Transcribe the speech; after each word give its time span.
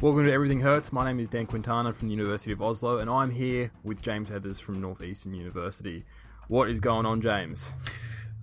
Welcome 0.00 0.26
to 0.26 0.32
Everything 0.32 0.60
Hertz. 0.60 0.92
My 0.92 1.04
name 1.04 1.18
is 1.18 1.28
Dan 1.28 1.46
Quintana 1.46 1.92
from 1.92 2.06
the 2.06 2.14
University 2.14 2.52
of 2.52 2.62
Oslo, 2.62 2.98
and 2.98 3.10
I'm 3.10 3.32
here 3.32 3.72
with 3.82 4.00
James 4.00 4.28
Heathers 4.28 4.60
from 4.60 4.80
Northeastern 4.80 5.34
University. 5.34 6.04
What 6.46 6.70
is 6.70 6.78
going 6.78 7.04
on, 7.04 7.20
James? 7.20 7.72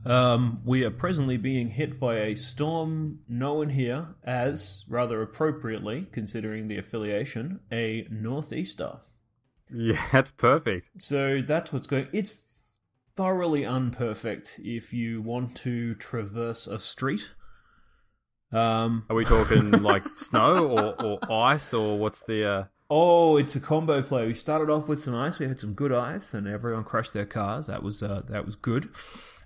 Um, 0.06 0.60
we 0.66 0.84
are 0.84 0.92
presently 0.92 1.38
being 1.38 1.70
hit 1.70 1.98
by 1.98 2.16
a 2.16 2.36
storm 2.36 3.20
known 3.30 3.70
here 3.70 4.06
as, 4.26 4.84
rather 4.90 5.22
appropriately, 5.22 6.08
considering 6.12 6.68
the 6.68 6.78
affiliation, 6.78 7.62
a 7.72 8.06
northeaster. 8.12 9.00
Yeah, 9.74 10.06
that's 10.12 10.30
perfect. 10.32 10.90
So 11.00 11.42
that's 11.42 11.74
what's 11.74 11.88
going. 11.88 12.08
It's 12.12 12.36
thoroughly 13.16 13.64
unperfect 13.64 14.60
if 14.60 14.94
you 14.94 15.22
want 15.22 15.56
to 15.58 15.96
traverse 15.96 16.68
a 16.68 16.80
street. 16.80 17.34
Um, 18.52 19.06
Are 19.10 19.16
we 19.16 19.26
talking 19.26 19.72
like 19.72 20.06
snow 20.18 20.68
or, 20.68 21.04
or 21.04 21.32
ice, 21.32 21.74
or 21.74 21.98
what's 21.98 22.22
the. 22.22 22.48
Uh... 22.48 22.64
oh, 22.90 23.38
it's 23.38 23.56
a 23.56 23.60
combo 23.60 24.02
play. 24.02 24.28
We 24.28 24.34
started 24.34 24.70
off 24.70 24.88
with 24.88 25.00
some 25.02 25.16
ice. 25.16 25.40
We 25.40 25.48
had 25.48 25.60
some 25.60 25.74
good 25.74 25.92
ice, 25.92 26.34
and 26.34 26.48
everyone 26.48 26.84
crashed 26.84 27.14
their 27.14 27.26
cars. 27.26 27.68
That 27.68 27.84
was 27.84 28.02
uh, 28.04 28.22
that 28.28 28.46
was 28.46 28.56
good. 28.56 28.90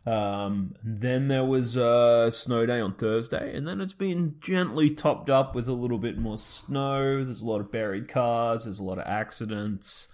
Um, 0.05 0.75
then 0.83 1.27
there 1.27 1.43
was 1.43 1.75
a 1.75 2.29
snow 2.31 2.65
day 2.65 2.79
on 2.79 2.95
Thursday, 2.95 3.55
and 3.55 3.67
then 3.67 3.81
it's 3.81 3.93
been 3.93 4.35
gently 4.39 4.89
topped 4.89 5.29
up 5.29 5.55
with 5.55 5.67
a 5.67 5.73
little 5.73 5.99
bit 5.99 6.17
more 6.17 6.37
snow. 6.37 7.23
There's 7.23 7.41
a 7.41 7.47
lot 7.47 7.59
of 7.59 7.71
buried 7.71 8.07
cars. 8.07 8.63
There's 8.63 8.79
a 8.79 8.83
lot 8.83 8.97
of 8.97 9.05
accidents. 9.05 10.07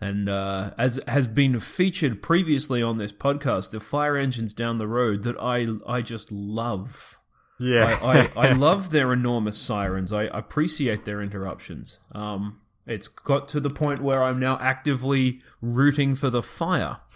And 0.00 0.28
uh, 0.28 0.72
as 0.76 1.00
has 1.08 1.26
been 1.26 1.58
featured 1.58 2.22
previously 2.22 2.82
on 2.82 2.98
this 2.98 3.12
podcast, 3.12 3.70
the 3.70 3.80
fire 3.80 4.16
engines 4.16 4.52
down 4.52 4.78
the 4.78 4.86
road 4.86 5.22
that 5.22 5.40
I 5.40 5.66
I 5.86 6.02
just 6.02 6.30
love. 6.30 7.18
Yeah. 7.58 7.98
I, 8.02 8.18
I, 8.18 8.48
I 8.48 8.52
love 8.54 8.90
their 8.90 9.12
enormous 9.12 9.58
sirens. 9.58 10.12
I 10.12 10.24
appreciate 10.24 11.04
their 11.04 11.22
interruptions. 11.22 11.98
Um, 12.12 12.60
it's 12.86 13.08
got 13.08 13.48
to 13.48 13.60
the 13.60 13.70
point 13.70 14.00
where 14.00 14.22
I'm 14.22 14.38
now 14.38 14.58
actively 14.60 15.40
rooting 15.60 16.14
for 16.14 16.30
the 16.30 16.42
fire. 16.42 16.98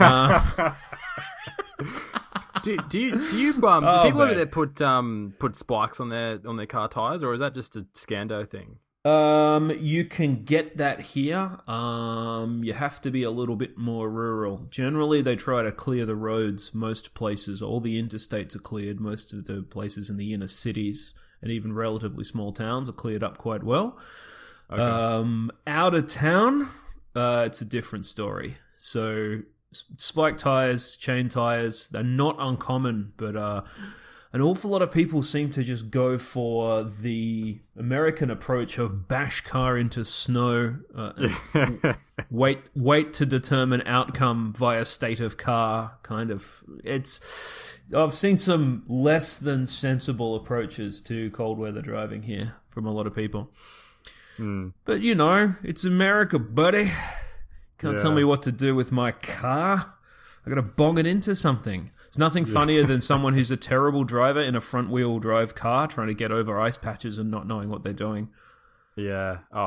Uh, 0.00 0.72
do, 2.62 2.76
do 2.88 2.98
you 2.98 3.10
do 3.10 3.38
you 3.38 3.68
um, 3.68 3.82
do 3.82 3.88
Oh, 3.90 4.02
people 4.02 4.22
over 4.22 4.32
there 4.32 4.46
put 4.46 4.80
um 4.80 5.34
put 5.38 5.56
spikes 5.56 6.00
on 6.00 6.08
their 6.08 6.40
on 6.46 6.56
their 6.56 6.64
car 6.64 6.88
tires, 6.88 7.22
or 7.22 7.34
is 7.34 7.40
that 7.40 7.52
just 7.52 7.76
a 7.76 7.82
Scando 7.94 8.48
thing? 8.48 8.78
Um, 9.04 9.70
you 9.80 10.04
can 10.04 10.44
get 10.44 10.76
that 10.76 11.00
here. 11.00 11.58
Um, 11.66 12.62
you 12.64 12.72
have 12.72 13.00
to 13.02 13.10
be 13.10 13.22
a 13.22 13.30
little 13.30 13.56
bit 13.56 13.78
more 13.78 14.10
rural. 14.10 14.66
Generally, 14.70 15.22
they 15.22 15.36
try 15.36 15.62
to 15.62 15.72
clear 15.72 16.04
the 16.04 16.16
roads. 16.16 16.74
Most 16.74 17.14
places, 17.14 17.62
all 17.62 17.80
the 17.80 18.00
interstates 18.02 18.54
are 18.54 18.60
cleared. 18.60 19.00
Most 19.00 19.32
of 19.32 19.46
the 19.46 19.62
places 19.62 20.10
in 20.10 20.16
the 20.16 20.34
inner 20.34 20.48
cities 20.48 21.14
and 21.40 21.50
even 21.50 21.72
relatively 21.72 22.24
small 22.24 22.52
towns 22.52 22.88
are 22.88 22.92
cleared 22.92 23.22
up 23.22 23.38
quite 23.38 23.62
well. 23.62 23.98
Um, 24.70 25.50
out 25.66 25.94
of 25.94 26.08
town, 26.08 26.68
uh, 27.14 27.44
it's 27.46 27.60
a 27.62 27.64
different 27.64 28.06
story. 28.06 28.58
So, 28.76 29.40
spike 29.96 30.38
tires, 30.38 30.96
chain 30.96 31.28
tires, 31.28 31.88
they're 31.88 32.02
not 32.02 32.36
uncommon, 32.38 33.12
but 33.16 33.36
uh, 33.36 33.62
an 34.32 34.42
awful 34.42 34.70
lot 34.70 34.82
of 34.82 34.92
people 34.92 35.22
seem 35.22 35.50
to 35.52 35.64
just 35.64 35.90
go 35.90 36.18
for 36.18 36.84
the 36.84 37.60
American 37.78 38.30
approach 38.30 38.76
of 38.78 39.08
bash 39.08 39.40
car 39.42 39.78
into 39.78 40.04
snow, 40.04 40.76
uh, 40.94 41.28
wait 42.30 42.68
wait 42.74 43.14
to 43.14 43.24
determine 43.26 43.82
outcome 43.86 44.52
via 44.52 44.84
state 44.84 45.20
of 45.20 45.36
car. 45.38 45.96
Kind 46.02 46.30
of, 46.30 46.62
it's. 46.84 47.20
I've 47.96 48.12
seen 48.12 48.36
some 48.36 48.84
less 48.86 49.38
than 49.38 49.64
sensible 49.64 50.36
approaches 50.36 51.00
to 51.02 51.30
cold 51.30 51.58
weather 51.58 51.80
driving 51.80 52.22
here 52.22 52.54
from 52.68 52.84
a 52.84 52.92
lot 52.92 53.06
of 53.06 53.14
people. 53.14 53.50
But 54.84 55.00
you 55.00 55.14
know, 55.14 55.54
it's 55.62 55.84
America, 55.84 56.38
buddy. 56.38 56.92
Can't 57.78 57.96
tell 57.98 58.12
me 58.12 58.24
what 58.24 58.42
to 58.42 58.52
do 58.52 58.74
with 58.74 58.92
my 58.92 59.12
car. 59.12 59.94
I 60.44 60.48
gotta 60.48 60.62
bong 60.62 60.98
it 60.98 61.06
into 61.06 61.34
something. 61.34 61.90
There's 62.08 62.18
nothing 62.18 62.44
funnier 62.46 62.84
than 62.84 63.00
someone 63.12 63.34
who's 63.34 63.50
a 63.50 63.56
terrible 63.56 64.02
driver 64.04 64.40
in 64.40 64.56
a 64.56 64.60
front 64.60 64.90
wheel 64.90 65.18
drive 65.18 65.54
car 65.54 65.86
trying 65.86 66.08
to 66.08 66.14
get 66.14 66.32
over 66.32 66.58
ice 66.58 66.76
patches 66.78 67.18
and 67.18 67.30
not 67.30 67.46
knowing 67.46 67.68
what 67.68 67.82
they're 67.82 67.92
doing. 67.92 68.28
yeah. 68.96 69.38
Oh, 69.52 69.60
Oh, 69.60 69.62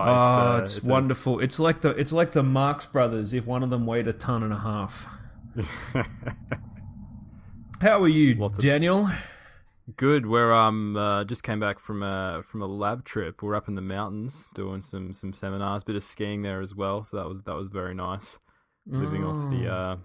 uh, 0.55 0.59
it's, 0.63 0.83
a- 0.83 0.87
wonderful. 0.89 1.39
It's 1.39 1.59
like 1.59 1.81
the 1.81 1.89
it's 1.91 2.11
like 2.11 2.31
the 2.31 2.43
Marx 2.43 2.85
brothers 2.85 3.33
if 3.33 3.45
one 3.45 3.61
of 3.63 3.69
them 3.69 3.85
weighed 3.85 4.07
a 4.07 4.13
ton 4.13 4.43
and 4.43 4.53
a 4.53 4.57
half. 4.57 5.07
How 7.81 8.01
are 8.03 8.07
you, 8.07 8.35
Lots 8.35 8.57
of- 8.57 8.63
Daniel? 8.63 9.09
Good. 9.97 10.25
We're 10.27 10.53
um 10.53 10.95
uh, 10.95 11.23
just 11.25 11.43
came 11.43 11.59
back 11.59 11.79
from 11.79 12.03
a 12.03 12.43
from 12.45 12.61
a 12.61 12.65
lab 12.67 13.03
trip. 13.03 13.41
We're 13.41 13.55
up 13.55 13.67
in 13.67 13.75
the 13.75 13.81
mountains 13.81 14.49
doing 14.53 14.79
some 14.81 15.13
some 15.13 15.33
seminars, 15.33 15.83
bit 15.83 15.95
of 15.95 16.03
skiing 16.03 16.43
there 16.43 16.61
as 16.61 16.73
well. 16.75 17.03
So 17.03 17.17
that 17.17 17.27
was 17.27 17.43
that 17.43 17.55
was 17.55 17.67
very 17.67 17.93
nice. 17.95 18.39
Living 18.85 19.23
off 19.23 19.49
the 19.51 19.67
Oh. 19.67 19.73
uh 19.73 19.97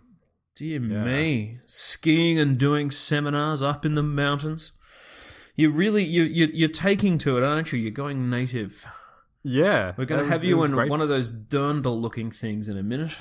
Dear 0.56 0.80
Yeah. 0.80 1.04
me, 1.04 1.58
skiing 1.66 2.38
and 2.38 2.56
doing 2.58 2.90
seminars 2.90 3.60
up 3.62 3.84
in 3.84 3.94
the 3.94 4.02
mountains. 4.02 4.72
You 5.54 5.70
really 5.70 6.02
you 6.04 6.22
you 6.22 6.48
you're 6.52 6.68
taking 6.68 7.18
to 7.18 7.36
it, 7.36 7.42
aren't 7.42 7.72
you? 7.72 7.78
You're 7.78 7.90
going 7.90 8.30
native. 8.30 8.86
yeah. 9.42 9.92
We're 9.96 10.06
going 10.06 10.22
to 10.24 10.28
have 10.30 10.42
it 10.44 10.46
you 10.48 10.62
in 10.64 10.72
great. 10.72 10.90
one 10.90 11.00
of 11.00 11.08
those 11.08 11.32
dirndl 11.32 12.00
looking 12.00 12.30
things 12.30 12.68
in 12.68 12.76
a 12.78 12.82
minute, 12.82 13.12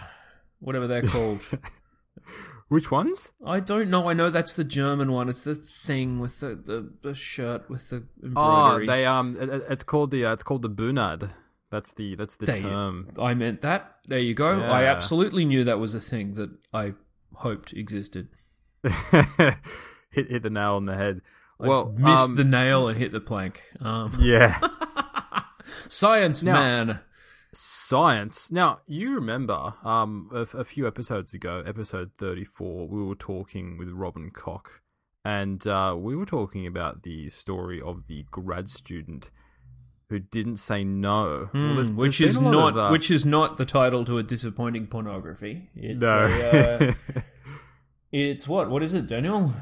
whatever 0.59 0.88
they're 0.88 1.01
called. 1.01 1.41
Which 2.68 2.90
ones? 2.90 3.31
I 3.45 3.59
don't 3.59 3.90
know. 3.91 4.09
I 4.09 4.13
know 4.13 4.29
that's 4.31 4.53
the 4.53 4.63
German 4.63 5.12
one. 5.12 5.29
It's 5.29 5.44
the 5.44 5.56
thing 5.56 6.19
with 6.19 6.40
the 6.40 6.56
the, 6.56 6.91
the 7.03 7.13
shirt 7.13 7.69
with 7.69 7.90
the 7.90 8.06
embroidery. 8.24 8.84
Oh, 8.85 8.91
they 8.91 9.06
um, 9.06 9.35
it- 9.40 9.50
it- 9.50 9.63
it's 9.69 9.84
called 9.84 10.12
the 10.12 10.25
uh, 10.25 10.34
it's 10.34 10.44
called 10.44 10.62
the 10.62 10.69
bunad. 10.69 11.31
That's 11.69 11.94
the 11.94 12.16
that's 12.16 12.38
the 12.38 12.45
There 12.47 12.57
you- 12.57 12.63
term. 12.63 13.09
I 13.19 13.34
meant 13.34 13.62
that. 13.62 13.97
There 14.07 14.19
you 14.19 14.34
go. 14.34 14.62
I 14.62 14.85
absolutely 14.85 15.45
knew 15.45 15.63
that 15.66 15.79
was 15.79 15.94
a 15.94 16.00
thing 16.01 16.34
that 16.34 16.50
I 16.74 16.94
hoped 17.35 17.73
existed. 17.73 18.29
hit 18.84 20.29
hit 20.29 20.44
the 20.44 20.50
nail 20.50 20.75
on 20.75 20.85
the 20.85 20.96
head. 20.96 21.22
I 21.59 21.68
well, 21.68 21.94
missed 21.97 22.29
um, 22.29 22.35
the 22.35 22.44
nail 22.44 22.88
and 22.88 22.97
hit 22.97 23.12
the 23.12 23.22
plank. 23.22 23.63
Um, 23.79 24.18
yeah. 24.19 24.59
science, 25.88 26.44
Now- 26.44 26.53
man. 26.53 27.00
Science. 27.53 28.51
Now, 28.51 28.79
you 28.85 29.16
remember 29.16 29.75
um, 29.81 30.29
a, 30.34 30.41
a 30.57 30.66
few 30.66 30.85
episodes 30.88 31.34
ago, 31.34 31.63
episode 31.66 32.12
34, 32.18 32.90
we 32.90 33.01
were 33.01 33.16
talking 33.16 33.78
with 33.78 33.88
Robin 33.91 34.29
Koch, 34.29 34.81
and 35.24 35.66
uh, 35.66 35.95
we 35.97 36.18
were 36.18 36.25
talking 36.25 36.68
about 36.68 37.03
the 37.03 37.29
story 37.29 37.81
of 37.81 38.07
the 38.07 38.25
grad 38.29 38.68
student 38.68 39.31
who 40.09 40.19
didn't 40.19 40.57
say 40.57 40.83
no. 40.83 41.49
Well, 41.53 41.73
there's- 41.75 41.88
Hmm, 41.89 41.95
which 41.95 42.19
there's 42.19 42.31
is 42.31 42.38
been 42.38 42.45
a 42.47 42.51
lot 42.51 42.75
not 42.75 42.83
of, 42.85 42.89
uh, 42.89 42.89
which 42.91 43.09
is 43.09 43.25
not 43.25 43.57
the 43.57 43.66
title 43.66 44.05
to 44.05 44.17
a 44.17 44.23
disappointing 44.23 44.88
pornography. 44.88 45.69
It's 45.75 45.99
no. 45.99 46.25
a, 46.25 46.89
uh, 46.89 46.93
it's 48.11 48.47
what? 48.47 48.69
What 48.69 48.83
is 48.83 48.94
it, 48.94 49.07
Daniel? 49.07 49.53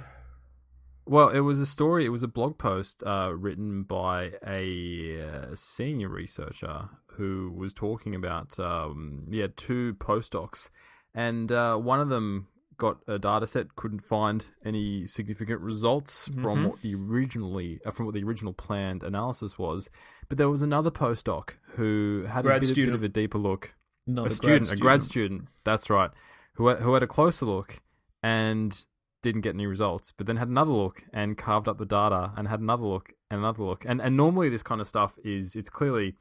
Well, 1.06 1.30
it 1.30 1.42
was 1.42 1.60
a 1.60 1.66
story. 1.66 2.06
It 2.06 2.10
was 2.10 2.24
a 2.24 2.28
blog 2.30 2.58
post 2.58 3.04
uh, 3.06 3.34
written 3.36 3.84
by 3.84 4.34
a 4.48 5.22
uh, 5.22 5.56
senior 5.56 6.08
researcher 6.10 6.90
who 7.18 7.52
was 7.56 7.74
talking 7.74 8.16
about 8.16 8.58
um, 8.60 9.26
yeah 9.30 9.48
two 9.56 9.96
postdocs, 9.96 10.70
and 11.14 11.52
uh, 11.52 11.76
one 11.76 12.00
of 12.00 12.10
them 12.10 12.48
got 12.78 12.98
a 13.08 13.20
data 13.20 13.46
set, 13.46 13.76
couldn't 13.76 14.00
find 14.00 14.48
any 14.66 15.06
significant 15.06 15.62
results 15.62 16.28
from 16.30 16.60
Mhm. 16.66 16.70
what 16.70 16.82
the 16.82 16.96
originally 16.96 17.80
uh, 17.86 17.92
from 17.92 18.06
what 18.06 18.16
the 18.16 18.24
original 18.24 18.54
planned 18.54 19.04
analysis 19.04 19.60
was. 19.60 19.90
But 20.34 20.40
there 20.40 20.50
was 20.50 20.64
another 20.64 20.90
postdoc 20.90 21.58
who 21.76 22.26
had 22.28 22.44
Grad 22.44 22.58
a 22.58 22.62
bit, 22.62 22.70
of- 22.72 22.76
bit 22.76 22.90
of 22.96 23.04
a 23.04 23.08
deeper 23.08 23.38
look 23.38 23.76
Not 24.08 24.26
a 24.26 24.30
student, 24.32 24.72
a 24.72 24.76
grad 24.76 25.04
student. 25.04 25.48
That's 25.64 25.92
right. 25.92 26.10
Who 26.56 26.70
had, 26.70 26.80
who 26.80 26.96
had 26.96 27.04
a 27.04 27.08
closer 27.08 27.46
look 27.46 27.84
and 28.24 28.84
didn't 29.22 29.42
get 29.42 29.54
any 29.54 29.68
results, 29.68 30.12
but 30.12 30.26
then 30.26 30.38
had 30.38 30.48
another 30.48 30.72
look 30.72 31.04
and 31.14 31.38
carved 31.38 31.68
up 31.68 31.78
the 31.78 31.86
data 31.86 32.32
and 32.36 32.48
had 32.48 32.62
another 32.62 32.84
look 32.84 33.14
and 33.30 33.42
another 33.42 33.62
look. 33.62 33.86
And 33.88 34.02
and 34.02 34.18
normally 34.18 34.50
this 34.50 34.64
kind 34.64 34.82
of 34.82 34.88
stuff 34.88 35.20
is 35.24 35.56
it's 35.56 35.70
clearly 35.70 36.16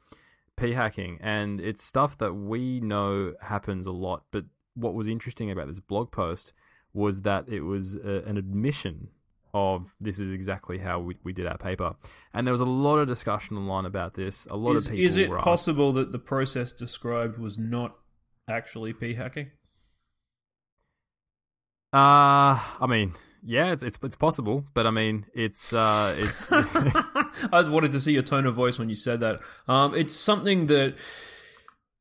p 0.57 0.73
hacking 0.73 1.17
and 1.19 1.59
it's 1.59 1.83
stuff 1.83 2.15
that 2.19 2.33
we 2.33 2.81
know 2.81 3.33
happens 3.41 3.87
a 3.87 3.91
lot. 3.91 4.25
But 4.29 4.45
what 4.75 4.93
was 4.93 5.07
interesting 5.07 5.49
about 5.49 5.65
this 5.65 5.79
blog 5.79 6.11
post 6.11 6.53
was 6.93 7.21
that 7.21 7.49
it 7.49 7.61
was 7.61 7.95
uh 7.95 8.21
an 8.27 8.37
admission 8.37 9.07
of 9.53 9.93
this 9.99 10.19
is 10.19 10.31
exactly 10.31 10.77
how 10.77 10.99
we, 10.99 11.15
we 11.23 11.33
did 11.33 11.45
our 11.45 11.57
paper. 11.57 11.95
And 12.33 12.47
there 12.47 12.51
was 12.53 12.61
a 12.61 12.65
lot 12.65 12.97
of 12.97 13.07
discussion 13.07 13.57
online 13.57 13.85
about 13.85 14.15
this. 14.15 14.45
A 14.47 14.55
lot 14.55 14.75
Is, 14.75 14.85
of 14.85 14.91
people 14.91 15.05
is 15.05 15.17
it 15.17 15.29
were 15.29 15.37
asked- 15.37 15.43
possible 15.43 15.93
that 15.93 16.11
the 16.11 16.19
process 16.19 16.73
described 16.73 17.37
was 17.37 17.57
not 17.57 17.95
actually 18.49 18.93
p 18.93 19.13
hacking? 19.13 19.51
Uh, 21.93 22.57
I 22.57 22.87
mean, 22.87 23.13
yeah, 23.43 23.71
it's 23.71 23.83
it's, 23.83 23.97
it's 24.01 24.15
possible, 24.15 24.65
but 24.73 24.87
I 24.87 24.91
mean, 24.91 25.27
it's 25.35 25.73
uh, 25.73 26.15
it's 26.17 26.51
I 26.51 27.29
just 27.51 27.69
wanted 27.69 27.91
to 27.91 27.99
see 27.99 28.13
your 28.13 28.23
tone 28.23 28.47
of 28.47 28.55
voice 28.55 28.79
when 28.79 28.89
you 28.89 28.95
said 28.95 29.19
that. 29.19 29.41
Um, 29.67 29.93
it's 29.93 30.15
something 30.15 30.67
that, 30.67 30.95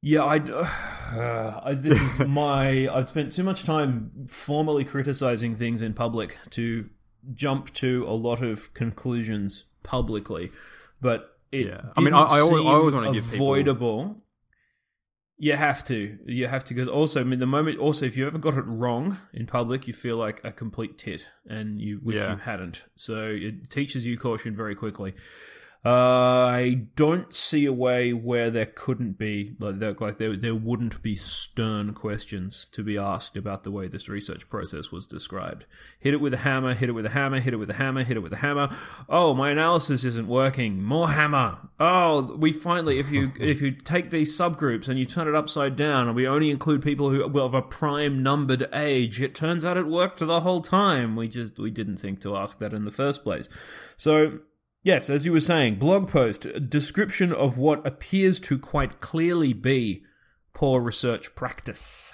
yeah, 0.02 0.24
I. 0.24 0.38
Uh, 1.12 1.60
I 1.62 1.74
this 1.74 2.00
is 2.00 2.18
my. 2.26 2.88
I've 2.88 3.06
spent 3.06 3.32
too 3.32 3.42
much 3.42 3.64
time 3.64 4.24
formally 4.28 4.82
criticizing 4.82 5.54
things 5.54 5.82
in 5.82 5.92
public 5.92 6.38
to 6.52 6.88
jump 7.34 7.72
to 7.74 8.04
a 8.06 8.12
lot 8.14 8.42
of 8.42 8.72
conclusions 8.74 9.64
publicly, 9.82 10.50
but 11.00 11.38
it 11.50 11.66
Yeah. 11.66 11.92
I 11.96 12.00
mean, 12.00 12.14
I- 12.14 12.18
I 12.18 12.40
always- 12.40 12.64
I 12.64 12.68
always 12.70 12.94
wanna 12.94 13.12
give 13.12 13.24
people- 13.30 13.46
avoidable. 13.46 14.24
You 15.38 15.54
have 15.56 15.82
to. 15.86 16.18
You 16.24 16.46
have 16.46 16.62
to 16.64 16.74
because 16.74 16.86
also, 16.88 17.20
I 17.20 17.24
mean, 17.24 17.40
the 17.40 17.46
moment 17.46 17.78
also, 17.78 18.06
if 18.06 18.16
you 18.16 18.26
ever 18.26 18.38
got 18.38 18.56
it 18.56 18.62
wrong 18.66 19.18
in 19.32 19.46
public, 19.46 19.88
you 19.88 19.92
feel 19.92 20.16
like 20.16 20.40
a 20.44 20.52
complete 20.52 20.98
tit, 20.98 21.28
and 21.46 21.80
you 21.80 21.98
wish 22.02 22.16
Yeah. 22.16 22.32
you 22.32 22.36
hadn't. 22.38 22.84
So 22.94 23.28
it 23.30 23.68
teaches 23.68 24.06
you 24.06 24.16
caution 24.16 24.54
very 24.54 24.74
quickly. 24.76 25.14
Uh, 25.84 25.88
I 26.46 26.86
don't 26.94 27.34
see 27.34 27.64
a 27.64 27.72
way 27.72 28.12
where 28.12 28.52
there 28.52 28.66
couldn't 28.66 29.18
be 29.18 29.56
like 29.58 29.80
there, 29.80 29.92
like 29.94 30.18
there 30.18 30.36
there 30.36 30.54
wouldn't 30.54 31.02
be 31.02 31.16
stern 31.16 31.92
questions 31.92 32.68
to 32.70 32.84
be 32.84 32.96
asked 32.96 33.36
about 33.36 33.64
the 33.64 33.72
way 33.72 33.88
this 33.88 34.08
research 34.08 34.48
process 34.48 34.92
was 34.92 35.08
described. 35.08 35.66
Hit 35.98 36.14
it 36.14 36.20
with 36.20 36.34
a 36.34 36.38
hammer, 36.38 36.74
hit 36.74 36.88
it 36.88 36.92
with 36.92 37.06
a 37.06 37.10
hammer, 37.10 37.40
hit 37.40 37.52
it 37.52 37.56
with 37.56 37.68
a 37.68 37.74
hammer, 37.74 38.04
hit 38.04 38.16
it 38.16 38.20
with 38.20 38.32
a 38.32 38.36
hammer. 38.36 38.68
Oh, 39.08 39.34
my 39.34 39.50
analysis 39.50 40.04
isn't 40.04 40.28
working. 40.28 40.80
More 40.84 41.10
hammer. 41.10 41.58
Oh, 41.80 42.36
we 42.36 42.52
finally 42.52 43.00
if 43.00 43.10
you 43.10 43.32
if 43.40 43.60
you 43.60 43.72
take 43.72 44.10
these 44.10 44.38
subgroups 44.38 44.86
and 44.86 45.00
you 45.00 45.04
turn 45.04 45.26
it 45.26 45.34
upside 45.34 45.74
down 45.74 46.06
and 46.06 46.14
we 46.14 46.28
only 46.28 46.50
include 46.50 46.84
people 46.84 47.10
who 47.10 47.26
well, 47.26 47.46
of 47.46 47.54
a 47.54 47.62
prime 47.62 48.22
numbered 48.22 48.68
age, 48.72 49.20
it 49.20 49.34
turns 49.34 49.64
out 49.64 49.76
it 49.76 49.88
worked 49.88 50.20
the 50.20 50.42
whole 50.42 50.60
time. 50.60 51.16
We 51.16 51.26
just 51.26 51.58
we 51.58 51.72
didn't 51.72 51.96
think 51.96 52.20
to 52.20 52.36
ask 52.36 52.60
that 52.60 52.72
in 52.72 52.84
the 52.84 52.92
first 52.92 53.24
place. 53.24 53.48
So 53.96 54.38
Yes, 54.84 55.08
as 55.08 55.24
you 55.24 55.32
were 55.32 55.40
saying, 55.40 55.76
blog 55.76 56.08
post, 56.08 56.44
a 56.44 56.58
description 56.58 57.32
of 57.32 57.56
what 57.56 57.86
appears 57.86 58.40
to 58.40 58.58
quite 58.58 59.00
clearly 59.00 59.52
be 59.52 60.02
poor 60.54 60.80
research 60.80 61.34
practice. 61.36 62.12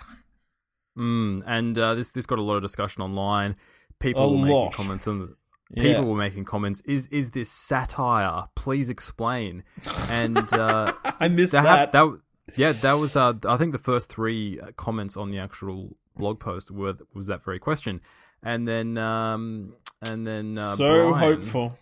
Mm, 0.97 1.43
and 1.47 1.79
uh, 1.79 1.94
this 1.94 2.11
this 2.11 2.26
got 2.26 2.38
a 2.38 2.43
lot 2.43 2.56
of 2.56 2.62
discussion 2.62 3.03
online. 3.03 3.56
People 4.00 4.23
A 4.25 4.32
were 4.32 4.38
making 4.38 4.55
lot. 4.55 4.73
comments 4.75 5.06
on 5.06 5.19
the. 5.20 5.35
Yeah. 5.70 5.82
People 5.82 6.06
were 6.06 6.19
making 6.19 6.44
comments. 6.44 6.81
Is 6.82 7.06
is 7.09 7.31
this 7.31 7.50
satire? 7.50 8.49
Please 8.55 8.91
explain. 8.91 9.64
And 10.09 10.38
uh, 10.53 10.93
I 11.21 11.29
missed 11.29 11.53
that, 11.53 11.62
that. 11.62 11.93
that 11.93 12.21
yeah, 12.56 12.73
that 12.73 12.94
was 12.94 13.17
uh, 13.17 13.35
I 13.47 13.56
think 13.56 13.73
the 13.73 13.79
first 13.79 14.11
three 14.11 14.59
uh, 14.61 14.73
comments 14.76 15.17
on 15.17 15.31
the 15.31 15.38
actual 15.38 15.97
blog 16.17 16.41
post 16.41 16.71
were 16.71 16.97
was 17.14 17.26
that 17.29 17.43
very 17.44 17.59
question, 17.59 18.00
and 18.43 18.67
then 18.67 18.99
um, 18.99 19.75
and 20.09 20.26
then 20.26 20.59
uh, 20.59 20.75
so 20.75 21.11
Brian, 21.11 21.37
hopeful. 21.37 21.79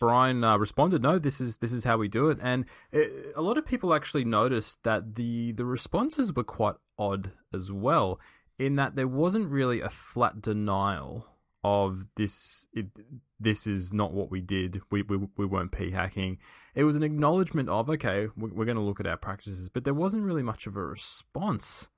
Brian 0.00 0.42
uh, 0.42 0.56
responded, 0.56 1.02
"No, 1.02 1.18
this 1.18 1.40
is 1.40 1.58
this 1.58 1.72
is 1.72 1.84
how 1.84 1.98
we 1.98 2.08
do 2.08 2.30
it." 2.30 2.38
And 2.42 2.64
it, 2.90 3.32
a 3.36 3.42
lot 3.42 3.58
of 3.58 3.66
people 3.66 3.94
actually 3.94 4.24
noticed 4.24 4.82
that 4.82 5.14
the 5.14 5.52
the 5.52 5.66
responses 5.66 6.34
were 6.34 6.42
quite 6.42 6.76
odd 6.98 7.32
as 7.54 7.70
well, 7.70 8.18
in 8.58 8.74
that 8.76 8.96
there 8.96 9.06
wasn't 9.06 9.48
really 9.48 9.80
a 9.80 9.90
flat 9.90 10.40
denial 10.40 11.26
of 11.62 12.06
this. 12.16 12.66
It, 12.72 12.86
this 13.38 13.66
is 13.66 13.92
not 13.92 14.12
what 14.12 14.30
we 14.30 14.40
did. 14.40 14.80
We 14.90 15.02
we 15.02 15.18
we 15.36 15.46
weren't 15.46 15.70
p 15.70 15.90
hacking. 15.90 16.38
It 16.74 16.84
was 16.84 16.96
an 16.96 17.02
acknowledgement 17.02 17.68
of 17.68 17.90
okay, 17.90 18.28
we're, 18.36 18.54
we're 18.54 18.64
going 18.64 18.76
to 18.78 18.82
look 18.82 19.00
at 19.00 19.06
our 19.06 19.18
practices, 19.18 19.68
but 19.68 19.84
there 19.84 19.94
wasn't 19.94 20.24
really 20.24 20.42
much 20.42 20.66
of 20.66 20.76
a 20.76 20.84
response. 20.84 21.88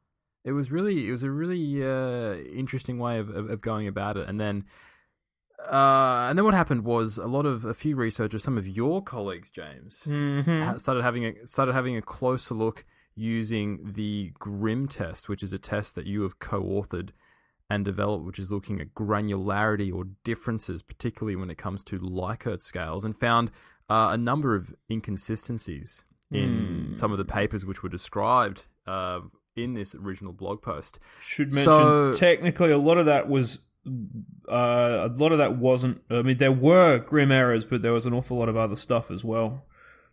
It 0.44 0.52
was 0.52 0.72
really 0.72 1.06
it 1.06 1.12
was 1.12 1.22
a 1.22 1.30
really 1.30 1.84
uh, 1.84 2.34
interesting 2.52 2.98
way 2.98 3.20
of, 3.20 3.30
of, 3.30 3.48
of 3.48 3.62
going 3.62 3.86
about 3.86 4.16
it, 4.16 4.28
and 4.28 4.40
then. 4.40 4.64
Uh, 5.70 6.26
and 6.28 6.38
then 6.38 6.44
what 6.44 6.54
happened 6.54 6.84
was 6.84 7.18
a 7.18 7.26
lot 7.26 7.46
of 7.46 7.64
a 7.64 7.74
few 7.74 7.94
researchers, 7.96 8.42
some 8.42 8.58
of 8.58 8.66
your 8.66 9.02
colleagues, 9.02 9.50
James, 9.50 10.04
Mm-hmm. 10.06 10.78
started 10.78 11.02
having 11.02 11.24
a 11.24 11.46
started 11.46 11.72
having 11.74 11.96
a 11.96 12.02
closer 12.02 12.54
look 12.54 12.84
using 13.14 13.92
the 13.92 14.32
Grim 14.38 14.88
test, 14.88 15.28
which 15.28 15.42
is 15.42 15.52
a 15.52 15.58
test 15.58 15.94
that 15.94 16.06
you 16.06 16.22
have 16.22 16.38
co-authored 16.38 17.10
and 17.68 17.84
developed, 17.84 18.24
which 18.24 18.38
is 18.38 18.50
looking 18.50 18.80
at 18.80 18.94
granularity 18.94 19.92
or 19.94 20.04
differences, 20.24 20.82
particularly 20.82 21.36
when 21.36 21.50
it 21.50 21.58
comes 21.58 21.84
to 21.84 21.98
Likert 21.98 22.62
scales, 22.62 23.04
and 23.04 23.16
found 23.18 23.50
uh, 23.90 24.08
a 24.12 24.16
number 24.16 24.54
of 24.54 24.74
inconsistencies 24.90 26.04
in 26.30 26.86
Hmm. 26.88 26.94
some 26.94 27.12
of 27.12 27.18
the 27.18 27.24
papers 27.26 27.66
which 27.66 27.82
were 27.82 27.88
described 27.90 28.62
uh, 28.86 29.20
in 29.54 29.74
this 29.74 29.94
original 29.94 30.32
blog 30.32 30.62
post. 30.62 30.98
Should 31.20 31.52
mention 31.52 31.64
So- 31.64 32.12
technically 32.14 32.70
a 32.72 32.78
lot 32.78 32.96
of 32.98 33.04
that 33.06 33.28
was 33.28 33.58
uh, 33.86 35.08
a 35.08 35.12
lot 35.14 35.32
of 35.32 35.38
that 35.38 35.56
wasn't. 35.56 36.02
I 36.10 36.22
mean, 36.22 36.36
there 36.36 36.52
were 36.52 36.98
grim 36.98 37.32
errors, 37.32 37.64
but 37.64 37.82
there 37.82 37.92
was 37.92 38.06
an 38.06 38.12
awful 38.12 38.38
lot 38.38 38.48
of 38.48 38.56
other 38.56 38.76
stuff 38.76 39.10
as 39.10 39.24
well. 39.24 39.64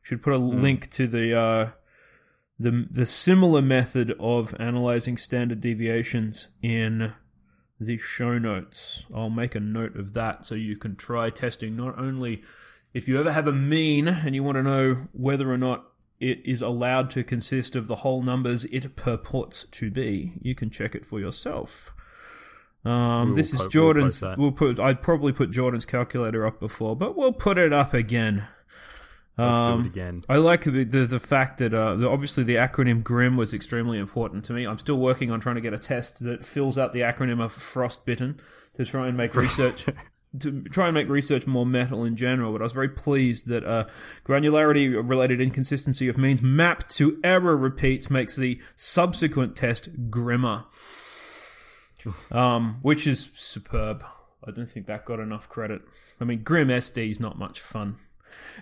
Should 0.01 0.23
put 0.23 0.33
a 0.33 0.37
link 0.37 0.89
to 0.91 1.07
the 1.07 1.37
uh, 1.37 1.69
the 2.59 2.87
the 2.89 3.05
similar 3.05 3.61
method 3.61 4.15
of 4.19 4.55
analyzing 4.59 5.17
standard 5.17 5.61
deviations 5.61 6.47
in 6.61 7.13
the 7.79 7.97
show 7.97 8.37
notes. 8.37 9.05
I'll 9.13 9.29
make 9.29 9.55
a 9.55 9.59
note 9.59 9.95
of 9.95 10.13
that 10.13 10.45
so 10.45 10.55
you 10.55 10.75
can 10.75 10.95
try 10.95 11.29
testing 11.29 11.75
not 11.75 11.97
only 11.97 12.41
if 12.93 13.07
you 13.07 13.19
ever 13.19 13.31
have 13.31 13.47
a 13.47 13.53
mean 13.53 14.07
and 14.07 14.35
you 14.35 14.43
want 14.43 14.57
to 14.57 14.63
know 14.63 15.07
whether 15.13 15.51
or 15.51 15.57
not 15.57 15.85
it 16.19 16.41
is 16.43 16.61
allowed 16.61 17.09
to 17.11 17.23
consist 17.23 17.75
of 17.75 17.87
the 17.87 17.97
whole 17.97 18.21
numbers 18.21 18.65
it 18.65 18.95
purports 18.95 19.65
to 19.71 19.89
be, 19.89 20.33
you 20.41 20.53
can 20.53 20.69
check 20.69 20.95
it 20.95 21.05
for 21.05 21.19
yourself. 21.19 21.93
Um, 22.85 23.35
this 23.35 23.53
is 23.53 23.59
po- 23.59 23.63
we'll 23.65 23.69
Jordan's. 23.71 24.21
We'll 24.37 24.51
put. 24.51 24.79
I'd 24.79 25.01
probably 25.01 25.31
put 25.33 25.51
Jordan's 25.51 25.85
calculator 25.85 26.45
up 26.45 26.59
before, 26.59 26.95
but 26.95 27.17
we'll 27.17 27.33
put 27.33 27.57
it 27.57 27.73
up 27.73 27.93
again. 27.93 28.47
Let's 29.37 29.59
Um, 29.59 29.81
do 29.81 29.85
it 29.87 29.91
again. 29.91 30.23
I 30.29 30.37
like 30.37 30.63
the 30.65 30.83
the, 30.83 31.05
the 31.05 31.19
fact 31.19 31.59
that 31.59 31.73
uh, 31.73 31.95
the, 31.95 32.09
obviously 32.09 32.43
the 32.43 32.55
acronym 32.55 33.03
GRIM 33.03 33.37
was 33.37 33.53
extremely 33.53 33.97
important 33.97 34.43
to 34.45 34.53
me. 34.53 34.65
I'm 34.65 34.79
still 34.79 34.97
working 34.97 35.31
on 35.31 35.39
trying 35.39 35.55
to 35.55 35.61
get 35.61 35.73
a 35.73 35.77
test 35.77 36.23
that 36.23 36.45
fills 36.45 36.77
out 36.77 36.93
the 36.93 37.01
acronym 37.01 37.41
of 37.41 37.53
frostbitten 37.53 38.39
to 38.75 38.85
try 38.85 39.07
and 39.07 39.15
make 39.15 39.35
research 39.35 39.85
to 40.39 40.61
try 40.63 40.87
and 40.87 40.93
make 40.93 41.07
research 41.09 41.47
more 41.47 41.65
metal 41.65 42.03
in 42.05 42.15
general. 42.15 42.51
But 42.51 42.61
I 42.61 42.63
was 42.63 42.73
very 42.73 42.89
pleased 42.89 43.47
that 43.47 43.63
uh, 43.65 43.85
granularity 44.25 44.93
related 45.09 45.41
inconsistency 45.41 46.07
of 46.07 46.17
means 46.17 46.41
mapped 46.41 46.93
to 46.97 47.19
error 47.23 47.55
repeats 47.57 48.09
makes 48.09 48.35
the 48.35 48.59
subsequent 48.75 49.55
test 49.55 49.89
grimmer, 50.09 50.65
um, 52.31 52.79
which 52.81 53.07
is 53.07 53.29
superb. 53.33 54.03
I 54.45 54.51
don't 54.51 54.69
think 54.69 54.87
that 54.87 55.05
got 55.05 55.19
enough 55.19 55.49
credit. 55.49 55.81
I 56.19 56.23
mean, 56.23 56.43
Grim 56.43 56.69
SD 56.69 57.09
is 57.09 57.19
not 57.19 57.37
much 57.37 57.59
fun. 57.59 57.97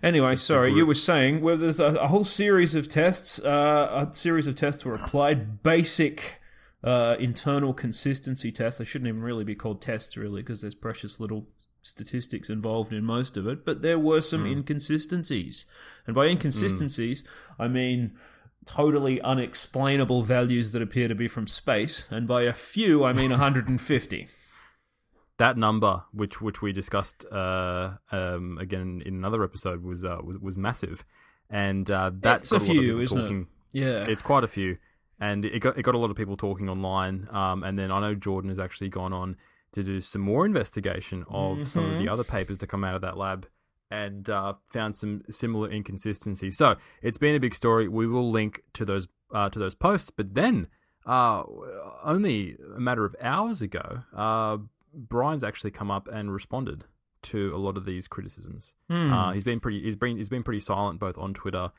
Anyway, 0.02 0.36
sorry, 0.36 0.74
you 0.74 0.86
were 0.86 0.94
saying 0.94 1.42
well, 1.42 1.58
there's 1.58 1.80
a, 1.80 1.88
a 1.88 2.08
whole 2.08 2.24
series 2.24 2.74
of 2.76 2.88
tests. 2.88 3.40
Uh, 3.40 4.08
a 4.10 4.16
series 4.16 4.48
of 4.48 4.56
tests 4.56 4.86
were 4.86 4.94
applied. 4.94 5.62
Basic 5.62 6.40
uh, 6.84 7.16
internal 7.20 7.74
consistency 7.74 8.52
tests. 8.52 8.80
They 8.80 8.86
shouldn't 8.86 9.10
even 9.10 9.22
really 9.22 9.44
be 9.44 9.56
called 9.56 9.82
tests, 9.82 10.16
really, 10.16 10.42
because 10.42 10.62
there's 10.62 10.76
precious 10.76 11.20
little 11.20 11.48
statistics 11.82 12.50
involved 12.50 12.94
in 12.94 13.04
most 13.04 13.38
of 13.38 13.48
it. 13.48 13.66
But 13.66 13.82
there 13.82 14.00
were 14.00 14.22
some 14.22 14.46
inconsistencies, 14.46 15.66
and 16.06 16.16
by 16.16 16.26
inconsistencies, 16.28 17.24
I 17.60 17.68
mean 17.68 18.14
totally 18.68 19.20
unexplainable 19.22 20.24
values 20.24 20.72
that 20.74 20.82
appear 20.82 21.08
to 21.08 21.16
be 21.16 21.28
from 21.28 21.48
space, 21.48 22.06
and 22.12 22.28
by 22.28 22.44
a 22.44 22.54
few, 22.54 23.04
I 23.04 23.14
mean 23.14 23.32
150. 23.32 24.28
that 25.38 25.58
number, 25.58 26.04
which 26.12 26.42
which 26.42 26.62
we 26.62 26.72
discussed 26.72 27.26
uh, 27.32 27.92
um, 28.12 28.58
again 28.60 29.02
in 29.06 29.16
another 29.16 29.44
episode, 29.44 29.84
was 29.84 30.04
uh, 30.06 30.18
was 30.24 30.38
was 30.40 30.58
massive, 30.58 31.06
and 31.50 31.90
uh, 31.90 32.12
that's 32.14 32.52
a 32.52 32.60
few, 32.60 33.00
isn't 33.00 33.20
it? 33.20 33.48
Yeah, 33.74 34.06
It's 34.08 34.22
quite 34.22 34.44
a 34.44 34.48
few, 34.48 34.78
and 35.20 35.46
it 35.46 35.60
got 35.60 35.78
it 35.78 35.84
got 35.84 35.96
a 35.96 35.98
lot 36.00 36.10
of 36.10 36.16
people 36.18 36.38
talking 36.38 36.70
online. 36.70 37.28
Um, 37.32 37.64
and 37.64 37.78
then 37.78 37.92
I 37.92 38.00
know 38.00 38.16
Jordan 38.16 38.50
has 38.50 38.60
actually 38.60 38.90
gone 38.90 39.14
on 39.14 39.36
to 39.74 39.84
do 39.84 40.02
some 40.02 40.22
more 40.22 40.46
investigation 40.46 41.26
of 41.30 41.68
some 41.70 41.84
Mm-hmm. 41.84 41.94
of 41.94 42.00
the 42.00 42.10
other 42.10 42.24
papers 42.24 42.58
to 42.60 42.68
come 42.68 42.84
out 42.84 42.96
of 42.96 43.02
that 43.02 43.18
lab. 43.18 43.48
And 43.90 44.30
uh, 44.30 44.56
found 44.70 44.96
some 44.96 45.22
similar 45.30 45.72
inconsistencies. 45.72 46.58
So 46.58 46.76
it's 47.02 47.18
been 47.18 47.36
a 47.36 47.40
big 47.40 47.56
story. 47.56 47.88
We 47.88 48.06
will 48.06 48.30
link 48.30 48.62
to 48.74 48.84
those 48.84 49.08
uh, 49.34 49.50
to 49.50 49.60
those 49.60 49.76
posts. 49.76 50.10
But 50.10 50.34
then, 50.34 50.68
uh, 51.06 51.44
only 52.04 52.58
a 52.76 52.80
matter 52.80 53.06
of 53.06 53.16
hours 53.22 53.62
ago, 53.62 54.04
uh, 54.16 54.58
Brian's 54.94 55.44
actually 55.44 55.72
come 55.72 55.90
up 55.90 56.08
and 56.12 56.34
responded 56.34 56.84
to 57.24 57.52
a 57.54 57.58
lot 57.58 57.78
of 57.78 57.86
these 57.86 58.08
criticisms. 58.08 58.76
Uh, 59.14 59.32
he's 59.32 59.44
been 59.44 59.60
pretty 59.60 59.82
he's 59.84 59.96
been 59.96 60.18
he's 60.18 60.30
been 60.30 60.44
pretty 60.44 60.60
silent 60.60 61.00
both 61.00 61.18
on 61.18 61.34
Twitter 61.34 61.72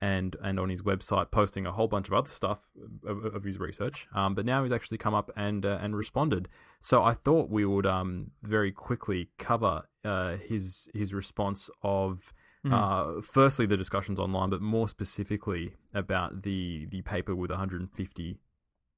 and 0.00 0.36
and 0.42 0.60
on 0.60 0.68
his 0.68 0.82
website, 0.82 1.30
posting 1.30 1.66
a 1.66 1.72
whole 1.72 1.88
bunch 1.88 2.08
of 2.08 2.14
other 2.14 2.28
stuff 2.28 2.68
of, 3.06 3.24
of 3.24 3.44
his 3.44 3.58
research. 3.58 4.06
Um, 4.14 4.34
but 4.34 4.44
now 4.44 4.62
he's 4.62 4.72
actually 4.72 4.98
come 4.98 5.14
up 5.14 5.30
and 5.36 5.64
uh, 5.64 5.78
and 5.80 5.96
responded. 5.96 6.48
So 6.82 7.02
I 7.02 7.14
thought 7.14 7.48
we 7.50 7.64
would 7.64 7.86
um 7.86 8.30
very 8.42 8.72
quickly 8.72 9.30
cover 9.38 9.84
uh, 10.04 10.36
his 10.36 10.88
his 10.94 11.12
response 11.14 11.70
of. 11.82 12.32
Uh, 12.68 13.20
firstly, 13.22 13.64
the 13.64 13.76
discussions 13.76 14.18
online, 14.18 14.50
but 14.50 14.60
more 14.60 14.88
specifically 14.88 15.74
about 15.94 16.42
the 16.42 16.86
the 16.90 17.00
paper 17.02 17.32
with 17.36 17.48
150 17.50 18.38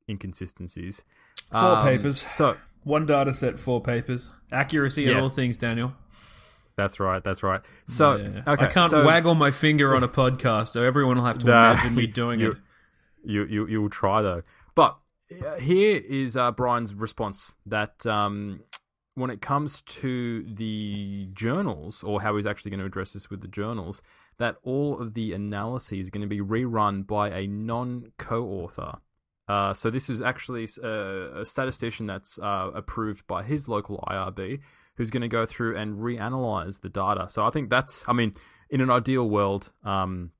inconsistencies. 0.09 1.05
Four 1.51 1.61
Um, 1.61 1.85
papers. 1.87 2.25
So 2.31 2.57
One 2.85 3.05
data 3.07 3.33
set, 3.35 3.61
four 3.61 3.83
papers. 3.83 4.31
Accuracy 4.51 5.11
in 5.11 5.17
all 5.19 5.29
things, 5.29 5.57
Daniel. 5.59 5.93
That's 6.79 6.99
right. 7.01 7.23
That's 7.23 7.43
right. 7.43 7.61
So 7.87 8.17
Yeah. 8.17 8.43
okay, 8.47 8.65
I 8.65 8.67
can't 8.69 8.91
so 8.91 9.05
waggle 9.05 9.35
my 9.35 9.51
finger 9.51 9.95
on 9.95 10.03
a 10.03 10.09
podcast, 10.09 10.69
so 10.69 10.83
everyone 10.83 11.17
will 11.19 11.25
have 11.25 11.39
to 11.41 11.47
Nah, 11.47 11.73
imagine 11.73 11.95
me 11.95 12.07
doing 12.07 12.41
you- 12.45 12.53
it. 12.53 12.57
You 13.25 13.45
you 13.45 13.67
you 13.67 13.83
will 13.83 13.91
try 13.91 14.23
though. 14.23 14.43
But 14.75 14.97
uh, 15.45 15.57
here 15.57 16.01
is 16.09 16.37
uh, 16.37 16.53
Brian's 16.53 16.95
response 16.95 17.57
that 17.67 18.07
um, 18.07 18.61
when 19.17 19.29
it 19.31 19.41
comes 19.43 19.83
to 19.83 20.45
the 20.45 21.29
journals 21.35 22.03
or 22.05 22.23
how 22.23 22.37
he's 22.37 22.47
actually 22.47 22.71
going 22.71 22.81
to 22.81 22.87
address 22.87 23.13
this 23.13 23.29
with 23.29 23.41
the 23.41 23.49
journals, 23.49 24.01
that 24.39 24.55
all 24.63 24.99
of 25.01 25.15
the 25.15 25.33
analyses 25.33 26.07
are 26.07 26.11
going 26.13 26.23
to 26.23 26.29
be 26.29 26.41
rerun 26.41 27.05
by 27.07 27.29
a 27.31 27.47
non 27.49 28.13
co 28.19 28.45
author. 28.47 28.93
Uh, 29.49 29.75
so 29.75 29.91
this 29.91 30.09
is 30.09 30.21
actually 30.23 30.69
a, 30.83 31.41
a 31.41 31.45
statistician 31.45 32.07
that's 32.07 32.39
uh, 32.39 32.71
approved 32.75 33.27
by 33.27 33.43
his 33.43 33.69
local 33.69 34.05
IRB 34.09 34.61
who's 34.99 35.11
going 35.11 35.23
to 35.23 35.29
go 35.29 35.47
through 35.47 35.77
and 35.77 35.99
reanalyze 35.99 36.81
the 36.83 36.89
data. 36.89 37.29
So 37.31 37.45
I 37.45 37.51
think 37.51 37.71
that's, 37.71 38.05
I 38.07 38.13
mean, 38.13 38.33
in 38.69 38.81
an 38.81 38.91
ideal 38.91 39.29
world, 39.31 39.73
um, 39.85 40.33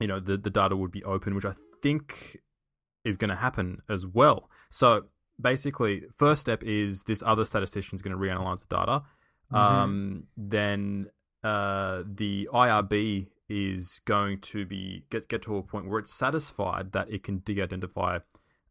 you 0.00 0.08
know, 0.08 0.18
the, 0.18 0.36
the 0.36 0.50
data 0.50 0.74
would 0.74 0.90
be 0.90 1.04
open, 1.04 1.34
which 1.34 1.44
I 1.44 1.52
think 1.82 2.38
is 3.04 3.16
going 3.16 3.28
to 3.28 3.36
happen 3.36 3.82
as 3.88 4.06
well. 4.06 4.48
So 4.70 5.02
basically, 5.40 6.02
first 6.16 6.40
step 6.40 6.62
is 6.64 7.02
this 7.04 7.22
other 7.24 7.44
statistician 7.44 7.94
is 7.94 8.02
going 8.02 8.16
to 8.16 8.20
reanalyze 8.20 8.66
the 8.66 8.74
data. 8.74 9.02
Mm-hmm. 9.52 9.56
Um, 9.56 10.24
then 10.36 11.06
uh, 11.44 12.02
the 12.06 12.48
IRB 12.52 13.28
is 13.50 14.00
going 14.06 14.40
to 14.40 14.64
be 14.64 15.04
get 15.10 15.28
get 15.28 15.42
to 15.42 15.56
a 15.56 15.62
point 15.62 15.88
where 15.88 15.98
it's 15.98 16.14
satisfied 16.14 16.92
that 16.92 17.10
it 17.10 17.24
can 17.24 17.38
de-identify 17.38 18.18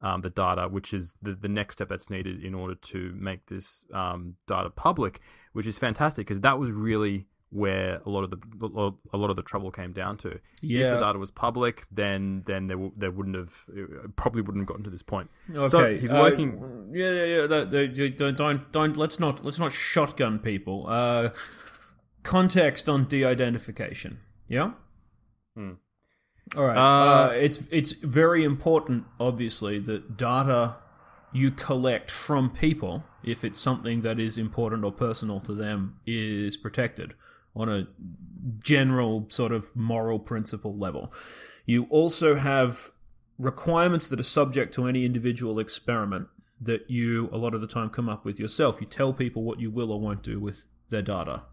um, 0.02 0.22
the 0.22 0.30
data, 0.30 0.68
which 0.68 0.94
is 0.94 1.16
the, 1.22 1.34
the 1.34 1.50
next 1.50 1.76
step 1.76 1.90
that's 1.90 2.10
needed 2.10 2.44
in 2.44 2.54
order 2.54 2.76
to 2.76 3.14
make 3.18 3.48
this 3.48 3.84
um, 3.94 4.36
data 4.48 4.70
public, 4.70 5.20
which 5.54 5.68
is 5.68 5.78
fantastic 5.78 6.28
because 6.28 6.42
that 6.42 6.60
was 6.60 6.72
really 6.72 7.28
where 7.52 8.00
a 8.06 8.10
lot 8.10 8.24
of 8.24 8.30
the 8.30 8.38
a 9.12 9.18
lot 9.18 9.30
of 9.30 9.36
the 9.36 9.42
trouble 9.42 9.72
came 9.72 9.92
down 9.92 10.18
to. 10.18 10.40
Yeah. 10.62 10.86
If 10.86 11.00
the 11.00 11.06
data 11.06 11.20
was 11.20 11.32
public, 11.32 11.86
then 11.92 12.44
then 12.46 12.68
there 12.68 12.78
there 12.96 13.12
wouldn't 13.12 13.36
have 13.36 13.66
probably 14.16 14.42
wouldn't 14.42 14.62
have 14.62 14.68
gotten 14.68 14.84
to 14.84 14.90
this 14.90 15.02
point. 15.02 15.30
Okay. 15.54 15.68
So 15.68 15.98
he's 15.98 16.14
working. 16.14 16.62
Uh, 16.62 16.94
yeah, 16.96 17.12
yeah, 17.12 17.26
yeah. 17.26 17.48
That, 17.48 17.72
that, 17.72 18.18
don't 18.18 18.38
don't 18.38 18.72
don't 18.72 18.98
let's 18.98 19.20
not 19.20 19.44
let's 19.44 19.60
not 19.60 19.72
shotgun 19.72 20.40
people. 20.40 20.86
Uh, 20.88 21.30
context 22.24 22.88
on 22.88 23.06
de-identification. 23.06 24.20
Yeah. 24.48 24.72
Hmm. 25.56 25.74
All 26.56 26.66
right. 26.66 26.78
Uh, 26.78 26.82
uh, 26.82 27.32
it's 27.34 27.60
it's 27.70 27.92
very 27.92 28.44
important, 28.44 29.06
obviously, 29.20 29.80
that 29.80 30.18
data 30.18 30.76
you 31.32 31.52
collect 31.52 32.10
from 32.10 32.50
people, 32.50 33.04
if 33.24 33.44
it's 33.44 33.60
something 33.60 34.02
that 34.02 34.20
is 34.20 34.38
important 34.38 34.84
or 34.84 34.92
personal 34.92 35.40
to 35.42 35.54
them, 35.54 36.00
is 36.08 36.58
protected 36.58 37.14
on 37.56 37.70
a 37.70 37.88
general 38.60 39.26
sort 39.30 39.52
of 39.52 39.76
moral 39.76 40.18
principle 40.18 40.76
level. 40.76 41.14
You 41.66 41.86
also 41.90 42.36
have 42.36 42.92
requirements 43.38 44.08
that 44.08 44.20
are 44.20 44.24
subject 44.24 44.74
to 44.74 44.88
any 44.88 45.06
individual 45.06 45.60
experiment 45.60 46.28
that 46.62 46.90
you 46.90 47.30
a 47.32 47.38
lot 47.38 47.54
of 47.54 47.62
the 47.62 47.68
time 47.68 47.90
come 47.90 48.10
up 48.10 48.26
with 48.26 48.40
yourself. 48.40 48.82
You 48.82 48.88
tell 48.88 49.14
people 49.14 49.44
what 49.44 49.60
you 49.60 49.70
will 49.70 49.92
or 49.92 50.00
won't 50.00 50.24
do 50.24 50.40
with 50.40 50.66
their 50.90 51.02
data 51.02 51.44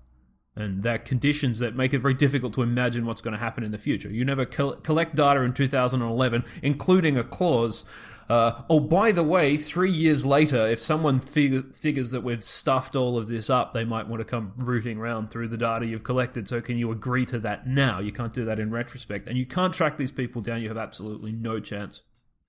and 0.57 0.83
that 0.83 1.05
conditions 1.05 1.59
that 1.59 1.77
make 1.77 1.93
it 1.93 1.99
very 1.99 2.15
difficult 2.15 2.55
to 2.55 2.63
imagine 2.63 3.05
what's 3.05 3.21
going 3.21 3.33
to 3.33 3.39
happen 3.39 3.63
in 3.63 3.73
the 3.73 3.79
future. 3.79 4.09
You 4.09 4.25
never 4.25 4.47
collect 4.47 5.15
data 5.15 5.43
in 5.43 5.53
2011, 5.53 6.45
including 6.63 7.19
a 7.19 7.25
clause. 7.25 7.85
Uh, 8.31 8.63
oh, 8.71 8.81
by 8.81 9.13
the 9.13 9.23
way, 9.23 9.57
three 9.59 9.91
years 9.91 10.25
later, 10.25 10.67
if 10.67 10.83
someone 10.83 11.21
fig- 11.21 11.75
figures 11.75 12.11
that 12.11 12.23
we've 12.23 12.43
stuffed 12.43 12.97
all 12.97 13.19
of 13.19 13.29
this 13.29 13.51
up, 13.51 13.73
they 13.73 13.85
might 13.85 14.09
want 14.09 14.21
to 14.21 14.25
come 14.25 14.55
rooting 14.57 14.99
around 14.99 15.31
through 15.31 15.49
the 15.49 15.59
data 15.59 15.87
you've 15.87 16.03
collected. 16.03 16.49
So, 16.49 16.61
can 16.63 16.79
you 16.79 16.91
agree 16.91 17.27
to 17.27 17.39
that 17.41 17.69
now? 17.69 18.01
You 18.01 18.11
can't 18.11 18.33
do 18.33 18.47
that 18.47 18.59
in 18.59 18.71
retrospect. 18.71 19.29
And 19.29 19.37
you 19.37 19.47
can't 19.47 19.75
track 19.75 19.99
these 19.99 20.11
people 20.11 20.41
down. 20.41 20.63
You 20.63 20.69
have 20.69 20.79
absolutely 20.79 21.33
no 21.33 21.61
chance 21.61 22.01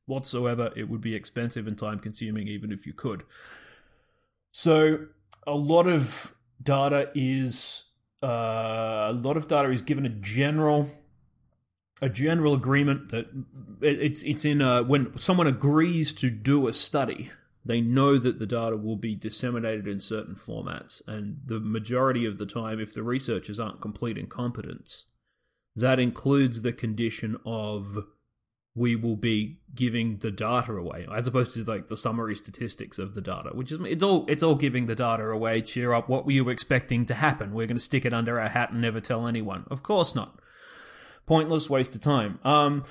whatsoever. 0.05 0.71
It 0.75 0.89
would 0.89 1.01
be 1.01 1.13
expensive 1.13 1.67
and 1.67 1.77
time 1.77 1.99
consuming, 1.99 2.47
even 2.47 2.71
if 2.71 2.87
you 2.87 2.93
could. 2.93 3.23
So, 4.51 5.07
a 5.45 5.55
lot 5.55 5.87
of 5.87 6.33
data 6.63 7.11
is 7.13 7.83
uh, 8.23 9.07
a 9.09 9.13
lot 9.13 9.37
of 9.37 9.47
data 9.47 9.69
is 9.69 9.81
given 9.81 10.05
a 10.05 10.09
general 10.09 10.89
a 12.01 12.09
general 12.09 12.53
agreement 12.53 13.09
that 13.11 13.27
it's 13.81 14.23
it's 14.23 14.45
in 14.45 14.61
a, 14.61 14.83
when 14.83 15.17
someone 15.17 15.47
agrees 15.47 16.13
to 16.13 16.29
do 16.29 16.67
a 16.67 16.73
study 16.73 17.31
they 17.65 17.81
know 17.81 18.17
that 18.17 18.39
the 18.39 18.45
data 18.45 18.77
will 18.77 18.95
be 18.95 19.13
disseminated 19.13 19.89
in 19.89 19.99
certain 19.99 20.35
formats. 20.35 21.05
And 21.05 21.41
the 21.43 21.59
majority 21.59 22.25
of 22.25 22.37
the 22.37 22.45
time 22.45 22.79
if 22.79 22.93
the 22.93 23.03
researchers 23.03 23.59
aren't 23.59 23.81
complete 23.81 24.17
incompetence 24.17 25.03
that 25.77 25.99
includes 25.99 26.63
the 26.63 26.73
condition 26.73 27.37
of 27.45 28.03
we 28.77 28.95
will 28.95 29.15
be 29.15 29.57
giving 29.73 30.17
the 30.17 30.29
data 30.29 30.71
away 30.71 31.07
as 31.13 31.25
opposed 31.25 31.53
to 31.53 31.63
like 31.63 31.87
the 31.87 31.97
summary 31.97 32.35
statistics 32.35 32.99
of 32.99 33.15
the 33.15 33.21
data 33.21 33.49
which 33.53 33.71
is 33.71 33.79
it's 33.81 34.03
all 34.03 34.23
it's 34.27 34.43
all 34.43 34.55
giving 34.55 34.85
the 34.85 34.95
data 34.95 35.23
away 35.23 35.61
cheer 35.61 35.93
up 35.93 36.07
what 36.07 36.25
were 36.25 36.31
you 36.31 36.47
expecting 36.49 37.05
to 37.05 37.13
happen? 37.13 37.53
We're 37.53 37.67
going 37.67 37.77
to 37.77 37.83
stick 37.83 38.05
it 38.05 38.13
under 38.13 38.39
our 38.39 38.49
hat 38.49 38.71
and 38.71 38.81
never 38.81 39.01
tell 39.01 39.27
anyone. 39.27 39.65
Of 39.71 39.81
course 39.81 40.13
not. 40.13 40.39
Pointless 41.25 41.69
waste 41.69 41.95
of 41.95 42.01
time. 42.01 42.39
Um 42.43 42.83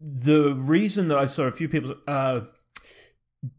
the 0.00 0.54
reason 0.54 1.06
that 1.08 1.18
i 1.18 1.26
saw 1.26 1.44
a 1.44 1.52
few 1.52 1.68
people 1.68 1.94
uh 2.08 2.40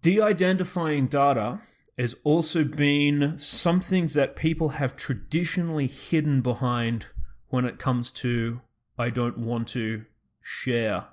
de-identifying 0.02 1.08
data 1.08 1.62
has 1.98 2.14
also 2.26 2.66
been 2.66 3.38
something 3.38 4.08
that 4.08 4.36
people 4.36 4.70
have 4.70 4.98
traditionally 4.98 5.88
hidden 5.88 6.42
behind 6.42 7.08
when 7.48 7.64
it 7.64 7.80
comes 7.80 8.12
to 8.12 8.60
i 8.98 9.10
don't 9.10 9.38
want 9.38 9.70
to 9.70 10.04
share 10.42 11.08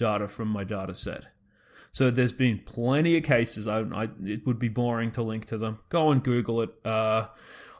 data 0.00 0.26
from 0.26 0.48
my 0.48 0.64
data 0.64 0.96
set. 0.96 1.26
So 1.92 2.10
there's 2.10 2.32
been 2.32 2.58
plenty 2.64 3.16
of 3.16 3.22
cases. 3.22 3.68
I, 3.68 3.80
I, 3.80 4.08
it 4.24 4.46
would 4.46 4.58
be 4.58 4.68
boring 4.68 5.12
to 5.12 5.22
link 5.22 5.46
to 5.46 5.58
them. 5.58 5.78
Go 5.88 6.10
and 6.10 6.22
Google 6.22 6.62
it. 6.62 6.70
Uh, 6.84 7.28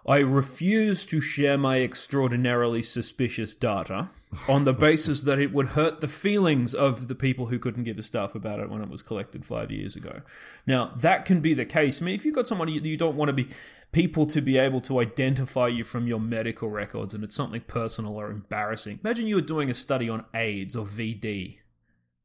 I 0.06 0.18
refuse 0.18 1.06
to 1.06 1.20
share 1.20 1.58
my 1.58 1.80
extraordinarily 1.80 2.82
suspicious 2.82 3.54
data 3.54 4.10
on 4.48 4.64
the 4.64 4.72
basis 4.72 5.22
that 5.22 5.38
it 5.38 5.52
would 5.52 5.68
hurt 5.68 6.00
the 6.00 6.08
feelings 6.08 6.74
of 6.74 7.08
the 7.08 7.14
people 7.14 7.46
who 7.46 7.58
couldn't 7.58 7.84
give 7.84 7.98
a 7.98 8.02
stuff 8.02 8.34
about 8.34 8.60
it 8.60 8.70
when 8.70 8.82
it 8.82 8.88
was 8.88 9.02
collected 9.02 9.44
five 9.44 9.70
years 9.70 9.96
ago. 9.96 10.22
Now, 10.66 10.92
that 10.96 11.26
can 11.26 11.40
be 11.40 11.52
the 11.52 11.66
case. 11.66 12.00
I 12.00 12.04
mean, 12.04 12.14
if 12.14 12.24
you've 12.24 12.34
got 12.34 12.48
someone 12.48 12.68
you, 12.68 12.80
you 12.80 12.96
don't 12.96 13.16
want 13.16 13.28
to 13.28 13.32
be 13.32 13.48
people 13.92 14.26
to 14.28 14.40
be 14.40 14.56
able 14.56 14.80
to 14.82 15.00
identify 15.00 15.68
you 15.68 15.84
from 15.84 16.06
your 16.06 16.20
medical 16.20 16.70
records 16.70 17.12
and 17.12 17.22
it's 17.22 17.34
something 17.34 17.60
personal 17.62 18.16
or 18.16 18.30
embarrassing. 18.30 19.00
Imagine 19.04 19.26
you 19.26 19.34
were 19.34 19.40
doing 19.40 19.68
a 19.68 19.74
study 19.74 20.08
on 20.08 20.24
AIDS 20.34 20.76
or 20.76 20.86
VD 20.86 21.58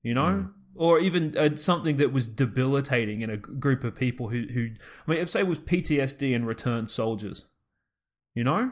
you 0.06 0.14
know? 0.14 0.22
Mm. 0.22 0.52
Or 0.78 1.00
even 1.00 1.38
uh, 1.38 1.56
something 1.56 1.98
that 1.98 2.12
was 2.12 2.28
debilitating 2.28 3.22
in 3.22 3.30
a 3.30 3.38
group 3.38 3.84
of 3.84 3.96
people 3.96 4.30
who, 4.30 4.44
who, 4.54 4.70
I 5.08 5.12
mean, 5.12 5.20
if 5.20 5.30
say 5.30 5.40
it 5.40 5.48
was 5.48 5.58
PTSD 5.58 6.36
and 6.36 6.46
returned 6.46 6.90
soldiers, 6.90 7.48
you 8.34 8.44
know, 8.44 8.72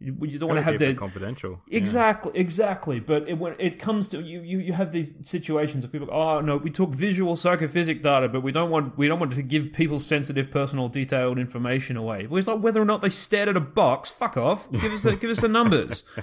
you, 0.00 0.16
you 0.22 0.38
don't 0.38 0.48
want 0.48 0.58
to 0.58 0.64
have 0.64 0.78
that 0.78 0.96
confidential. 0.96 1.60
Exactly, 1.70 2.32
yeah. 2.34 2.40
exactly. 2.40 2.98
But 2.98 3.28
it, 3.28 3.38
when 3.38 3.54
it 3.58 3.78
comes 3.78 4.08
to 4.08 4.22
you, 4.22 4.40
you, 4.40 4.58
you 4.58 4.72
have 4.72 4.90
these 4.90 5.12
situations 5.20 5.84
of 5.84 5.92
people. 5.92 6.08
Oh 6.10 6.40
no, 6.40 6.56
we 6.56 6.70
took 6.70 6.90
visual 6.90 7.36
psychophysic 7.36 8.02
data, 8.02 8.28
but 8.28 8.42
we 8.42 8.50
don't 8.50 8.70
want 8.70 8.98
we 8.98 9.06
don't 9.06 9.20
want 9.20 9.32
to 9.32 9.42
give 9.42 9.72
people 9.72 9.98
sensitive, 9.98 10.50
personal, 10.50 10.88
detailed 10.88 11.38
information 11.38 11.96
away. 11.96 12.26
It's 12.30 12.48
like 12.48 12.60
whether 12.60 12.80
or 12.80 12.86
not 12.86 13.02
they 13.02 13.10
stared 13.10 13.50
at 13.50 13.56
a 13.56 13.60
box. 13.60 14.10
Fuck 14.10 14.36
off. 14.36 14.70
Give 14.72 14.92
us 14.92 15.02
the, 15.02 15.14
give 15.14 15.30
us 15.30 15.40
the 15.40 15.48
numbers. 15.48 16.04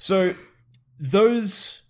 So 0.00 0.36
those 1.00 1.82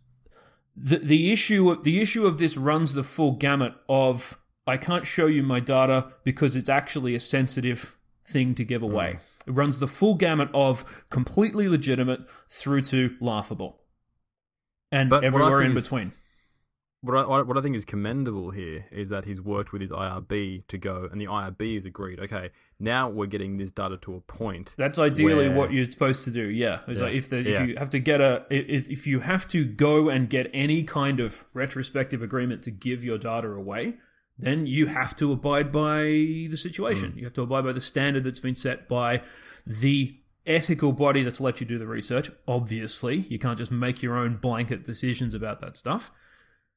the 0.81 0.99
the 0.99 1.33
issue 1.33 1.83
the 1.83 2.01
issue 2.01 2.27
of 2.27 2.39
this 2.39 2.57
runs 2.57 2.95
the 2.95 3.03
full 3.03 3.33
gamut 3.33 3.75
of 3.89 4.39
I 4.67 4.77
can't 4.77 5.07
show 5.07 5.27
you 5.27 5.43
my 5.43 5.61
data 5.61 6.13
because 6.25 6.55
it's 6.55 6.69
actually 6.69 7.15
a 7.15 7.21
sensitive 7.21 7.97
thing 8.27 8.55
to 8.55 8.65
give 8.65 8.83
away. 8.83 9.17
Mm. 9.17 9.49
It 9.49 9.53
runs 9.53 9.81
the 9.81 9.87
full 9.87 10.15
gamut 10.15 10.51
of 10.53 10.85
completely 11.11 11.69
legitimate 11.69 12.21
through 12.49 12.83
to 12.83 13.17
laughable, 13.21 13.81
and 14.93 15.11
but 15.11 15.25
everywhere 15.25 15.63
in 15.63 15.77
is, 15.77 15.83
between 15.83 16.13
what 17.01 17.17
I, 17.17 17.43
what 17.43 17.57
I 17.57 17.61
think 17.61 17.77
is 17.77 17.85
commendable 17.85 18.51
here 18.51 18.87
is 18.91 19.11
that 19.11 19.25
he's 19.25 19.41
worked 19.41 19.73
with 19.73 19.81
his 19.81 19.93
IRB 19.93 20.67
to 20.67 20.79
go, 20.79 21.09
and 21.11 21.21
the 21.21 21.27
IRB 21.27 21.75
has 21.75 21.85
agreed. 21.85 22.19
Okay, 22.19 22.51
now 22.81 23.09
we're 23.09 23.27
getting 23.27 23.57
this 23.57 23.71
data 23.71 23.97
to 23.99 24.17
a 24.17 24.21
point. 24.21 24.75
That's 24.77 24.99
ideally 24.99 25.49
where... 25.49 25.57
what 25.57 25.73
you're 25.73 25.85
supposed 25.85 26.25
to 26.25 26.31
do. 26.31 26.49
Yeah, 26.49 26.81
it's 26.89 26.99
yeah. 26.99 27.07
like 27.07 27.15
if 27.15 27.29
the, 27.29 27.39
if 27.39 27.47
yeah. 27.47 27.65
you 27.65 27.77
have 27.77 27.91
to 27.91 28.01
get 28.01 28.21
a 28.21 28.45
if 28.51 28.91
if 28.91 29.07
you 29.07 29.21
have 29.21 29.47
to 29.49 29.65
go 29.65 30.09
and 30.09 30.29
get 30.29 30.51
any 30.53 30.83
kind 30.83 31.21
of 31.21 31.45
retrospective 31.53 32.21
agreement 32.21 32.63
to 32.65 32.73
give 32.73 33.05
your 33.05 33.19
data 33.19 33.49
away, 33.49 33.99
then 34.37 34.67
you 34.67 34.87
have 34.87 35.15
to 35.17 35.31
abide 35.31 35.71
by 35.71 36.03
the 36.03 36.57
situation. 36.57 37.13
Mm. 37.13 37.17
You 37.17 37.25
have 37.25 37.35
to 37.35 37.43
abide 37.43 37.65
by 37.65 37.73
the 37.73 37.81
standard 37.81 38.25
that's 38.25 38.41
been 38.41 38.57
set 38.57 38.89
by 38.89 39.23
the 39.65 40.19
ethical 40.49 40.93
body 40.93 41.23
that's 41.23 41.41
let 41.41 41.61
you 41.61 41.67
do 41.67 41.79
the 41.79 41.87
research. 41.87 42.31
Obviously, 42.49 43.19
you 43.29 43.39
can't 43.39 43.59
just 43.59 43.71
make 43.71 44.03
your 44.03 44.17
own 44.17 44.37
blanket 44.37 44.85
decisions 44.85 45.35
about 45.35 45.61
that 45.61 45.77
stuff. 45.77 46.11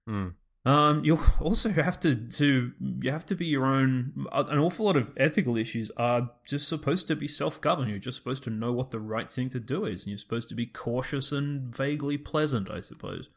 Mm. 0.10 0.34
Um, 0.64 1.04
you 1.04 1.20
also 1.42 1.70
have 1.70 2.00
to 2.02 2.16
to 2.16 2.72
you 2.80 3.12
have 3.12 3.26
to 3.28 3.36
be 3.36 3.46
your 3.46 3.66
own. 3.66 4.28
An 4.32 4.60
awful 4.60 4.86
lot 4.86 4.98
of 4.98 5.12
ethical 5.18 5.58
issues 5.58 5.92
are 5.98 6.32
just 6.46 6.68
supposed 6.68 7.08
to 7.08 7.16
be 7.16 7.28
self 7.28 7.60
governed. 7.62 7.90
You're 7.90 8.00
just 8.00 8.18
supposed 8.18 8.44
to 8.44 8.50
know 8.50 8.72
what 8.72 8.92
the 8.92 9.00
right 9.00 9.30
thing 9.30 9.50
to 9.50 9.60
do 9.60 9.86
is, 9.86 10.04
and 10.04 10.10
you're 10.10 10.18
supposed 10.18 10.50
to 10.50 10.56
be 10.56 10.66
cautious 10.66 11.32
and 11.32 11.74
vaguely 11.76 12.18
pleasant, 12.18 12.70
I 12.70 12.82
suppose. 12.82 13.30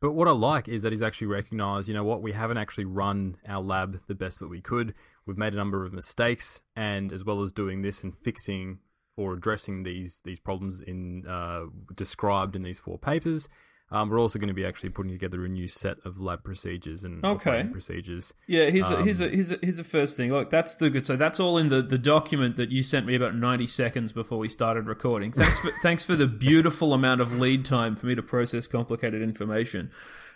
But 0.00 0.12
what 0.12 0.28
I 0.28 0.32
like 0.32 0.68
is 0.68 0.82
that 0.82 0.92
he's 0.92 1.00
actually 1.00 1.28
recognised, 1.28 1.88
you 1.88 1.94
know 1.94 2.04
what, 2.04 2.20
we 2.20 2.32
haven't 2.32 2.58
actually 2.58 2.84
run 2.84 3.38
our 3.48 3.62
lab 3.62 4.02
the 4.06 4.14
best 4.14 4.38
that 4.40 4.48
we 4.48 4.60
could. 4.60 4.92
We've 5.24 5.38
made 5.38 5.54
a 5.54 5.56
number 5.56 5.86
of 5.86 5.94
mistakes, 5.94 6.60
and 6.76 7.10
as 7.10 7.24
well 7.24 7.42
as 7.42 7.52
doing 7.52 7.80
this 7.80 8.02
and 8.02 8.14
fixing 8.18 8.80
or 9.16 9.32
addressing 9.32 9.82
these 9.82 10.20
these 10.24 10.40
problems 10.40 10.80
in 10.80 11.26
uh, 11.26 11.62
described 11.94 12.54
in 12.54 12.62
these 12.62 12.78
four 12.78 12.98
papers. 12.98 13.48
Um, 13.90 14.08
we're 14.08 14.18
also 14.18 14.38
going 14.38 14.48
to 14.48 14.54
be 14.54 14.64
actually 14.64 14.90
putting 14.90 15.12
together 15.12 15.44
a 15.44 15.48
new 15.48 15.68
set 15.68 15.98
of 16.04 16.18
lab 16.18 16.42
procedures 16.42 17.04
and 17.04 17.24
Okay. 17.24 17.68
procedures. 17.70 18.32
Yeah, 18.48 18.70
here's 18.70 18.90
a, 18.90 19.02
here's 19.02 19.20
a, 19.20 19.26
Um, 19.26 19.32
here's 19.32 19.52
a, 19.52 19.58
here's 19.62 19.76
the 19.76 19.84
first 19.84 20.16
thing. 20.16 20.30
Look, 20.32 20.50
that's 20.50 20.74
the 20.76 20.90
good. 20.90 21.06
So 21.06 21.16
that's 21.16 21.38
all 21.38 21.58
in 21.58 21.68
the, 21.68 21.82
the 21.82 21.98
document 21.98 22.56
that 22.56 22.70
you 22.70 22.82
sent 22.82 23.06
me 23.06 23.14
about 23.14 23.36
ninety 23.36 23.66
seconds 23.66 24.10
before 24.10 24.38
we 24.38 24.48
started 24.48 24.88
recording. 24.88 25.32
Thanks 25.32 25.58
for 25.60 25.70
thanks 25.82 26.02
for 26.02 26.16
the 26.16 26.26
beautiful 26.26 26.92
amount 26.92 27.20
of 27.20 27.32
lead 27.38 27.64
time 27.64 27.94
for 27.94 28.06
me 28.06 28.14
to 28.14 28.22
process 28.22 28.66
complicated 28.66 29.22
information. 29.22 29.90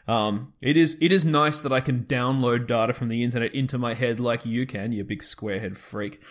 Um, 0.07 0.53
it 0.63 0.77
is 0.77 0.97
it 1.01 1.11
is 1.11 1.25
nice 1.25 1.61
that 1.63 1.73
I 1.73 1.81
can 1.81 2.05
download 2.05 2.67
data 2.67 2.93
from 2.93 3.09
the 3.09 3.25
internet 3.25 3.55
into 3.55 3.77
my 3.77 3.95
head 3.95 4.21
like 4.21 4.47
you 4.47 4.67
can, 4.67 4.93
you 4.93 5.05
big 5.05 5.23
squarehead 5.23 5.77
freak. 5.77 6.23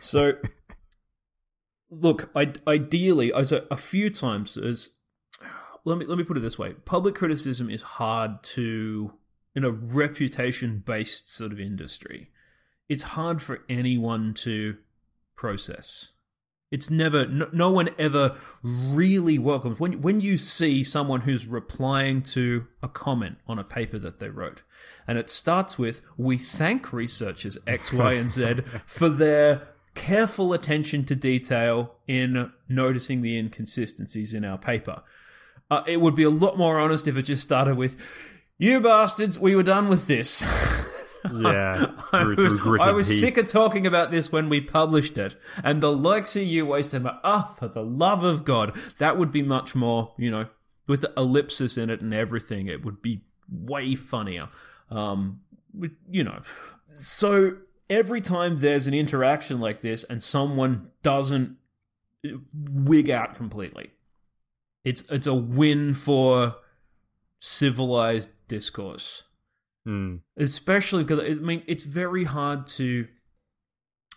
So, 0.00 0.34
look, 1.90 2.30
I, 2.34 2.52
ideally, 2.66 3.32
as 3.32 3.52
a, 3.52 3.64
a 3.70 3.76
few 3.76 4.10
times 4.10 4.56
as 4.56 4.90
let 5.88 5.98
me 5.98 6.06
let 6.06 6.18
me 6.18 6.24
put 6.24 6.36
it 6.36 6.40
this 6.40 6.58
way: 6.58 6.74
public 6.84 7.14
criticism 7.14 7.70
is 7.70 7.82
hard 7.82 8.42
to 8.42 9.12
in 9.54 9.64
a 9.64 9.70
reputation 9.70 10.82
based 10.84 11.34
sort 11.34 11.52
of 11.52 11.58
industry. 11.58 12.30
It's 12.88 13.02
hard 13.02 13.42
for 13.42 13.60
anyone 13.68 14.34
to 14.34 14.76
process. 15.34 16.10
It's 16.70 16.90
never 16.90 17.26
no, 17.26 17.48
no 17.52 17.70
one 17.70 17.88
ever 17.98 18.36
really 18.62 19.38
welcomes 19.38 19.80
when 19.80 20.02
when 20.02 20.20
you 20.20 20.36
see 20.36 20.84
someone 20.84 21.22
who's 21.22 21.46
replying 21.46 22.22
to 22.34 22.66
a 22.82 22.88
comment 22.88 23.38
on 23.46 23.58
a 23.58 23.64
paper 23.64 23.98
that 23.98 24.20
they 24.20 24.28
wrote, 24.28 24.62
and 25.06 25.16
it 25.16 25.30
starts 25.30 25.78
with 25.78 26.02
"We 26.18 26.36
thank 26.36 26.92
researchers 26.92 27.56
X, 27.66 27.92
Y, 27.92 28.12
and 28.12 28.30
Z 28.30 28.56
for 28.86 29.08
their 29.08 29.68
careful 29.94 30.52
attention 30.52 31.04
to 31.06 31.16
detail 31.16 31.94
in 32.06 32.52
noticing 32.68 33.22
the 33.22 33.38
inconsistencies 33.38 34.34
in 34.34 34.44
our 34.44 34.58
paper." 34.58 35.02
Uh, 35.70 35.82
it 35.86 36.00
would 36.00 36.14
be 36.14 36.22
a 36.22 36.30
lot 36.30 36.56
more 36.56 36.78
honest 36.78 37.06
if 37.06 37.16
it 37.16 37.22
just 37.22 37.42
started 37.42 37.76
with, 37.76 37.96
"You 38.58 38.80
bastards, 38.80 39.38
we 39.38 39.54
were 39.54 39.62
done 39.62 39.88
with 39.88 40.06
this." 40.06 40.42
Yeah, 41.32 41.92
I 42.12 42.24
was, 42.24 42.54
I 42.80 42.92
was 42.92 43.18
sick 43.18 43.36
of 43.38 43.46
talking 43.46 43.86
about 43.86 44.10
this 44.10 44.30
when 44.30 44.48
we 44.48 44.60
published 44.60 45.18
it, 45.18 45.36
and 45.64 45.82
the 45.82 45.92
likes 45.92 46.36
of 46.36 46.44
you 46.44 46.66
wasted 46.66 47.02
my. 47.02 47.18
Ah, 47.24 47.54
for 47.58 47.68
the 47.68 47.82
love 47.82 48.24
of 48.24 48.44
God, 48.44 48.76
that 48.98 49.18
would 49.18 49.32
be 49.32 49.42
much 49.42 49.74
more. 49.74 50.14
You 50.16 50.30
know, 50.30 50.46
with 50.86 51.02
the 51.02 51.12
ellipsis 51.16 51.76
in 51.76 51.90
it 51.90 52.00
and 52.00 52.14
everything, 52.14 52.68
it 52.68 52.84
would 52.84 53.02
be 53.02 53.22
way 53.50 53.94
funnier. 53.94 54.48
Um, 54.90 55.40
with 55.74 55.92
you 56.08 56.24
know, 56.24 56.40
so 56.92 57.56
every 57.90 58.20
time 58.20 58.58
there's 58.58 58.86
an 58.86 58.94
interaction 58.94 59.60
like 59.60 59.80
this, 59.80 60.04
and 60.04 60.22
someone 60.22 60.90
doesn't 61.02 61.56
wig 62.52 63.10
out 63.10 63.34
completely, 63.34 63.90
it's 64.88 65.02
it's 65.10 65.26
a 65.26 65.34
win 65.34 65.94
for 65.94 66.56
civilized 67.40 68.32
discourse 68.48 69.24
Mm. 69.86 70.20
especially 70.36 71.02
because 71.02 71.20
I 71.20 71.34
mean 71.34 71.62
it's 71.66 71.84
very 71.84 72.24
hard 72.24 72.66
to 72.78 73.08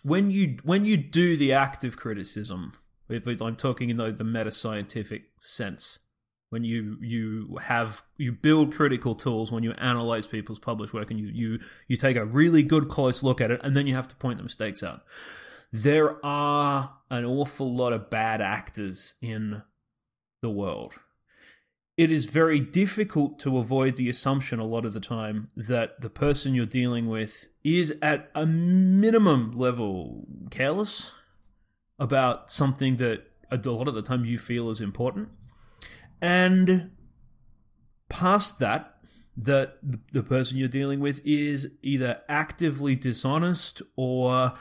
when 0.02 0.30
you 0.30 0.58
when 0.64 0.84
you 0.84 0.98
do 0.98 1.36
the 1.36 1.54
active 1.54 1.96
criticism. 1.96 2.74
If 3.08 3.40
I'm 3.40 3.56
talking 3.56 3.88
in 3.88 3.96
the, 3.96 4.12
the 4.12 4.24
meta 4.24 4.52
scientific 4.52 5.22
sense, 5.40 5.98
when 6.50 6.62
you 6.64 6.98
you 7.00 7.56
have 7.62 8.02
you 8.18 8.32
build 8.32 8.74
critical 8.74 9.14
tools 9.14 9.50
when 9.50 9.62
you 9.62 9.72
analyze 9.72 10.26
people's 10.26 10.58
published 10.58 10.92
work 10.92 11.10
and 11.10 11.18
you 11.18 11.28
you 11.28 11.58
you 11.88 11.96
take 11.96 12.16
a 12.18 12.26
really 12.26 12.62
good 12.62 12.88
close 12.88 13.22
look 13.22 13.40
at 13.40 13.50
it 13.50 13.60
and 13.64 13.74
then 13.74 13.86
you 13.86 13.94
have 13.94 14.08
to 14.08 14.16
point 14.16 14.36
the 14.36 14.42
mistakes 14.42 14.82
out. 14.82 15.02
There 15.72 16.24
are 16.24 16.92
an 17.10 17.24
awful 17.24 17.74
lot 17.74 17.94
of 17.94 18.10
bad 18.10 18.42
actors 18.42 19.14
in 19.22 19.62
the 20.42 20.50
world 20.50 20.94
it 21.96 22.10
is 22.10 22.26
very 22.26 22.58
difficult 22.58 23.38
to 23.38 23.58
avoid 23.58 23.96
the 23.96 24.08
assumption 24.08 24.58
a 24.58 24.64
lot 24.64 24.84
of 24.84 24.92
the 24.92 25.00
time 25.00 25.50
that 25.56 26.00
the 26.00 26.08
person 26.10 26.54
you're 26.54 26.66
dealing 26.66 27.06
with 27.06 27.48
is 27.62 27.94
at 28.00 28.30
a 28.34 28.46
minimum 28.46 29.52
level 29.52 30.26
careless 30.50 31.12
about 31.98 32.50
something 32.50 32.96
that 32.96 33.22
a 33.50 33.70
lot 33.70 33.88
of 33.88 33.94
the 33.94 34.02
time 34.02 34.24
you 34.24 34.38
feel 34.38 34.70
is 34.70 34.80
important. 34.80 35.28
And 36.20 36.92
past 38.08 38.58
that, 38.60 38.96
that 39.36 39.78
the- 40.12 40.22
person 40.22 40.56
you're 40.56 40.68
dealing 40.68 41.00
with 41.00 41.20
is 41.24 41.70
either 41.82 42.22
actively 42.28 42.96
dishonest 42.96 43.82
or 43.96 44.54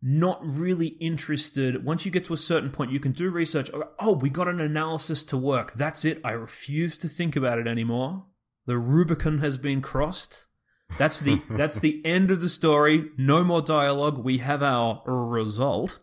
not 0.00 0.44
really 0.44 0.88
interested. 0.88 1.84
Once 1.84 2.04
you 2.04 2.10
get 2.10 2.24
to 2.26 2.34
a 2.34 2.38
certain 2.38 2.70
point, 2.70 2.92
you 2.92 3.00
can 3.00 3.12
do 3.12 3.30
research. 3.30 3.70
Oh, 3.74 3.84
oh, 3.98 4.12
we 4.12 4.30
got 4.30 4.48
an 4.48 4.60
analysis 4.60 5.24
to 5.24 5.36
work. 5.36 5.72
That's 5.74 6.04
it. 6.04 6.20
I 6.24 6.32
refuse 6.32 6.96
to 6.98 7.08
think 7.08 7.36
about 7.36 7.58
it 7.58 7.66
anymore. 7.66 8.24
The 8.66 8.78
Rubicon 8.78 9.38
has 9.38 9.58
been 9.58 9.82
crossed. 9.82 10.46
That's 10.98 11.20
the 11.20 11.42
that's 11.50 11.80
the 11.80 12.04
end 12.04 12.30
of 12.30 12.40
the 12.40 12.48
story. 12.48 13.10
No 13.16 13.44
more 13.44 13.62
dialogue. 13.62 14.18
We 14.18 14.38
have 14.38 14.62
our 14.62 15.02
result. 15.06 15.98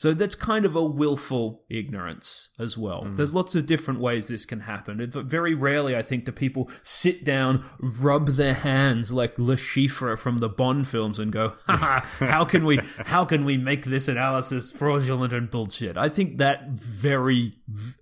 So 0.00 0.14
that's 0.14 0.34
kind 0.34 0.64
of 0.64 0.76
a 0.76 0.82
willful 0.82 1.62
ignorance 1.68 2.52
as 2.58 2.78
well. 2.78 3.02
Mm. 3.02 3.18
There's 3.18 3.34
lots 3.34 3.54
of 3.54 3.66
different 3.66 4.00
ways 4.00 4.28
this 4.28 4.46
can 4.46 4.60
happen. 4.60 5.10
But 5.12 5.26
very 5.26 5.52
rarely, 5.52 5.94
I 5.94 6.00
think, 6.00 6.24
do 6.24 6.32
people 6.32 6.70
sit 6.82 7.22
down, 7.22 7.66
rub 7.78 8.28
their 8.28 8.54
hands 8.54 9.12
like 9.12 9.38
Le 9.38 9.56
Chiffre 9.56 10.18
from 10.18 10.38
the 10.38 10.48
Bond 10.48 10.88
films, 10.88 11.18
and 11.18 11.30
go, 11.30 11.52
"Ha, 11.66 12.08
"How 12.18 12.46
can 12.46 12.64
we? 12.64 12.80
How 13.04 13.26
can 13.26 13.44
we 13.44 13.58
make 13.58 13.84
this 13.84 14.08
analysis 14.08 14.72
fraudulent 14.72 15.34
and 15.34 15.50
bullshit?" 15.50 15.98
I 15.98 16.08
think 16.08 16.38
that 16.38 16.70
very, 16.70 17.56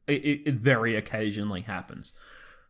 it, 0.07 0.43
it 0.47 0.55
very 0.55 0.95
occasionally 0.95 1.63
happens. 1.63 2.13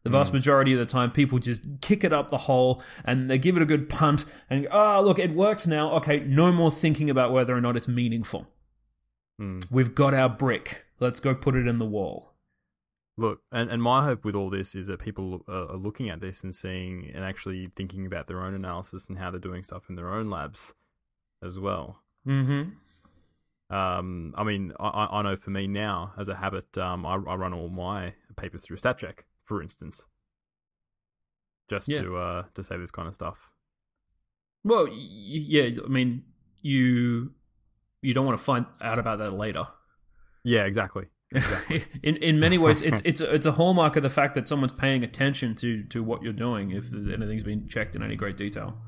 The 0.05 0.11
vast 0.11 0.31
mm. 0.31 0.37
majority 0.37 0.73
of 0.73 0.79
the 0.79 0.87
time, 0.87 1.11
people 1.11 1.39
just 1.39 1.67
kick 1.83 2.03
it 2.03 2.15
up 2.15 2.31
the 2.31 2.39
hole 2.39 2.83
and 3.05 3.31
they 3.31 3.37
give 3.37 3.57
it 3.59 3.63
a 3.63 3.67
good 3.67 3.91
punt 3.91 4.25
and, 4.49 4.67
oh, 4.73 5.03
look, 5.05 5.19
it 5.19 5.35
works 5.35 5.67
now. 5.67 5.91
Okay, 5.97 6.21
no 6.21 6.51
more 6.51 6.71
thinking 6.71 7.11
about 7.11 7.31
whether 7.31 7.55
or 7.55 7.61
not 7.61 7.77
it's 7.77 7.89
meaningful. 7.89 8.47
Mm. 9.41 9.65
We've 9.71 9.95
got 9.95 10.15
our 10.15 10.29
brick. 10.29 10.85
Let's 11.01 11.21
go 11.21 11.35
put 11.35 11.55
it 11.55 11.67
in 11.67 11.79
the 11.79 11.87
wall. 11.87 12.33
Look, 13.17 13.41
and, 13.51 13.71
and 13.71 13.83
my 13.83 14.05
hope 14.05 14.25
with 14.25 14.35
all 14.35 14.49
this 14.51 14.75
is 14.75 14.87
that 14.87 15.01
people 15.01 15.45
are, 15.49 15.73
are 15.73 15.77
looking 15.77 16.09
at 16.09 16.21
this 16.21 16.45
and 16.45 16.55
seeing 16.55 17.11
and 17.15 17.25
actually 17.25 17.69
thinking 17.77 18.07
about 18.07 18.29
their 18.29 18.45
own 18.45 18.55
analysis 18.55 19.09
and 19.09 19.19
how 19.19 19.31
they're 19.31 19.41
doing 19.41 19.63
stuff 19.65 19.89
in 19.89 19.97
their 19.97 20.13
own 20.13 20.31
labs 20.31 20.73
as 21.43 21.59
well. 21.59 22.01
Mm-hmm. 22.27 23.75
Um, 23.75 24.35
I 24.37 24.45
mean, 24.45 24.73
I- 24.81 24.89
I, 24.89 25.19
I 25.19 25.23
know 25.23 25.37
for 25.37 25.51
me 25.51 25.67
now, 25.67 26.13
as 26.19 26.29
a 26.29 26.37
habit, 26.37 26.79
um, 26.79 27.05
I, 27.05 27.15
I 27.15 27.35
run 27.35 27.53
all 27.53 27.69
my 27.69 28.15
papers 28.37 28.63
through 28.65 28.77
StatCheck, 28.79 29.21
for 29.45 29.63
instance, 29.63 30.05
just 31.69 31.89
Yeah. 31.89 32.03
to 32.03 32.17
uh, 32.17 32.43
to 32.55 32.65
say 32.65 32.77
this 32.79 32.91
kind 32.91 33.09
of 33.09 33.15
stuff. 33.15 33.51
Well, 34.65 34.89
yeah. 34.91 35.71
I 35.85 35.89
mean, 35.89 36.23
you 36.63 37.33
you 38.03 38.15
don't 38.15 38.27
want 38.27 38.39
to 38.39 38.45
find 38.45 38.67
out 38.81 38.99
about 38.99 39.19
that 39.19 39.33
later. 39.33 39.67
Yeah, 40.45 40.65
exactly. 40.65 41.07
in 42.03 42.17
in 42.17 42.41
many 42.41 42.59
ways, 42.59 42.81
it's 42.81 43.01
it's 43.05 43.21
a, 43.21 43.35
it's 43.35 43.47
a 43.47 43.53
hallmark 43.53 43.97
of 43.97 44.03
the 44.03 44.11
fact 44.11 44.35
that 44.35 44.49
someone's 44.49 44.73
paying 44.73 45.05
attention 45.05 45.55
to 45.57 45.85
to 45.85 46.03
what 46.03 46.23
you're 46.23 46.33
doing. 46.33 46.71
If 46.71 46.93
anything's 46.93 47.43
been 47.43 47.69
checked 47.69 47.97
in 47.97 48.03
any 48.03 48.17
great 48.17 48.37
detail. 48.37 48.79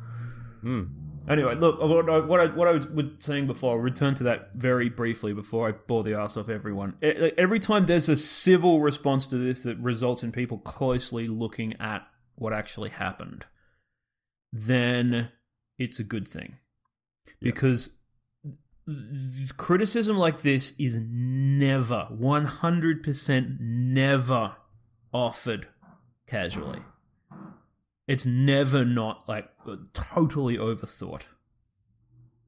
Hmm. 0.63 0.85
Anyway, 1.29 1.55
look, 1.55 1.81
what 1.81 2.09
I, 2.09 2.19
what 2.19 2.41
I, 2.41 2.47
what 2.47 2.67
I 2.67 2.73
was 2.73 3.05
saying 3.19 3.47
before, 3.47 3.73
I'll 3.73 3.79
return 3.79 4.15
to 4.17 4.25
that 4.25 4.57
very 4.57 4.89
briefly 4.89 5.33
before 5.35 5.69
I 5.69 5.73
bore 5.73 6.03
the 6.03 6.19
ass 6.19 6.37
off 6.37 6.49
everyone. 6.49 6.97
Every 7.03 7.61
time 7.61 7.85
there's 7.85 8.09
a 8.09 8.17
civil 8.17 8.81
response 8.81 9.27
to 9.27 9.37
this 9.37 9.63
that 9.65 9.79
results 9.79 10.23
in 10.23 10.33
people 10.33 10.59
closely 10.59 11.29
looking 11.29 11.75
at 11.79 12.07
what 12.37 12.53
actually 12.53 12.89
happened, 12.91 13.45
then 14.53 15.31
it's 15.79 15.99
a 15.99 16.05
good 16.05 16.27
thing. 16.27 16.57
Because 17.41 17.91
criticism 19.57 20.17
like 20.17 20.43
this 20.43 20.73
is 20.79 20.99
never, 21.01 22.09
100% 22.13 23.61
never 23.61 24.57
offered 25.13 25.69
casually. 26.27 26.83
It's 28.07 28.27
never 28.27 28.85
not 28.85 29.29
like 29.29 29.49
totally 29.93 30.57
overthought. 30.57 31.23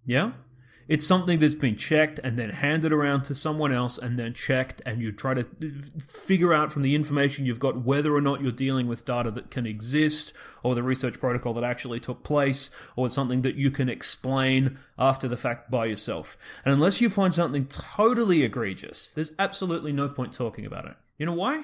Yeah? 0.05 0.33
It's 0.89 1.07
something 1.07 1.39
that's 1.39 1.55
been 1.55 1.77
checked 1.77 2.19
and 2.23 2.39
then 2.39 2.51
handed 2.51 2.93
around 2.93 3.23
to 3.25 3.35
someone 3.35 3.73
else 3.73 3.99
and 3.99 4.19
then 4.19 4.35
checked, 4.35 4.83
and 4.85 5.01
you 5.01 5.13
try 5.13 5.35
to 5.35 5.47
figure 6.07 6.53
out 6.53 6.73
from 6.73 6.83
the 6.83 6.95
information 6.95 7.47
you've 7.47 7.61
got 7.61 7.85
whether 7.85 8.15
or 8.15 8.21
not 8.21 8.43
you're 8.43 8.53
dealing 8.53 8.89
with 8.89 9.05
data 9.05 9.31
that 9.31 9.51
can 9.51 9.67
exist, 9.67 10.33
or 10.63 10.75
the 10.75 10.83
research 10.83 11.21
protocol 11.21 11.55
that 11.55 11.65
actually 11.65 12.01
took 12.01 12.23
place, 12.23 12.71
or 12.97 13.09
something 13.09 13.43
that 13.43 13.55
you 13.55 13.71
can 13.71 13.89
explain 13.89 14.79
after 14.99 15.29
the 15.29 15.37
fact 15.37 15.71
by 15.71 15.87
yourself. 15.87 16.37
And 16.65 16.75
unless 16.75 17.01
you 17.01 17.09
find 17.09 17.33
something 17.33 17.67
totally 17.67 18.43
egregious, 18.43 19.11
there's 19.11 19.33
absolutely 19.39 19.93
no 19.93 20.09
point 20.09 20.33
talking 20.33 20.67
about 20.67 20.87
it. 20.87 20.97
You 21.17 21.27
know 21.27 21.35
why? 21.35 21.63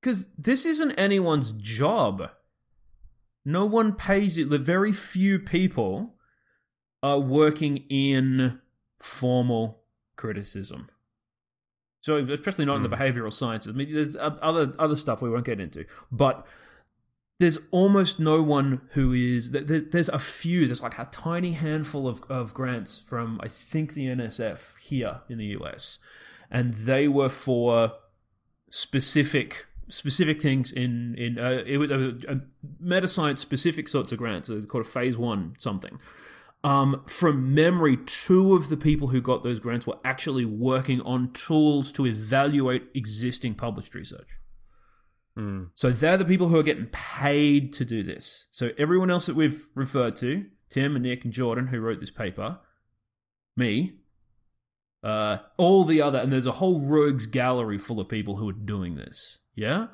Because 0.00 0.28
this 0.38 0.64
isn't 0.64 0.92
anyone's 0.92 1.52
job. 1.52 2.30
No 3.44 3.66
one 3.66 3.94
pays 3.94 4.38
it. 4.38 4.48
The 4.48 4.58
very 4.58 4.92
few 4.92 5.38
people 5.38 6.14
are 7.02 7.18
working 7.18 7.78
in 7.88 8.60
formal 9.00 9.82
criticism. 10.16 10.88
So 12.02 12.16
especially 12.16 12.64
not 12.64 12.76
in 12.76 12.82
the 12.82 12.88
behavioral 12.88 13.32
sciences. 13.32 13.74
I 13.74 13.76
mean, 13.76 13.92
there's 13.92 14.16
other 14.16 14.72
other 14.78 14.96
stuff 14.96 15.20
we 15.20 15.28
won't 15.30 15.44
get 15.44 15.60
into, 15.60 15.84
but 16.10 16.46
there's 17.38 17.58
almost 17.70 18.18
no 18.20 18.42
one 18.42 18.82
who 18.92 19.12
is. 19.14 19.50
there- 19.50 19.62
there- 19.64 19.80
There's 19.80 20.08
a 20.10 20.18
few. 20.18 20.66
There's 20.66 20.82
like 20.82 20.98
a 20.98 21.08
tiny 21.10 21.52
handful 21.52 22.08
of 22.08 22.22
of 22.30 22.54
grants 22.54 22.98
from 22.98 23.38
I 23.42 23.48
think 23.48 23.92
the 23.94 24.06
NSF 24.06 24.78
here 24.78 25.20
in 25.28 25.36
the 25.38 25.46
US, 25.58 25.98
and 26.50 26.72
they 26.74 27.06
were 27.08 27.28
for 27.30 27.92
specific 28.70 29.66
specific 29.88 30.40
things 30.40 30.70
in 30.72 31.14
in 31.16 31.38
uh, 31.38 31.62
it 31.66 31.76
was 31.78 31.90
a, 31.90 32.16
a 32.28 32.40
meta 32.78 33.08
science 33.08 33.40
specific 33.40 33.88
sorts 33.88 34.12
of 34.12 34.18
grants. 34.18 34.48
It 34.48 34.54
was 34.54 34.64
called 34.66 34.84
a 34.86 34.88
phase 34.88 35.16
one 35.16 35.54
something. 35.58 35.98
Um, 36.62 37.02
from 37.06 37.54
memory, 37.54 37.96
two 37.96 38.54
of 38.54 38.68
the 38.68 38.76
people 38.76 39.08
who 39.08 39.22
got 39.22 39.42
those 39.42 39.60
grants 39.60 39.86
were 39.86 39.98
actually 40.04 40.44
working 40.44 41.00
on 41.02 41.32
tools 41.32 41.90
to 41.92 42.06
evaluate 42.06 42.88
existing 42.94 43.54
published 43.54 43.94
research. 43.94 44.28
Mm. 45.38 45.70
So 45.74 45.90
they're 45.90 46.18
the 46.18 46.24
people 46.24 46.48
who 46.48 46.58
are 46.58 46.62
getting 46.62 46.88
paid 46.92 47.72
to 47.74 47.84
do 47.84 48.02
this. 48.02 48.46
So 48.50 48.70
everyone 48.76 49.10
else 49.10 49.26
that 49.26 49.36
we've 49.36 49.66
referred 49.74 50.16
to, 50.16 50.44
Tim 50.68 50.96
and 50.96 51.04
Nick 51.04 51.24
and 51.24 51.32
Jordan, 51.32 51.68
who 51.68 51.80
wrote 51.80 52.00
this 52.00 52.10
paper, 52.10 52.58
me, 53.56 53.94
uh, 55.02 55.38
all 55.56 55.84
the 55.84 56.02
other, 56.02 56.18
and 56.18 56.30
there's 56.30 56.46
a 56.46 56.52
whole 56.52 56.80
rogues 56.80 57.26
gallery 57.26 57.78
full 57.78 58.00
of 58.00 58.08
people 58.08 58.36
who 58.36 58.48
are 58.48 58.52
doing 58.52 58.96
this. 58.96 59.38
Yeah. 59.54 59.86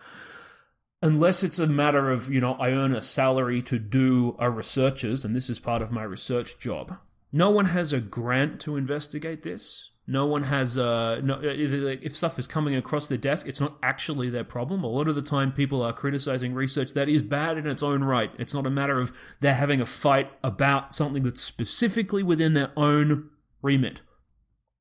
Unless 1.03 1.43
it's 1.43 1.59
a 1.59 1.67
matter 1.67 2.11
of, 2.11 2.33
you 2.33 2.41
know, 2.41 2.55
I 2.55 2.71
earn 2.71 2.95
a 2.95 3.03
salary 3.03 3.63
to 3.63 3.79
do 3.79 4.35
a 4.39 4.51
researcher's, 4.51 5.25
and 5.25 5.37
this 5.37 5.51
is 5.51 5.61
part 5.61 5.83
of 5.83 5.91
my 5.91 6.03
research 6.03 6.59
job. 6.59 6.97
No 7.33 7.51
one 7.51 7.67
has 7.67 7.93
a 7.93 8.01
grant 8.01 8.61
to 8.63 8.77
investigate 8.77 9.43
this. 9.43 9.91
No 10.09 10.25
one 10.27 10.45
has 10.45 10.79
uh 10.79 11.21
no 11.23 11.41
if 11.43 12.01
if 12.03 12.15
stuff 12.15 12.39
is 12.39 12.47
coming 12.47 12.77
across 12.77 13.09
their 13.09 13.19
desk, 13.19 13.49
it's 13.49 13.61
not 13.61 13.77
actually 13.83 14.31
their 14.31 14.45
problem. 14.45 14.85
A 14.85 14.89
lot 14.89 15.09
of 15.09 15.17
the 15.17 15.23
time 15.23 15.53
people 15.53 15.83
are 15.83 15.93
criticizing 15.93 16.55
research 16.55 16.93
that 16.95 17.09
is 17.09 17.25
bad 17.25 17.59
in 17.59 17.67
its 17.67 17.83
own 17.83 18.05
right. 18.05 18.31
It's 18.39 18.55
not 18.55 18.67
a 18.67 18.71
matter 18.71 19.01
of 19.01 19.13
they're 19.41 19.55
having 19.55 19.81
a 19.81 19.87
fight 19.87 20.31
about 20.45 20.95
something 20.95 21.25
that's 21.25 21.41
specifically 21.41 22.23
within 22.23 22.55
their 22.55 22.71
own 22.77 23.31
remit. 23.63 24.03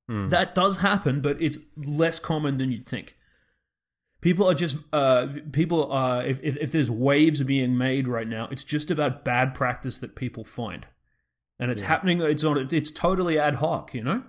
Mm. 0.09 0.29
That 0.29 0.53
does 0.53 0.77
happen, 0.77 1.21
but 1.21 1.41
it's 1.41 1.57
less 1.75 2.19
common 2.19 2.57
than 2.57 2.71
you'd 2.71 2.85
think. 2.85 3.14
People 4.25 4.49
are 4.49 4.55
just 4.55 4.77
uh, 4.91 5.27
people 5.51 5.91
are 5.91 6.25
if, 6.25 6.39
if 6.41 6.57
if 6.57 6.71
there's 6.71 6.89
waves 6.89 7.43
being 7.43 7.77
made 7.77 8.07
right 8.07 8.27
now, 8.27 8.47
it's 8.49 8.63
just 8.63 8.89
about 8.89 9.23
bad 9.23 9.53
practice 9.53 9.99
that 9.99 10.15
people 10.15 10.43
find, 10.43 10.87
and 11.59 11.69
it's 11.69 11.83
Yeah. 11.83 11.89
happening. 11.89 12.19
It's 12.21 12.41
not. 12.41 12.73
It's 12.73 12.89
totally 12.89 13.37
ad 13.37 13.55
hoc. 13.55 13.93
You 13.93 14.03
know. 14.03 14.23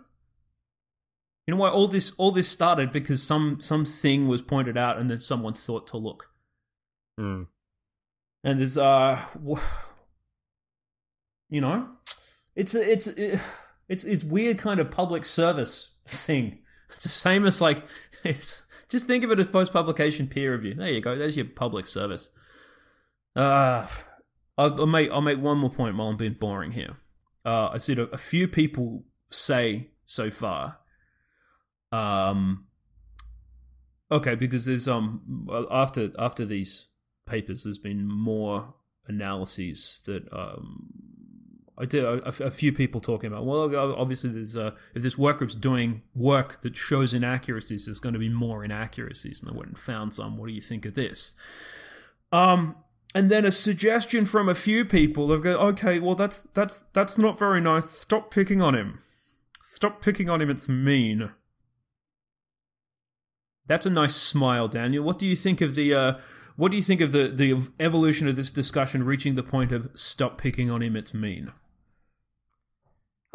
You 1.46 1.54
know 1.54 1.56
why 1.56 1.70
all 1.70 1.88
this 1.88 2.12
all 2.18 2.30
this 2.30 2.46
started 2.46 2.92
because 2.92 3.22
some 3.22 3.58
something 3.60 4.28
was 4.28 4.42
pointed 4.42 4.76
out 4.76 4.98
and 4.98 5.08
then 5.08 5.20
someone 5.20 5.54
thought 5.54 5.86
to 5.86 5.96
look. 5.96 6.26
Mm. 7.18 7.46
And 8.44 8.58
there's 8.60 8.76
uh, 8.76 9.18
you 11.48 11.60
know, 11.62 11.88
it's 12.54 12.74
a, 12.74 12.92
it's 12.92 13.06
a- 13.06 13.40
it's 13.88 14.04
it's 14.04 14.24
weird 14.24 14.58
kind 14.58 14.78
of 14.78 14.90
public 14.90 15.24
service 15.24 15.92
thing. 16.06 16.58
It's 16.90 17.04
the 17.04 17.08
same 17.08 17.46
as 17.46 17.62
like 17.62 17.82
it's 18.24 18.62
just 18.88 19.06
think 19.06 19.24
of 19.24 19.30
it 19.30 19.38
as 19.38 19.48
post 19.48 19.72
publication 19.72 20.26
peer 20.26 20.52
review. 20.52 20.74
There 20.74 20.88
you 20.88 21.00
go. 21.00 21.16
There's 21.16 21.36
your 21.36 21.46
public 21.46 21.86
service. 21.86 22.30
Uh 23.34 23.86
I'll, 24.58 24.80
I'll 24.80 24.86
make 24.86 25.10
I'll 25.10 25.20
make 25.20 25.40
one 25.40 25.58
more 25.58 25.70
point 25.70 25.96
while 25.96 26.08
I'm 26.08 26.16
being 26.16 26.36
boring 26.38 26.72
here. 26.72 26.96
Uh, 27.44 27.68
I 27.72 27.78
said 27.78 27.98
a, 27.98 28.04
a 28.04 28.18
few 28.18 28.48
people 28.48 29.04
say 29.30 29.90
so 30.04 30.30
far. 30.30 30.78
Um. 31.92 32.66
Okay, 34.10 34.34
because 34.34 34.64
there's 34.64 34.88
um 34.88 35.48
after 35.70 36.10
after 36.18 36.44
these 36.44 36.86
papers, 37.26 37.64
there's 37.64 37.78
been 37.78 38.06
more 38.06 38.74
analyses 39.06 40.02
that 40.06 40.26
um 40.32 40.88
I 41.78 41.84
did 41.84 42.04
a, 42.04 42.26
a 42.28 42.50
few 42.50 42.72
people 42.72 43.00
talking 43.00 43.26
about. 43.26 43.44
Well, 43.44 43.94
obviously, 43.98 44.30
there's 44.30 44.56
uh, 44.56 44.70
if 44.94 45.02
this 45.02 45.18
work 45.18 45.38
group's 45.38 45.54
doing 45.54 46.02
work 46.14 46.62
that 46.62 46.76
shows 46.76 47.12
inaccuracies, 47.12 47.84
there's 47.84 48.00
going 48.00 48.14
to 48.14 48.18
be 48.18 48.30
more 48.30 48.64
inaccuracies, 48.64 49.42
and 49.42 49.50
they 49.50 49.56
went 49.56 49.68
and 49.68 49.78
found 49.78 50.14
some. 50.14 50.38
What 50.38 50.46
do 50.46 50.52
you 50.52 50.62
think 50.62 50.86
of 50.86 50.94
this? 50.94 51.34
Um, 52.32 52.76
and 53.14 53.30
then 53.30 53.44
a 53.44 53.52
suggestion 53.52 54.24
from 54.24 54.48
a 54.48 54.54
few 54.54 54.84
people. 54.84 55.28
They've 55.28 55.42
go, 55.42 55.58
okay, 55.58 55.98
well, 56.00 56.14
that's 56.14 56.38
that's 56.54 56.84
that's 56.94 57.18
not 57.18 57.38
very 57.38 57.60
nice. 57.60 57.90
Stop 57.90 58.30
picking 58.30 58.62
on 58.62 58.74
him. 58.74 59.00
Stop 59.62 60.00
picking 60.00 60.30
on 60.30 60.40
him. 60.40 60.48
It's 60.48 60.68
mean. 60.68 61.30
That's 63.66 63.84
a 63.84 63.90
nice 63.90 64.14
smile, 64.14 64.68
Daniel. 64.68 65.04
What 65.04 65.18
do 65.18 65.26
you 65.26 65.36
think 65.36 65.60
of 65.60 65.74
the 65.74 65.92
uh, 65.92 66.12
what 66.56 66.70
do 66.70 66.78
you 66.78 66.82
think 66.82 67.02
of 67.02 67.12
the 67.12 67.28
the 67.28 67.68
evolution 67.78 68.28
of 68.28 68.36
this 68.36 68.50
discussion 68.50 69.04
reaching 69.04 69.34
the 69.34 69.42
point 69.42 69.72
of 69.72 69.90
stop 69.94 70.38
picking 70.38 70.70
on 70.70 70.82
him? 70.82 70.96
It's 70.96 71.12
mean. 71.12 71.52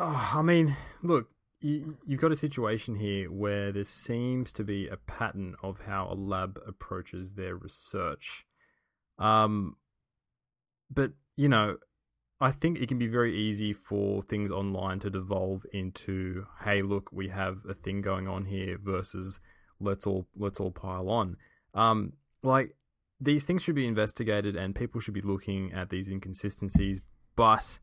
Oh, 0.04 0.32
I 0.34 0.42
mean, 0.42 0.76
look, 1.04 1.30
you, 1.60 1.96
you've 2.08 2.20
got 2.20 2.32
a 2.32 2.36
situation 2.36 2.96
here 2.96 3.32
where 3.32 3.72
there 3.72 3.84
seems 3.84 4.52
to 4.54 4.64
be 4.64 4.88
a 4.88 4.98
pattern 4.98 5.54
of 5.62 5.82
how 5.82 6.08
a 6.12 6.16
lab 6.16 6.60
approaches 6.68 7.34
their 7.34 7.56
research. 7.56 8.48
Um, 9.20 9.76
but 10.90 11.12
you 11.36 11.48
know, 11.48 11.78
I 12.40 12.50
think 12.50 12.80
it 12.80 12.88
can 12.88 12.98
be 12.98 13.06
very 13.06 13.38
easy 13.38 13.74
for 13.74 14.24
things 14.24 14.50
online 14.50 14.98
to 15.02 15.12
devolve 15.12 15.68
into, 15.72 16.48
"Hey, 16.64 16.82
look, 16.82 17.12
we 17.12 17.28
have 17.28 17.64
a 17.70 17.76
thing 17.76 18.02
going 18.02 18.28
on 18.28 18.46
here," 18.46 18.80
versus 18.80 19.40
"Let's 19.80 20.08
all 20.08 20.28
let's 20.36 20.60
all 20.60 20.72
pile 20.72 21.10
on." 21.10 21.38
Um, 21.76 22.14
like 22.42 22.76
these 23.20 23.46
things 23.46 23.62
should 23.62 23.76
be 23.76 23.86
investigated, 23.86 24.56
and 24.56 24.74
people 24.74 25.00
should 25.00 25.14
be 25.14 25.22
looking 25.22 25.72
at 25.74 25.92
these 25.92 26.10
inconsistencies. 26.10 27.02
But 27.36 27.78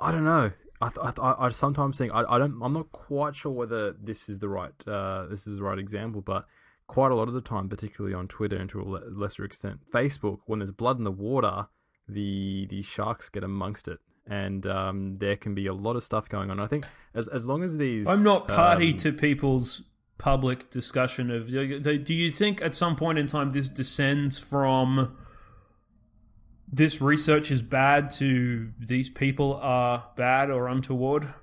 I 0.00 0.10
don't 0.10 0.24
know. 0.24 0.52
I 0.80 0.88
th- 0.88 0.98
I, 1.02 1.10
th- 1.10 1.36
I 1.38 1.48
sometimes 1.50 1.98
think 1.98 2.12
I, 2.14 2.22
I 2.22 2.38
don't. 2.38 2.60
I'm 2.62 2.72
not 2.72 2.90
quite 2.92 3.36
sure 3.36 3.52
whether 3.52 3.92
this 3.92 4.28
is 4.28 4.38
the 4.38 4.48
right 4.48 4.72
uh, 4.88 5.26
this 5.26 5.46
is 5.46 5.56
the 5.56 5.62
right 5.62 5.78
example, 5.78 6.22
but 6.22 6.46
quite 6.86 7.12
a 7.12 7.14
lot 7.14 7.28
of 7.28 7.34
the 7.34 7.40
time, 7.40 7.68
particularly 7.68 8.14
on 8.14 8.26
Twitter 8.28 8.56
and 8.56 8.68
to 8.70 8.80
a 8.80 8.84
le- 8.84 9.04
lesser 9.10 9.44
extent 9.44 9.80
Facebook, 9.92 10.40
when 10.46 10.58
there's 10.58 10.70
blood 10.70 10.98
in 10.98 11.04
the 11.04 11.10
water, 11.10 11.66
the 12.08 12.66
the 12.70 12.82
sharks 12.82 13.28
get 13.28 13.44
amongst 13.44 13.88
it, 13.88 13.98
and 14.26 14.66
um, 14.66 15.18
there 15.18 15.36
can 15.36 15.54
be 15.54 15.66
a 15.66 15.74
lot 15.74 15.96
of 15.96 16.02
stuff 16.02 16.28
going 16.28 16.50
on. 16.50 16.58
I 16.58 16.66
think 16.66 16.86
as 17.14 17.28
as 17.28 17.46
long 17.46 17.62
as 17.62 17.76
these, 17.76 18.06
I'm 18.06 18.22
not 18.22 18.48
party 18.48 18.92
um, 18.92 18.96
to 18.98 19.12
people's 19.12 19.82
public 20.16 20.70
discussion 20.70 21.30
of. 21.30 21.48
Do 21.48 22.14
you 22.14 22.30
think 22.30 22.62
at 22.62 22.74
some 22.74 22.96
point 22.96 23.18
in 23.18 23.26
time 23.26 23.50
this 23.50 23.68
descends 23.68 24.38
from 24.38 25.16
this 26.72 27.00
research 27.00 27.50
is 27.50 27.62
bad 27.62 28.10
to 28.12 28.70
these 28.78 29.08
people 29.10 29.58
are 29.62 30.04
bad 30.16 30.50
or 30.50 30.68
untoward? 30.68 31.34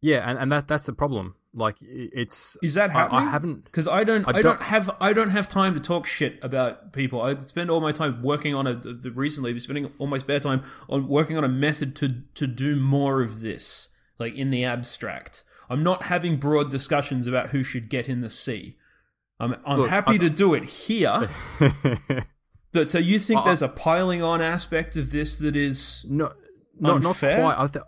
Yeah, 0.00 0.28
and, 0.28 0.38
and 0.38 0.50
that 0.52 0.66
that's 0.68 0.86
the 0.86 0.92
problem. 0.92 1.34
Like 1.54 1.76
it's 1.82 2.56
Is 2.62 2.74
that 2.74 2.88
I- 2.90 2.92
happening? 2.94 3.20
I, 3.20 3.30
haven't. 3.30 3.64
because 3.66 3.86
I 3.86 4.04
don't, 4.04 4.24
I 4.26 4.30
I, 4.30 4.32
don't, 4.32 4.42
don't- 4.42 4.62
have, 4.62 4.90
I 5.00 5.12
don't 5.12 5.30
have 5.30 5.48
time 5.48 5.74
to 5.74 5.80
talk 5.80 6.06
shit 6.06 6.38
about 6.42 6.94
people. 6.94 7.20
I 7.20 7.38
spend 7.40 7.70
all 7.70 7.80
my 7.82 7.92
time 7.92 8.22
working 8.22 8.54
on 8.54 8.66
a. 8.66 8.80
Recently, 9.10 9.58
spending 9.60 9.92
all 9.98 10.06
my 10.06 10.16
spare 10.18 10.40
time 10.40 10.62
on 10.88 11.08
working 11.08 11.36
on 11.36 11.44
a 11.44 11.48
method 11.50 11.94
to 11.96 12.22
to 12.34 12.46
do 12.46 12.76
more 12.76 13.20
of 13.20 13.42
this, 13.42 13.90
like 14.18 14.34
in 14.34 14.48
the 14.48 14.64
abstract. 14.64 15.44
I'm 15.68 15.82
not 15.82 16.04
having 16.04 16.38
broad 16.38 16.70
discussions 16.70 17.26
about 17.26 17.50
who 17.50 17.62
should 17.62 17.88
get 17.90 18.08
in 18.08 18.22
the 18.22 18.30
sea. 18.30 18.78
I'm 19.38 19.56
I'm 19.66 19.80
Look, 19.80 19.90
happy 19.90 20.14
I- 20.14 20.18
to 20.18 20.30
do 20.30 20.54
it 20.54 20.64
here. 20.64 21.28
But 22.72 22.88
so 22.90 22.98
you 22.98 23.18
think 23.18 23.44
there's 23.44 23.62
a 23.62 23.68
piling 23.68 24.22
on 24.22 24.40
aspect 24.40 24.96
of 24.96 25.10
this 25.10 25.36
that 25.38 25.56
is 25.56 26.04
No, 26.08 26.32
not 26.80 27.02
not 27.02 27.08
Unfair? 27.10 27.38
quite. 27.40 27.58
I, 27.58 27.66
th- 27.66 27.84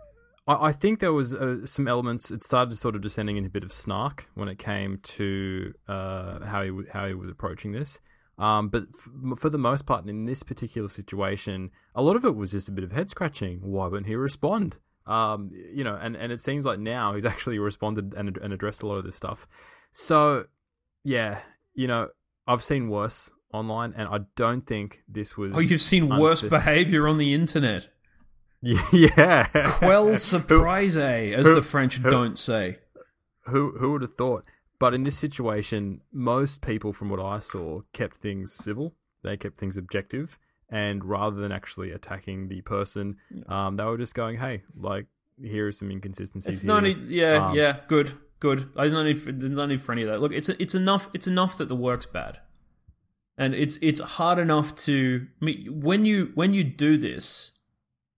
I 0.47 0.67
I 0.67 0.71
think 0.71 0.99
there 0.99 1.13
was 1.13 1.33
uh, 1.33 1.65
some 1.65 1.87
elements. 1.87 2.29
It 2.31 2.43
started 2.43 2.75
sort 2.77 2.95
of 2.95 3.01
descending 3.01 3.37
into 3.37 3.47
a 3.47 3.51
bit 3.51 3.63
of 3.63 3.73
snark 3.73 4.27
when 4.35 4.47
it 4.47 4.59
came 4.59 4.99
to 5.03 5.73
uh, 5.87 6.45
how 6.45 6.61
he 6.61 6.69
w- 6.69 6.87
how 6.91 7.07
he 7.07 7.13
was 7.15 7.29
approaching 7.29 7.71
this. 7.71 7.99
Um, 8.37 8.67
but 8.69 8.83
f- 8.93 9.39
for 9.39 9.49
the 9.49 9.57
most 9.57 9.85
part, 9.85 10.07
in 10.07 10.25
this 10.25 10.43
particular 10.43 10.89
situation, 10.89 11.71
a 11.95 12.01
lot 12.03 12.15
of 12.15 12.25
it 12.25 12.35
was 12.35 12.51
just 12.51 12.67
a 12.67 12.71
bit 12.71 12.83
of 12.83 12.91
head 12.91 13.09
scratching. 13.09 13.59
Why 13.61 13.87
wouldn't 13.87 14.07
he 14.07 14.15
respond? 14.15 14.77
Um, 15.07 15.51
you 15.53 15.83
know, 15.83 15.95
and, 16.01 16.15
and 16.15 16.31
it 16.31 16.41
seems 16.41 16.65
like 16.65 16.79
now 16.79 17.13
he's 17.15 17.25
actually 17.33 17.57
responded 17.59 18.13
and 18.15 18.37
and 18.37 18.53
addressed 18.53 18.83
a 18.83 18.87
lot 18.87 18.97
of 18.97 19.03
this 19.05 19.15
stuff. 19.15 19.47
So, 19.93 20.45
yeah, 21.03 21.39
you 21.73 21.87
know, 21.87 22.09
I've 22.45 22.63
seen 22.63 22.89
worse 22.89 23.31
online, 23.55 23.93
and 23.97 24.07
I 24.07 24.19
don't 24.35 24.65
think 24.65 25.03
this 25.07 25.35
was. 25.37 25.51
oh 25.55 25.59
you've 25.59 25.81
seen 25.81 26.07
worse 26.09 26.41
behavior 26.41 27.07
on 27.07 27.17
the 27.17 27.33
internet. 27.33 27.89
yeah. 28.61 29.45
Quelle 29.77 30.17
surprise, 30.33 30.97
as 30.97 31.45
who- 31.45 31.55
the 31.55 31.61
French 31.61 31.97
who- 31.97 32.09
don't 32.09 32.37
say. 32.37 32.77
who 33.47 33.71
who 33.77 33.91
would 33.93 34.01
have 34.01 34.13
thought? 34.15 34.45
But 34.79 34.93
in 34.93 35.03
this 35.03 35.17
situation, 35.17 36.01
most 36.11 36.61
people, 36.61 36.91
from 36.91 37.09
what 37.09 37.19
I 37.19 37.39
saw, 37.39 37.81
kept 37.93 38.17
things 38.17 38.51
civil. 38.53 38.93
They 39.23 39.37
kept 39.37 39.57
things 39.57 39.77
objective, 39.77 40.37
and 40.69 41.03
rather 41.05 41.37
than 41.37 41.51
actually 41.51 41.91
attacking 41.91 42.49
the 42.49 42.61
person, 42.61 43.17
um, 43.47 43.77
they 43.77 43.83
were 43.85 43.97
just 43.97 44.13
going, 44.15 44.37
"Hey, 44.37 44.63
like, 44.77 45.05
here 45.41 45.67
are 45.67 45.71
some 45.71 45.89
inconsistencies. 45.91 46.55
It's 46.55 46.61
here. 46.63 46.67
no 46.73 46.79
need. 46.79 47.07
Yeah, 47.07 47.47
Um, 47.47 47.55
yeah. 47.55 47.79
Good, 47.87 48.11
good. 48.39 48.69
There's 48.75 48.93
no 48.93 49.03
need. 49.03 49.21
For, 49.21 49.31
there's 49.31 49.51
no 49.51 49.65
need 49.65 49.81
for 49.81 49.93
any 49.93 50.03
of 50.03 50.09
that. 50.09 50.21
Look, 50.21 50.31
it's 50.33 50.49
it's 50.49 50.75
enough. 50.75 51.09
It's 51.13 51.27
enough 51.27 51.57
that 51.57 51.69
the 51.69 51.75
work's 51.75 52.05
bad, 52.05 52.39
and 53.37 53.53
it's 53.53 53.77
it's 53.81 53.99
hard 53.99 54.39
enough 54.39 54.75
to 54.75 55.27
I 55.41 55.45
mean, 55.45 55.81
when 55.81 56.05
you 56.05 56.31
when 56.35 56.53
you 56.53 56.63
do 56.63 56.97
this, 56.97 57.51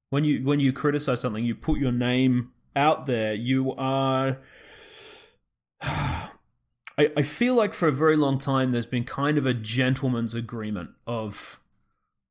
when 0.09 0.23
you 0.23 0.43
when 0.43 0.59
you 0.59 0.73
criticize 0.73 1.21
something, 1.21 1.43
you 1.45 1.55
put 1.55 1.79
your 1.79 1.91
name 1.91 2.51
out 2.75 3.05
there. 3.05 3.33
You 3.33 3.73
are. 3.75 4.39
I, 6.99 7.11
I 7.15 7.21
feel 7.21 7.53
like 7.53 7.75
for 7.75 7.87
a 7.87 7.91
very 7.91 8.17
long 8.17 8.39
time 8.39 8.71
there's 8.71 8.87
been 8.87 9.03
kind 9.03 9.37
of 9.37 9.45
a 9.45 9.53
gentleman's 9.53 10.33
agreement 10.33 10.89
of 11.05 11.59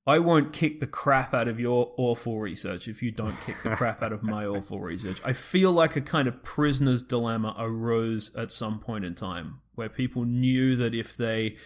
I 0.09 0.20
won't 0.20 0.53
kick 0.53 0.79
the 0.79 0.87
crap 0.87 1.35
out 1.35 1.49
of 1.49 1.59
your 1.59 1.92
awful 1.96 2.38
research 2.38 2.87
if 2.87 3.03
you 3.03 3.11
don't 3.11 3.37
kick 3.44 3.57
the 3.64 3.70
crap 3.70 4.03
out 4.03 4.12
of 4.12 4.22
my 4.22 4.46
awful 4.46 4.81
research. 4.81 5.20
I 5.25 5.33
feel 5.33 5.72
like 5.72 5.96
a 5.96 6.01
kind 6.01 6.29
of 6.29 6.42
prisoner's 6.44 7.03
dilemma 7.03 7.57
arose 7.59 8.33
at 8.37 8.53
some 8.53 8.79
point 8.79 9.05
in 9.05 9.14
time 9.14 9.61
where 9.75 9.88
people 9.88 10.25
knew 10.25 10.77
that 10.77 10.94
if 10.94 11.16
they 11.16 11.57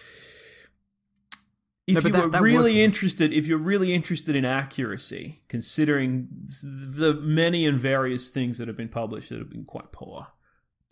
if 1.96 2.04
No, 2.04 2.08
you 2.08 2.12
that- 2.12 2.24
were 2.24 2.30
that 2.30 2.42
really 2.42 2.72
was- 2.74 2.80
interested 2.80 3.32
if 3.32 3.46
you're 3.46 3.58
really 3.58 3.92
interested 3.92 4.34
in 4.36 4.44
accuracy 4.44 5.42
considering 5.48 6.28
the 6.62 7.14
many 7.14 7.66
and 7.66 7.78
various 7.78 8.28
things 8.30 8.58
that 8.58 8.68
have 8.68 8.76
been 8.76 8.88
published 8.88 9.28
that 9.30 9.38
have 9.38 9.50
been 9.50 9.64
quite 9.64 9.92
poor 9.92 10.28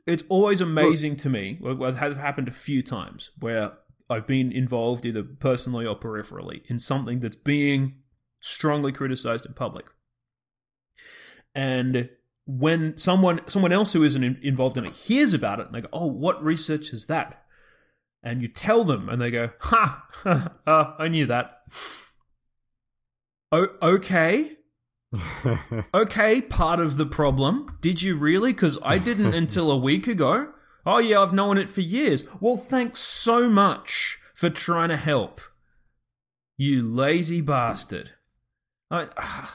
it's 0.07 0.25
always 0.31 0.63
amazing 0.63 1.17
to 1.17 1.29
me. 1.29 1.59
Well, 1.61 1.85
it 1.85 1.97
has 1.97 2.15
happened 2.15 2.49
a 2.49 2.51
few 2.51 2.81
times 2.81 3.31
where 3.39 3.73
I've 4.09 4.27
been 4.27 4.51
involved 4.51 5.05
either 5.05 5.23
personally 5.23 5.85
or 5.85 5.99
peripherally 6.01 6.63
in 6.65 6.79
something 6.79 7.21
that's 7.21 7.37
being 7.37 7.97
strongly 8.41 8.91
criticized 8.91 9.45
in 9.45 9.53
public. 9.53 9.85
And 11.55 12.09
when 12.47 12.97
someone 12.97 13.41
someone 13.49 13.73
else 13.73 13.93
who 13.93 14.03
isn't 14.03 14.23
in, 14.25 14.39
involved 14.43 14.79
in 14.79 14.87
it 14.87 14.95
hears 14.95 15.35
about 15.35 15.61
it 15.61 15.67
and 15.67 15.75
they 15.75 15.83
go, 15.83 15.89
"Oh, 15.93 16.07
what 16.07 16.43
research 16.43 16.93
is 16.95 17.07
that?" 17.09 17.45
And 18.23 18.43
you 18.43 18.49
tell 18.49 18.85
them, 18.85 19.09
and 19.09 19.21
they 19.21 19.31
go, 19.31 19.51
"Ha, 19.61 20.07
ha 20.11 20.53
uh, 20.67 20.95
I 20.99 21.09
knew 21.09 21.27
that." 21.27 21.63
Oh, 23.53 23.69
okay. 23.83 24.53
Okay, 25.95 26.43
part 26.43 26.81
of 26.81 26.97
the 26.97 27.07
problem. 27.07 27.79
Did 27.81 28.03
you 28.03 28.17
really? 28.17 28.53
Because 28.53 28.79
I 28.83 28.99
didn't 28.99 29.35
until 29.43 29.71
a 29.71 29.79
week 29.79 30.07
ago. 30.07 30.53
Oh, 30.85 30.99
yeah, 30.99 31.21
I've 31.21 31.33
known 31.33 31.59
it 31.59 31.71
for 31.71 31.81
years. 31.81 32.25
Well, 32.41 32.57
thanks 32.57 33.01
so 33.01 33.49
much 33.49 34.19
for 34.35 34.51
trying 34.51 34.91
to 34.91 34.97
help. 34.97 35.41
You 36.57 36.83
lazy 36.83 37.41
bastard. 37.41 38.13
I, 38.91 39.09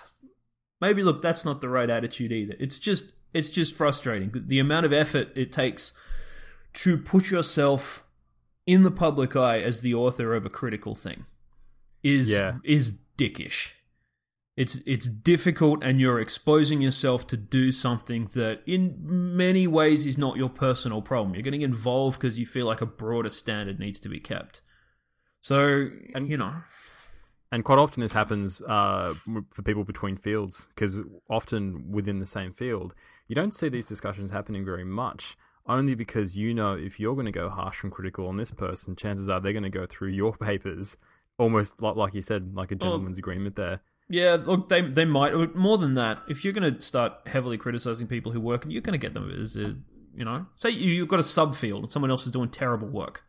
maybe, 0.81 1.03
look, 1.03 1.21
that's 1.21 1.45
not 1.45 1.61
the 1.61 1.69
right 1.69 1.89
attitude 1.89 2.31
either. 2.31 2.55
It's 2.59 2.79
just, 2.79 3.05
it's 3.33 3.49
just 3.49 3.75
frustrating. 3.75 4.31
The 4.33 4.59
amount 4.59 4.85
of 4.85 4.93
effort 4.93 5.29
it 5.35 5.51
takes 5.51 5.93
to 6.73 6.97
put 6.97 7.29
yourself 7.29 8.03
in 8.65 8.83
the 8.83 8.91
public 8.91 9.35
eye 9.35 9.59
as 9.61 9.81
the 9.81 9.93
author 9.93 10.33
of 10.33 10.45
a 10.45 10.49
critical 10.49 10.95
thing 10.95 11.25
is 12.03 12.31
Yeah. 12.31 12.57
is 12.63 12.97
dickish. 13.17 13.71
It's 14.55 14.75
it's 14.85 15.09
difficult, 15.09 15.83
and 15.83 15.99
you're 15.99 16.19
exposing 16.19 16.79
yourself 16.79 17.25
to 17.27 17.37
do 17.37 17.71
something 17.71 18.25
that, 18.35 18.61
in 18.67 18.95
many 19.35 19.65
ways, 19.65 20.05
is 20.05 20.15
not 20.17 20.37
your 20.37 20.49
personal 20.49 21.01
problem. 21.01 21.33
You're 21.33 21.41
getting 21.41 21.63
involved 21.63 22.19
because 22.19 22.37
you 22.37 22.45
feel 22.45 22.67
like 22.67 22.79
a 22.81 22.85
broader 22.85 23.29
standard 23.31 23.79
needs 23.79 23.99
to 24.01 24.09
be 24.09 24.19
kept. 24.19 24.61
So, 25.41 25.89
and 26.13 26.29
you 26.29 26.37
know, 26.37 26.53
And 27.51 27.63
quite 27.65 27.79
often 27.79 28.01
this 28.01 28.13
happens 28.13 28.61
uh, 28.61 29.13
for 29.51 29.61
people 29.63 29.83
between 29.83 30.17
fields 30.17 30.67
because 30.69 30.97
often 31.29 31.91
within 31.91 32.19
the 32.19 32.25
same 32.27 32.51
field, 32.53 32.93
you 33.27 33.35
don't 33.35 33.53
see 33.53 33.69
these 33.69 33.87
discussions 33.87 34.31
happening 34.31 34.63
very 34.65 34.83
much. 34.83 35.35
Only 35.65 35.95
because 35.95 36.35
you 36.37 36.53
know 36.53 36.73
if 36.73 36.99
you're 36.99 37.13
going 37.13 37.25
to 37.25 37.31
go 37.31 37.49
harsh 37.49 37.83
and 37.83 37.91
critical 37.91 38.27
on 38.27 38.37
this 38.37 38.51
person, 38.51 38.95
chances 38.95 39.29
are 39.29 39.39
they're 39.39 39.53
going 39.53 39.63
to 39.63 39.69
go 39.69 39.85
through 39.85 40.09
your 40.09 40.35
papers 40.37 40.97
almost 41.37 41.81
like, 41.81 41.95
like 41.95 42.13
you 42.13 42.21
said, 42.21 42.55
like 42.55 42.71
a 42.71 42.75
gentleman's 42.75 43.17
agreement 43.17 43.55
there. 43.55 43.81
yeah, 44.09 44.37
look, 44.45 44.67
they 44.69 44.81
they 44.81 45.05
might 45.05 45.55
more 45.55 45.77
than 45.77 45.93
that. 45.95 46.19
If 46.27 46.43
you're 46.43 46.53
going 46.53 46.73
to 46.75 46.81
start 46.81 47.13
heavily 47.25 47.57
criticizing 47.57 48.07
people 48.07 48.31
who 48.33 48.41
work, 48.41 48.65
you're 48.67 48.81
going 48.81 48.99
to 48.99 49.03
get 49.07 49.13
them 49.13 49.31
as 49.39 49.55
a, 49.55 49.75
you 50.15 50.25
know, 50.25 50.45
say 50.57 50.69
you- 50.69 50.91
you've 50.91 51.07
got 51.07 51.19
a 51.19 51.23
subfield 51.23 51.79
and 51.79 51.91
someone 51.91 52.11
else 52.11 52.25
is 52.25 52.31
doing 52.33 52.49
terrible 52.49 52.89
work. 52.89 53.23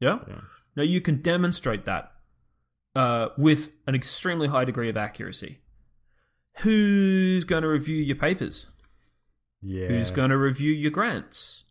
Yeah. 0.00 0.20
Yeah. 0.26 0.40
Now 0.76 0.82
you 0.82 1.00
can 1.02 1.20
demonstrate 1.22 1.84
that 1.84 2.12
uh, 2.94 3.28
with 3.36 3.76
an 3.86 3.94
extremely 3.94 4.48
high 4.48 4.64
degree 4.64 4.88
of 4.88 4.96
accuracy. 4.96 5.58
Who's 6.60 7.44
going 7.44 7.62
to 7.62 7.68
review 7.68 7.96
your 7.96 8.16
papers? 8.16 8.70
Yeah. 9.62 9.88
Who's 9.88 10.10
going 10.10 10.30
to 10.30 10.38
review 10.38 10.72
your 10.72 10.90
grants? 10.90 11.64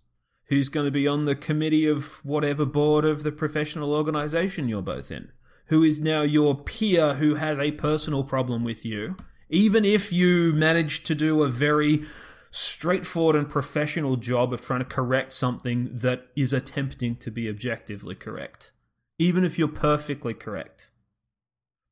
Who's 0.48 0.70
going 0.70 0.86
to 0.86 0.92
be 0.92 1.08
on 1.08 1.26
the 1.26 1.36
committee 1.36 1.88
of 1.88 2.24
whatever 2.24 2.66
board 2.66 3.04
of 3.04 3.24
the 3.24 3.32
professional 3.32 3.94
organization 3.94 4.70
you're 4.70 4.82
both 4.82 5.12
in? 5.12 5.32
Who 5.68 5.84
is 5.84 6.00
now 6.00 6.22
your 6.22 6.56
peer 6.56 7.16
who 7.16 7.36
has 7.36 7.58
a 7.58 7.72
personal 7.72 8.24
problem 8.24 8.64
with 8.64 8.86
you? 8.86 9.18
Even 9.50 9.84
if 9.84 10.14
you 10.14 10.54
manage 10.54 11.04
to 11.04 11.16
do 11.16 11.42
a 11.42 11.50
very 11.50 12.06
straightforward 12.52 13.36
and 13.36 13.50
professional 13.50 14.16
job 14.16 14.54
of 14.54 14.62
trying 14.62 14.80
to 14.80 14.86
correct 14.86 15.34
something 15.34 15.90
that 15.92 16.28
is 16.36 16.54
attempting 16.54 17.16
to 17.18 17.30
be 17.30 17.50
objectively 17.50 18.16
correct. 18.16 18.72
Even 19.18 19.44
if 19.44 19.60
you're 19.60 19.68
perfectly 19.68 20.34
correct. 20.34 20.92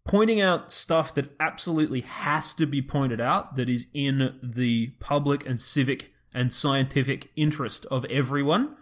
Pointing 0.05 0.39
out 0.39 0.71
stuff 0.71 1.13
that 1.15 1.31
absolutely 1.39 2.01
has 2.01 2.53
to 2.53 2.65
be 2.65 2.81
pointed 2.81 3.19
out 3.19 3.55
that 3.55 3.67
is 3.67 3.87
in 3.93 4.39
the 4.43 4.87
public 4.99 5.45
and 5.45 5.59
civic 5.59 6.12
and 6.33 6.51
scientific 6.51 7.29
interest 7.35 7.85
of 7.87 8.05
everyone 8.05 8.75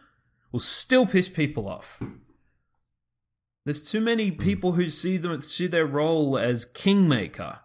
will 0.51 0.59
still 0.59 1.05
piss 1.05 1.29
people 1.29 1.67
off. 1.67 2.01
There's 3.65 3.89
too 3.89 4.01
many 4.01 4.29
hmm. 4.29 4.41
people 4.41 4.71
who 4.73 4.89
see 4.89 5.17
them 5.17 5.39
see 5.41 5.67
their 5.67 5.85
role 5.85 6.37
as 6.37 6.65
kingmaker. 6.65 7.59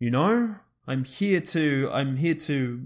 You 0.00 0.10
know, 0.10 0.56
I'm 0.86 1.04
here 1.04 1.40
to 1.40 1.88
I'm 1.92 2.16
here 2.16 2.34
to 2.34 2.80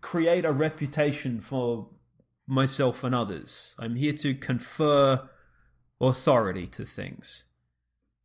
create 0.00 0.44
a 0.44 0.52
reputation 0.52 1.40
for 1.40 1.88
myself 2.46 3.04
and 3.04 3.14
others. 3.14 3.74
I'm 3.78 3.96
here 3.96 4.12
to 4.14 4.34
confer 4.34 5.28
authority 6.00 6.66
to 6.68 6.84
things. 6.84 7.44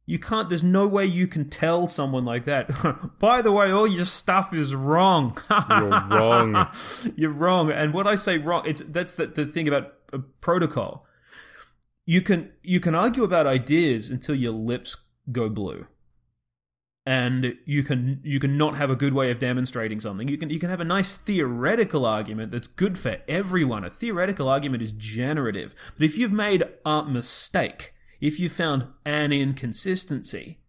You 0.06 0.20
can't, 0.20 0.50
there's 0.50 0.66
no 0.66 0.86
way 0.86 1.06
you 1.06 1.28
can 1.28 1.50
tell 1.50 1.88
someone 1.88 2.26
like 2.26 2.46
that, 2.46 2.70
by 3.20 3.42
the 3.42 3.52
way, 3.52 3.72
all 3.72 3.88
your 3.88 4.06
stuff 4.06 4.54
is 4.54 4.76
wrong. 4.76 5.38
You're 5.50 5.90
wrong. 5.90 6.68
You're 7.16 7.32
wrong. 7.32 7.72
And 7.72 7.94
when 7.94 8.06
I 8.06 8.16
say 8.16 8.38
wrong, 8.38 8.64
it's, 8.66 8.82
that's 8.82 9.16
the, 9.16 9.28
the 9.28 9.46
thing 9.46 9.68
about 9.68 9.94
protocol. 10.42 11.06
You 12.06 12.22
can, 12.22 12.52
you 12.62 12.82
can 12.82 12.96
argue 12.96 13.24
about 13.24 13.48
ideas 13.48 14.10
until 14.10 14.36
your 14.36 14.52
lips 14.52 14.98
go 15.32 15.48
blue. 15.48 15.88
And 17.06 17.56
you 17.66 17.84
can, 17.84 18.20
you 18.24 18.40
can 18.40 18.58
not 18.58 18.76
have 18.76 18.90
a 18.90 18.96
good 18.96 19.14
way 19.14 19.32
of 19.32 19.40
demonstrating 19.40 20.02
something. 20.02 20.28
You 20.28 20.38
can, 20.38 20.50
you 20.50 20.60
can 20.60 20.70
have 20.70 20.82
a 20.82 20.86
nice 20.86 21.16
theoretical 21.16 22.06
argument 22.06 22.52
that's 22.52 22.68
good 22.68 22.98
for 22.98 23.18
everyone. 23.28 23.86
A 23.86 23.90
theoretical 23.90 24.50
argument 24.50 24.84
is 24.84 24.92
generative. 24.94 25.76
But 25.98 26.06
if 26.06 26.18
you've 26.18 26.32
made 26.34 26.64
a 26.86 27.04
mistake, 27.04 27.93
if 28.24 28.40
you 28.40 28.48
found 28.48 28.88
an 29.06 29.34
inconsistency, 29.34 30.60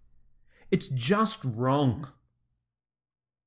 it's 0.73 0.89
just 0.89 1.39
wrong. 1.45 2.09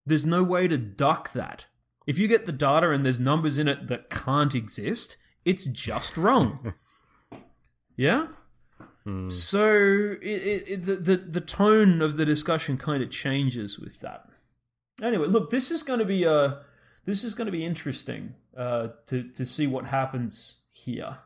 There's 0.05 0.25
no 0.25 0.43
way 0.43 0.69
to 0.69 0.77
duck 0.77 1.33
that. 1.33 1.67
If 2.07 2.17
you 2.17 2.29
get 2.29 2.45
the 2.45 2.53
data 2.53 2.91
and 2.91 3.03
there's 3.03 3.19
numbers 3.19 3.57
in 3.57 3.67
it 3.67 3.89
that 3.89 4.09
can't 4.09 4.55
exist, 4.55 5.17
it's 5.43 5.65
just 5.65 6.15
wrong. 6.15 6.73
yeah? 7.97 8.27
Hmm. 9.03 9.27
So 9.27 10.15
it, 10.21 10.63
it, 10.67 10.85
the, 10.85 10.95
the 10.95 11.17
the 11.17 11.41
tone 11.41 12.01
of 12.01 12.15
the 12.15 12.23
discussion 12.23 12.77
kind 12.77 13.03
of 13.03 13.11
changes 13.11 13.77
with 13.77 13.99
that. 13.99 14.23
Anyway, 15.03 15.27
look, 15.27 15.49
this 15.49 15.69
is 15.69 15.83
going 15.83 15.99
to 15.99 16.05
be 16.05 16.25
uh 16.25 16.53
this 17.03 17.25
is 17.25 17.33
going 17.33 17.47
to 17.47 17.51
be 17.51 17.65
interesting 17.65 18.35
uh, 18.55 18.87
to 19.07 19.23
to 19.31 19.45
see 19.45 19.67
what 19.67 19.85
happens 19.85 20.59
here 20.69 21.17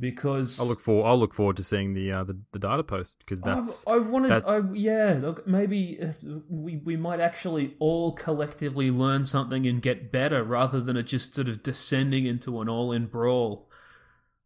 because 0.00 0.58
I'll 0.58 0.66
look 0.66 0.80
for 0.80 1.06
I'll 1.06 1.18
look 1.18 1.34
forward 1.34 1.56
to 1.58 1.62
seeing 1.62 1.92
the 1.94 2.10
uh, 2.10 2.24
the, 2.24 2.38
the 2.52 2.58
data 2.58 2.82
post 2.82 3.16
because 3.20 3.40
that's 3.42 3.84
I, 3.86 3.92
I 3.92 3.98
wanted, 3.98 4.30
that- 4.30 4.48
I, 4.48 4.60
yeah, 4.72 5.18
look, 5.20 5.46
maybe 5.46 5.98
uh, 6.02 6.10
we 6.48 6.78
we 6.78 6.96
might 6.96 7.20
actually 7.20 7.76
all 7.78 8.12
collectively 8.12 8.90
learn 8.90 9.24
something 9.24 9.66
and 9.66 9.80
get 9.82 10.10
better 10.10 10.42
rather 10.42 10.80
than 10.80 10.96
it 10.96 11.04
just 11.04 11.34
sort 11.34 11.48
of 11.48 11.62
descending 11.62 12.26
into 12.26 12.60
an 12.60 12.68
all-in 12.68 13.06
brawl 13.06 13.68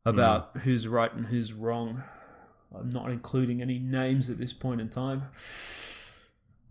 about 0.04 0.56
who's 0.64 0.86
right 0.88 1.14
and 1.14 1.26
who's 1.26 1.52
wrong. 1.52 2.02
I'm 2.76 2.90
not 2.90 3.10
including 3.10 3.62
any 3.62 3.78
names 3.78 4.28
at 4.28 4.36
this 4.38 4.52
point 4.52 4.80
in 4.80 4.88
time. 4.88 5.22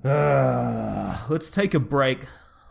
Uh, 0.04 1.18
let's 1.30 1.50
take 1.50 1.74
a 1.74 1.80
break. 1.80 2.26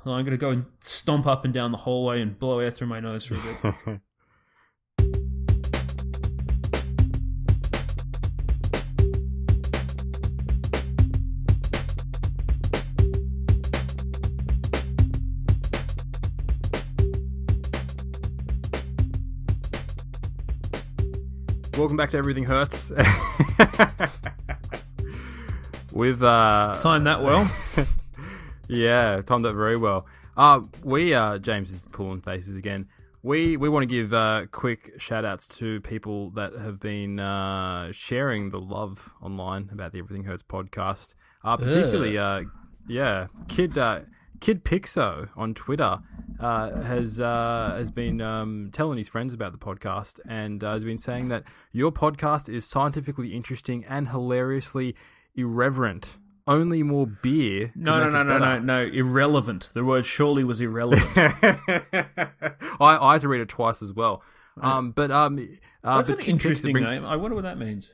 I'm 0.04 0.24
going 0.24 0.32
to 0.32 0.36
go 0.36 0.50
and 0.50 0.66
stomp 0.80 1.26
up 1.26 1.44
and 1.44 1.54
down 1.54 1.70
the 1.72 1.78
hallway 1.78 2.20
and 2.20 2.38
blow 2.38 2.58
air 2.58 2.70
through 2.70 2.88
my 2.88 3.00
nose 3.00 3.24
for 3.24 3.34
a 3.34 3.72
bit. 3.86 4.00
Welcome 21.78 21.96
back 21.96 22.10
to 22.10 22.18
Everything 22.18 22.44
Hertz. 22.44 22.90
With 25.92 26.22
uh, 26.22 26.78
timed 26.82 27.06
that 27.06 27.22
well. 27.22 27.50
yeah, 28.68 29.22
timed 29.22 29.46
that 29.46 29.54
very 29.54 29.78
well. 29.78 30.06
Uh, 30.36 30.60
we 30.84 31.14
uh, 31.14 31.38
James 31.38 31.72
is 31.72 31.88
pulling 31.90 32.20
faces 32.20 32.56
again. 32.56 32.88
We 33.22 33.56
we 33.56 33.70
want 33.70 33.84
to 33.84 33.86
give 33.86 34.12
uh, 34.12 34.46
quick 34.52 35.00
shout 35.00 35.24
outs 35.24 35.48
to 35.58 35.80
people 35.80 36.28
that 36.32 36.52
have 36.52 36.78
been 36.78 37.18
uh, 37.18 37.90
sharing 37.92 38.50
the 38.50 38.60
love 38.60 39.10
online 39.22 39.70
about 39.72 39.92
the 39.92 40.00
Everything 40.00 40.24
Hertz 40.24 40.42
podcast. 40.42 41.14
Uh, 41.42 41.56
particularly, 41.56 42.18
uh, 42.18 42.42
yeah, 42.86 43.28
kid 43.48 43.78
uh, 43.78 44.00
kid 44.42 44.64
Pixo 44.64 45.28
on 45.36 45.54
Twitter 45.54 46.00
uh, 46.40 46.82
has 46.82 47.20
uh, 47.20 47.74
has 47.78 47.92
been 47.92 48.20
um, 48.20 48.70
telling 48.72 48.98
his 48.98 49.06
friends 49.08 49.32
about 49.32 49.52
the 49.52 49.58
podcast 49.58 50.18
and 50.28 50.62
uh, 50.64 50.72
has 50.72 50.82
been 50.82 50.98
saying 50.98 51.28
that 51.28 51.44
your 51.70 51.92
podcast 51.92 52.52
is 52.52 52.66
scientifically 52.66 53.34
interesting 53.34 53.84
and 53.88 54.08
hilariously 54.08 54.96
irreverent. 55.36 56.18
Only 56.48 56.82
more 56.82 57.06
beer. 57.06 57.70
No, 57.76 58.00
no, 58.00 58.10
no, 58.10 58.24
no, 58.24 58.38
no, 58.38 58.58
no. 58.58 58.82
Irrelevant. 58.84 59.68
The 59.74 59.84
word 59.84 60.04
surely 60.04 60.42
was 60.42 60.60
irrelevant. 60.60 61.06
I, 61.16 62.42
I 62.80 63.12
had 63.12 63.20
to 63.22 63.28
read 63.28 63.42
it 63.42 63.48
twice 63.48 63.80
as 63.80 63.92
well. 63.92 64.24
Um, 64.60 64.90
but 64.90 65.12
um, 65.12 65.38
uh, 65.84 65.98
That's 65.98 66.10
but 66.10 66.18
an 66.18 66.24
Kid 66.24 66.24
Pixo 66.24 66.30
interesting 66.32 66.72
bring- 66.72 66.84
name. 66.84 67.04
I 67.04 67.14
wonder 67.14 67.36
what 67.36 67.44
that 67.44 67.58
means. 67.58 67.90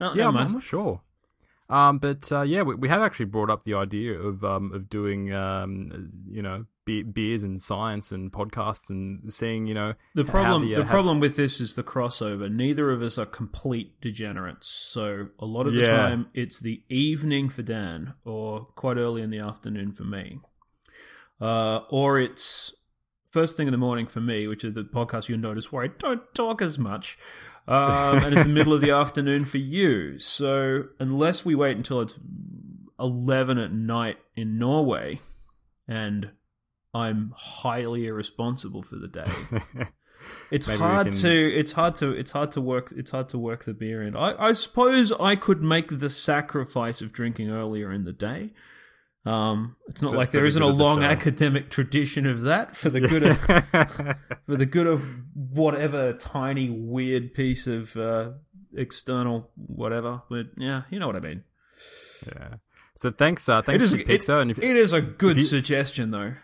No, 0.00 0.12
Yeah. 0.12 0.26
I'm 0.28 0.52
not 0.54 0.62
sure. 0.64 1.02
Um, 1.70 1.98
but 1.98 2.32
uh, 2.32 2.42
yeah, 2.42 2.62
we, 2.62 2.74
we 2.76 2.88
have 2.88 3.02
actually 3.02 3.26
brought 3.26 3.50
up 3.50 3.64
the 3.64 3.74
idea 3.74 4.18
of 4.18 4.42
um 4.44 4.72
of 4.72 4.88
doing 4.88 5.32
um 5.34 6.10
you 6.30 6.40
know 6.40 6.64
be- 6.86 7.02
beers 7.02 7.42
and 7.42 7.60
science 7.60 8.10
and 8.10 8.32
podcasts 8.32 8.88
and 8.88 9.30
seeing 9.30 9.66
you 9.66 9.74
know 9.74 9.92
The 10.14 10.24
problem, 10.24 10.62
the, 10.62 10.76
the, 10.76 10.80
uh, 10.80 10.84
how- 10.84 10.90
problem 10.90 11.20
with 11.20 11.36
this 11.36 11.60
is 11.60 11.74
the 11.74 11.82
crossover. 11.82 12.50
Neither 12.50 12.90
of 12.90 13.02
us 13.02 13.18
are 13.18 13.26
complete 13.26 14.00
degenerates, 14.00 14.66
so 14.68 15.28
a 15.38 15.44
lot 15.44 15.66
of 15.66 15.74
the 15.74 15.80
Yeah. 15.82 15.96
time 16.08 16.28
it's 16.32 16.58
the 16.58 16.82
evening 16.88 17.50
for 17.50 17.60
Dan, 17.62 18.14
or 18.24 18.64
quite 18.74 18.96
early 18.96 19.20
in 19.20 19.28
the 19.28 19.40
afternoon 19.40 19.92
for 19.92 20.04
me, 20.04 20.40
uh, 21.40 21.80
or 21.90 22.18
it's 22.18 22.72
first 23.30 23.56
thing 23.58 23.66
in 23.68 23.72
the 23.72 23.78
morning 23.78 24.06
for 24.06 24.20
me, 24.22 24.46
which 24.48 24.64
is 24.64 24.72
the 24.72 24.82
podcast 24.84 25.28
you'll 25.28 25.38
notice 25.38 25.70
where 25.70 25.84
I 25.84 25.88
don't 25.88 26.22
talk 26.34 26.62
as 26.62 26.78
much, 26.78 27.18
um, 27.68 28.24
and 28.24 28.32
it's 28.34 28.42
the 28.44 28.48
middle 28.52 28.72
of 28.72 28.80
the 28.80 28.90
afternoon 29.02 29.44
for 29.44 29.58
you. 29.58 30.18
So 30.18 30.84
unless 30.98 31.44
we 31.44 31.54
wait 31.54 31.76
until 31.76 32.00
it's 32.00 32.14
eleven 32.98 33.58
at 33.58 33.72
night 33.72 34.16
in 34.36 34.58
Norway, 34.58 35.20
and 35.86 36.30
I'm 36.94 37.32
highly 37.36 38.06
irresponsible 38.06 38.82
for 38.82 38.96
the 38.96 39.08
day. 39.08 39.84
It's 40.50 40.66
Maybe 40.66 40.80
hard 40.80 41.06
can- 41.06 41.12
to 41.22 41.54
it's 41.58 41.70
hard 41.70 41.94
to 41.96 42.10
it's 42.10 42.32
hard 42.32 42.50
to 42.52 42.60
work 42.60 42.92
it's 42.96 43.12
hard 43.12 43.28
to 43.28 43.38
work 43.38 43.62
the 43.64 43.72
beer 43.72 44.02
in. 44.02 44.16
I, 44.16 44.48
I 44.48 44.52
suppose 44.52 45.12
I 45.12 45.36
could 45.36 45.62
make 45.62 46.00
the 46.00 46.10
sacrifice 46.10 47.00
of 47.00 47.12
drinking 47.12 47.50
earlier 47.50 47.92
in 47.92 48.02
the 48.04 48.12
day. 48.12 48.50
Um, 49.24 49.76
it's 49.86 50.02
not 50.02 50.10
For- 50.12 50.16
like 50.16 50.32
there 50.32 50.40
the 50.42 50.48
isn't 50.48 50.62
a 50.62 50.66
the 50.66 50.72
long 50.72 51.04
academic 51.04 51.70
tradition 51.70 52.26
of 52.26 52.42
that 52.42 52.76
for 52.76 52.90
the 52.90 53.00
good 53.00 53.22
of 53.22 53.38
for 54.46 54.56
the 54.56 54.66
good 54.66 54.88
of 54.88 55.04
whatever 55.52 56.12
tiny 56.12 56.70
weird 56.70 57.34
piece 57.34 57.66
of 57.66 57.96
uh, 57.96 58.30
external 58.76 59.50
whatever. 59.56 60.22
But 60.28 60.46
yeah, 60.56 60.82
you 60.90 60.98
know 60.98 61.06
what 61.06 61.16
I 61.16 61.20
mean. 61.20 61.44
yeah. 62.26 62.54
So 62.96 63.10
thanks, 63.10 63.48
uh, 63.48 63.62
thanks 63.62 63.84
is- 63.84 63.92
to 63.92 64.04
Pixo, 64.04 64.40
and 64.42 64.50
if 64.50 64.58
It 64.58 64.76
is 64.76 64.92
a 64.92 65.00
good 65.00 65.36
you- 65.36 65.42
suggestion 65.42 66.10
though. 66.10 66.34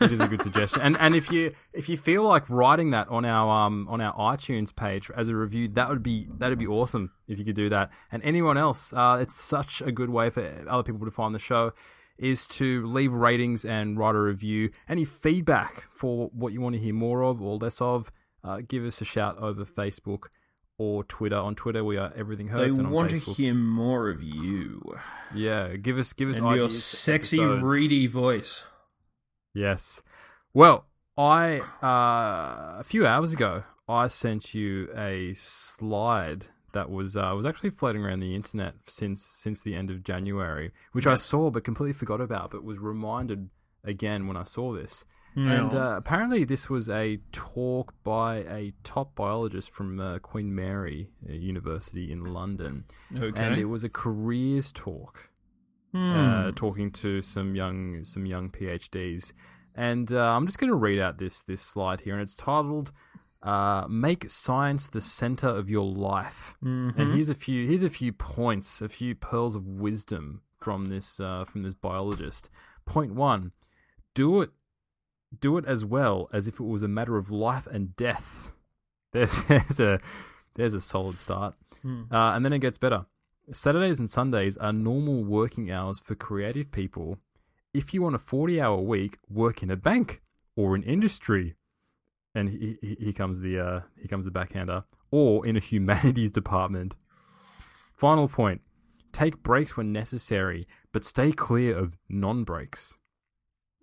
it 0.00 0.12
is 0.12 0.20
a 0.20 0.28
good 0.28 0.42
suggestion. 0.42 0.82
And 0.82 0.96
and 0.98 1.14
if 1.14 1.30
you 1.32 1.54
if 1.72 1.88
you 1.88 1.96
feel 1.96 2.22
like 2.24 2.48
writing 2.50 2.90
that 2.90 3.08
on 3.08 3.24
our 3.24 3.66
um 3.66 3.86
on 3.88 4.00
our 4.00 4.14
iTunes 4.36 4.74
page 4.74 5.10
as 5.16 5.28
a 5.28 5.36
review, 5.36 5.68
that 5.68 5.88
would 5.88 6.02
be 6.02 6.28
that 6.38 6.48
would 6.50 6.58
be 6.58 6.66
awesome 6.66 7.12
if 7.26 7.38
you 7.38 7.44
could 7.44 7.56
do 7.56 7.68
that. 7.70 7.90
And 8.12 8.22
anyone 8.22 8.58
else, 8.58 8.92
uh, 8.92 9.18
it's 9.20 9.34
such 9.34 9.80
a 9.80 9.90
good 9.92 10.10
way 10.10 10.30
for 10.30 10.44
other 10.68 10.82
people 10.82 11.04
to 11.06 11.10
find 11.10 11.34
the 11.34 11.38
show. 11.38 11.72
Is 12.18 12.48
to 12.48 12.84
leave 12.84 13.12
ratings 13.12 13.64
and 13.64 13.96
write 13.96 14.16
a 14.16 14.20
review. 14.20 14.70
Any 14.88 15.04
feedback 15.04 15.84
for 15.92 16.28
what 16.34 16.52
you 16.52 16.60
want 16.60 16.74
to 16.74 16.80
hear 16.80 16.92
more 16.92 17.22
of 17.22 17.40
or 17.40 17.58
less 17.58 17.80
of, 17.80 18.10
uh, 18.44 18.60
give 18.66 18.84
us 18.84 19.00
a 19.00 19.04
shout 19.04 19.38
over 19.38 19.64
Facebook 19.64 20.24
or 20.78 21.04
Twitter. 21.04 21.36
On 21.36 21.54
Twitter, 21.54 21.84
we 21.84 21.96
are 21.96 22.12
Everything 22.16 22.46
They 22.46 22.52
Hurts. 22.52 22.78
and 22.78 22.86
on 22.86 22.92
want 22.92 23.10
to 23.10 23.18
hear 23.18 23.54
more 23.54 24.08
of 24.08 24.22
you 24.22 24.82
yeah, 25.34 25.76
give 25.76 25.98
us 25.98 26.12
give 26.12 26.28
us 26.30 26.38
and 26.38 26.56
your 26.56 26.70
sexy, 26.70 27.40
episodes. 27.40 27.62
reedy 27.62 28.06
voice. 28.06 28.64
Yes. 29.54 30.02
Well, 30.54 30.86
I 31.16 31.60
uh, 31.82 32.78
a 32.78 32.84
few 32.84 33.06
hours 33.06 33.32
ago 33.32 33.64
I 33.88 34.06
sent 34.08 34.54
you 34.54 34.88
a 34.96 35.34
slide 35.34 36.46
that 36.72 36.90
was 36.90 37.16
uh, 37.16 37.32
was 37.34 37.44
actually 37.46 37.70
floating 37.70 38.04
around 38.04 38.20
the 38.20 38.34
internet 38.34 38.74
since 38.86 39.24
since 39.24 39.60
the 39.60 39.74
end 39.74 39.90
of 39.90 40.02
January, 40.04 40.70
which 40.92 41.06
I 41.06 41.16
saw 41.16 41.50
but 41.50 41.64
completely 41.64 41.92
forgot 41.94 42.20
about, 42.20 42.50
but 42.50 42.62
was 42.64 42.78
reminded 42.78 43.50
again 43.84 44.26
when 44.26 44.36
I 44.36 44.44
saw 44.44 44.72
this. 44.72 45.04
And 45.46 45.74
uh, 45.74 45.94
apparently, 45.96 46.44
this 46.44 46.68
was 46.68 46.88
a 46.88 47.18
talk 47.32 47.94
by 48.02 48.38
a 48.38 48.72
top 48.82 49.14
biologist 49.14 49.70
from 49.70 50.00
uh, 50.00 50.18
Queen 50.18 50.54
Mary 50.54 51.10
uh, 51.28 51.32
University 51.32 52.10
in 52.10 52.24
London, 52.24 52.84
Okay. 53.16 53.40
and 53.40 53.56
it 53.58 53.66
was 53.66 53.84
a 53.84 53.88
careers 53.88 54.72
talk 54.72 55.30
Hmm. 55.92 56.12
uh, 56.16 56.52
talking 56.52 56.90
to 56.92 57.22
some 57.22 57.54
young 57.56 58.04
some 58.04 58.26
young 58.26 58.50
PhDs, 58.50 59.32
and 59.74 60.12
uh, 60.12 60.18
I'm 60.18 60.44
just 60.46 60.58
going 60.58 60.70
to 60.70 60.76
read 60.76 60.98
out 61.00 61.18
this 61.18 61.42
this 61.42 61.62
slide 61.62 62.02
here, 62.02 62.12
and 62.12 62.22
it's 62.22 62.36
titled 62.36 62.92
uh, 63.42 63.86
"Make 63.88 64.28
Science 64.28 64.88
the 64.88 65.00
Center 65.00 65.48
of 65.48 65.70
Your 65.70 65.86
Life." 65.86 66.56
Mm-hmm. 66.62 67.00
And 67.00 67.14
here's 67.14 67.30
a 67.30 67.34
few 67.34 67.66
here's 67.66 67.82
a 67.82 67.88
few 67.88 68.12
points, 68.12 68.82
a 68.82 68.88
few 68.88 69.14
pearls 69.14 69.54
of 69.54 69.66
wisdom 69.66 70.42
from 70.60 70.86
this 70.86 71.20
uh, 71.20 71.44
from 71.46 71.62
this 71.62 71.74
biologist. 71.74 72.50
Point 72.84 73.14
one: 73.14 73.52
Do 74.14 74.42
it 74.42 74.50
do 75.40 75.58
it 75.58 75.64
as 75.66 75.84
well 75.84 76.28
as 76.32 76.46
if 76.48 76.54
it 76.60 76.64
was 76.64 76.82
a 76.82 76.88
matter 76.88 77.16
of 77.16 77.30
life 77.30 77.66
and 77.66 77.96
death. 77.96 78.52
There's 79.12 79.42
there's 79.44 79.80
a 79.80 80.00
there's 80.54 80.74
a 80.74 80.80
solid 80.80 81.16
start, 81.16 81.54
Hmm. 81.82 82.02
uh, 82.12 82.32
and 82.34 82.44
then 82.44 82.52
it 82.52 82.58
gets 82.58 82.76
better. 82.76 83.06
Saturdays 83.50 83.98
and 83.98 84.10
Sundays 84.10 84.56
are 84.58 84.72
normal 84.72 85.24
working 85.24 85.70
hours 85.70 85.98
for 85.98 86.14
creative 86.14 86.70
people. 86.70 87.16
If 87.72 87.94
you 87.94 88.02
want 88.02 88.16
a 88.16 88.18
40 88.18 88.60
hour 88.60 88.76
week, 88.78 89.16
work 89.30 89.62
in 89.62 89.70
a 89.70 89.76
bank 89.76 90.20
or 90.56 90.74
an 90.74 90.82
industry. 90.82 91.54
And 92.34 92.50
he, 92.50 92.76
he, 92.82 92.96
here 93.00 93.12
comes 93.14 93.40
the 93.40 93.58
uh, 93.58 93.80
here 93.96 94.08
comes 94.08 94.26
the 94.26 94.30
backhander. 94.30 94.84
Or 95.10 95.46
in 95.46 95.56
a 95.56 95.60
humanities 95.60 96.30
department. 96.40 96.94
Final 97.96 98.28
point: 98.28 98.60
take 99.12 99.42
breaks 99.42 99.76
when 99.76 99.90
necessary, 99.92 100.64
but 100.92 101.04
stay 101.04 101.32
clear 101.32 101.76
of 101.76 101.96
non-breaks. 102.10 102.98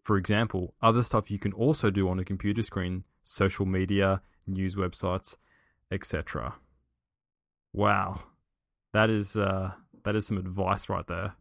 For 0.05 0.17
example, 0.17 0.75
other 0.83 1.01
stuff 1.01 1.31
you 1.31 1.39
can 1.39 1.51
also 1.51 1.89
do 1.89 2.07
on 2.07 2.19
a 2.19 2.23
computer 2.23 2.61
screen: 2.61 3.05
social 3.23 3.65
media, 3.65 4.21
news 4.45 4.75
websites, 4.75 5.35
etc. 5.91 6.53
Wow, 7.73 8.21
that 8.93 9.09
is 9.09 9.35
uh, 9.35 9.71
that 10.03 10.15
is 10.15 10.27
some 10.27 10.37
advice 10.37 10.89
right 10.89 11.07
there. 11.07 11.33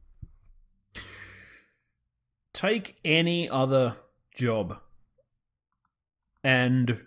Take 2.54 2.96
any 3.04 3.50
other 3.50 3.96
job 4.34 4.78
and 6.42 7.00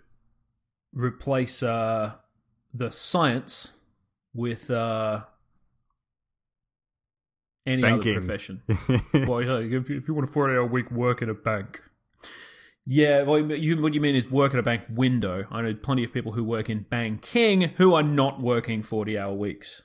replace 0.92 1.60
uh, 1.64 2.12
the 2.72 2.92
science 2.92 3.72
with 4.32 4.70
uh, 4.70 5.24
any 7.68 7.82
Banking. 7.82 8.16
other 8.16 8.20
profession. 8.20 8.62
well, 8.68 9.44
like, 9.44 9.70
if, 9.70 9.90
if 9.90 10.08
you 10.08 10.14
want 10.14 10.28
a 10.28 10.32
40 10.32 10.54
hour 10.54 10.66
week, 10.66 10.90
work 10.90 11.22
in 11.22 11.28
a 11.28 11.34
bank. 11.34 11.82
Yeah, 12.90 13.22
well, 13.22 13.38
you, 13.52 13.80
what 13.82 13.92
you 13.92 14.00
mean 14.00 14.16
is 14.16 14.30
work 14.30 14.54
at 14.54 14.58
a 14.58 14.62
bank 14.62 14.84
window. 14.88 15.46
I 15.50 15.60
know 15.60 15.74
plenty 15.74 16.04
of 16.04 16.12
people 16.12 16.32
who 16.32 16.42
work 16.42 16.70
in 16.70 16.86
banking 16.88 17.60
who 17.76 17.94
are 17.94 18.02
not 18.02 18.40
working 18.40 18.82
40 18.82 19.18
hour 19.18 19.34
weeks. 19.34 19.82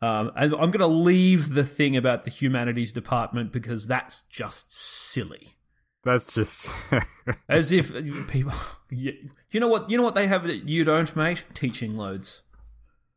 Um, 0.00 0.30
and 0.36 0.52
I'm 0.54 0.70
going 0.70 0.78
to 0.78 0.86
leave 0.86 1.54
the 1.54 1.64
thing 1.64 1.96
about 1.96 2.24
the 2.24 2.30
humanities 2.30 2.92
department 2.92 3.50
because 3.50 3.88
that's 3.88 4.22
just 4.30 4.72
silly. 4.72 5.56
That's 6.04 6.32
just 6.32 6.72
As 7.48 7.72
if 7.72 7.92
people, 8.28 8.52
you 8.90 9.12
you 9.50 9.58
know 9.58 9.66
what, 9.66 9.90
you 9.90 9.96
know 9.96 10.04
what 10.04 10.14
they 10.14 10.28
have 10.28 10.46
that 10.46 10.68
you 10.68 10.84
don't, 10.84 11.14
mate? 11.16 11.42
Teaching 11.52 11.96
loads, 11.96 12.42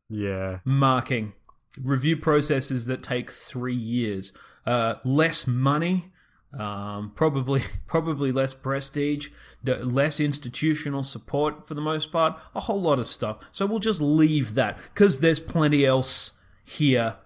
yeah. 0.08 0.58
marking, 0.64 1.34
review 1.78 2.16
processes 2.16 2.86
that 2.86 3.02
take 3.02 3.30
three 3.30 3.74
years, 3.74 4.32
uh, 4.66 4.94
less 5.04 5.46
money, 5.46 6.10
um, 6.58 7.12
probably 7.14 7.62
probably 7.86 8.32
less 8.32 8.54
prestige, 8.54 9.28
less 9.64 10.20
institutional 10.20 11.02
support 11.02 11.68
for 11.68 11.74
the 11.74 11.80
most 11.80 12.10
part, 12.10 12.38
a 12.54 12.60
whole 12.60 12.80
lot 12.80 12.98
of 12.98 13.06
stuff. 13.06 13.38
So 13.52 13.66
we'll 13.66 13.78
just 13.78 14.00
leave 14.00 14.54
that 14.54 14.78
because 14.92 15.20
there's 15.20 15.40
plenty 15.40 15.86
else 15.86 16.32
here. 16.64 17.16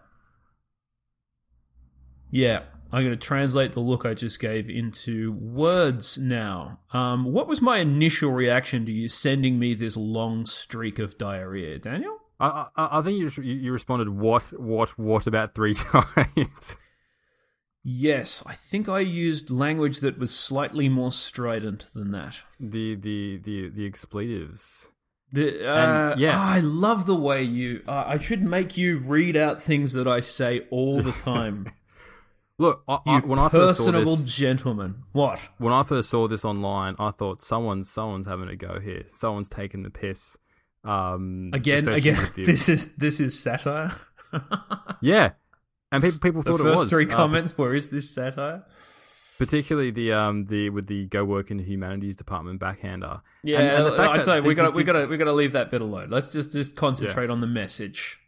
Yeah, 2.30 2.64
I'm 2.92 3.05
going 3.05 3.18
to 3.18 3.26
translate 3.26 3.72
the 3.72 3.80
look 3.80 4.05
I 4.05 4.14
just 4.14 4.40
gave 4.40 4.68
into 4.68 5.32
words 5.32 6.18
now. 6.18 6.80
Um, 6.92 7.24
what 7.32 7.47
was 7.47 7.62
my 7.62 7.78
initial 7.78 8.32
reaction 8.32 8.86
to 8.86 8.92
you 8.92 9.09
sending 9.09 9.59
me 9.59 9.74
this 9.74 9.97
long 9.97 10.45
streak 10.45 10.99
of 10.99 11.16
diarrhea, 11.16 11.78
Daniel? 11.78 12.18
I, 12.49 12.66
I, 12.76 12.99
I 12.99 13.03
think 13.03 13.18
you, 13.18 13.30
you 13.42 13.55
you 13.55 13.72
responded 13.72 14.09
what 14.09 14.45
what 14.59 14.99
what 14.99 15.26
about 15.26 15.55
three 15.55 15.74
times. 15.74 16.76
Yes, 17.82 18.42
I 18.47 18.55
think 18.55 18.88
I 18.88 19.01
used 19.01 19.51
language 19.51 20.01
that 20.01 20.18
was 20.18 20.34
slightly 20.34 20.88
more 20.88 21.12
strident 21.12 21.86
than 21.95 22.12
that. 22.12 22.38
the 22.59 22.95
the 22.95 23.38
the 23.42 23.68
the 23.68 23.86
expletives. 23.86 24.88
The, 25.32 25.68
uh, 25.68 26.12
And, 26.12 26.20
yeah. 26.20 26.32
ah, 26.34 26.55
I 26.55 26.61
love 26.61 27.07
the 27.07 27.16
way 27.16 27.42
you. 27.42 27.82
Uh, 27.88 28.05
I 28.07 28.18
should 28.18 28.42
make 28.42 28.76
you 28.76 28.99
read 28.99 29.36
out 29.36 29.61
things 29.61 29.92
that 29.95 30.07
I 30.07 30.20
say 30.20 30.62
all 30.70 31.03
the 31.03 31.11
time. 31.11 31.66
Look, 32.59 32.84
I, 32.86 33.01
you 33.05 33.12
I, 33.14 33.18
when 33.20 33.38
I 33.40 33.49
first 33.49 33.78
saw 33.78 33.86
personable 33.86 34.14
this, 34.14 34.26
gentleman. 34.26 35.03
What? 35.12 35.40
when 35.59 35.72
I 35.72 35.82
first 35.82 36.09
saw 36.09 36.28
this 36.28 36.45
online, 36.45 36.95
I 37.01 37.11
thought 37.11 37.42
someone's 37.42 37.90
someone's 37.90 38.26
having 38.28 38.49
a 38.49 38.55
go 38.55 38.78
here. 38.78 39.05
Someone's 39.12 39.49
taking 39.49 39.82
the 39.82 39.90
piss. 39.90 40.36
Um, 40.85 41.51
Again, 41.53 41.89
again. 41.89 42.18
This 42.37 42.68
is 42.68 42.89
this 42.95 43.20
is 43.20 43.39
satire. 43.39 43.93
yeah, 45.01 45.30
and 45.91 46.03
people 46.03 46.18
people 46.18 46.43
the 46.43 46.51
thought 46.53 46.61
first 46.61 46.78
it 46.78 46.80
was 46.82 46.91
three 46.91 47.07
uh, 47.07 47.16
comments 47.16 47.57
were, 47.57 47.74
"Is 47.74 47.89
this 47.89 48.11
satire?" 48.11 48.64
particularly 49.39 49.91
the 49.91 50.12
um 50.12 50.45
the 50.47 50.70
with 50.70 50.87
the 50.87 51.07
go 51.07 51.24
work 51.24 51.51
in 51.51 51.57
the 51.57 51.64
humanities 51.64 52.16
department 52.16 52.61
backhander. 52.61 53.20
Yeah, 53.43 53.61
And- 53.61 53.95
and 53.95 54.03
I 54.03 54.22
tell 54.22 54.37
you, 54.37 54.43
we 54.43 54.55
got 54.55 54.74
we 54.74 54.85
got 54.85 54.93
to 54.93 55.07
we 55.07 55.16
got 55.16 55.24
to 55.24 55.32
leave 55.32 55.53
that 55.53 55.70
bit 55.70 55.80
alone. 55.80 56.09
Let's 56.11 56.32
just 56.32 56.53
just 56.53 56.76
concentrate 56.76 57.30
on 57.30 57.41
the 57.41 57.47
message. 57.47 58.18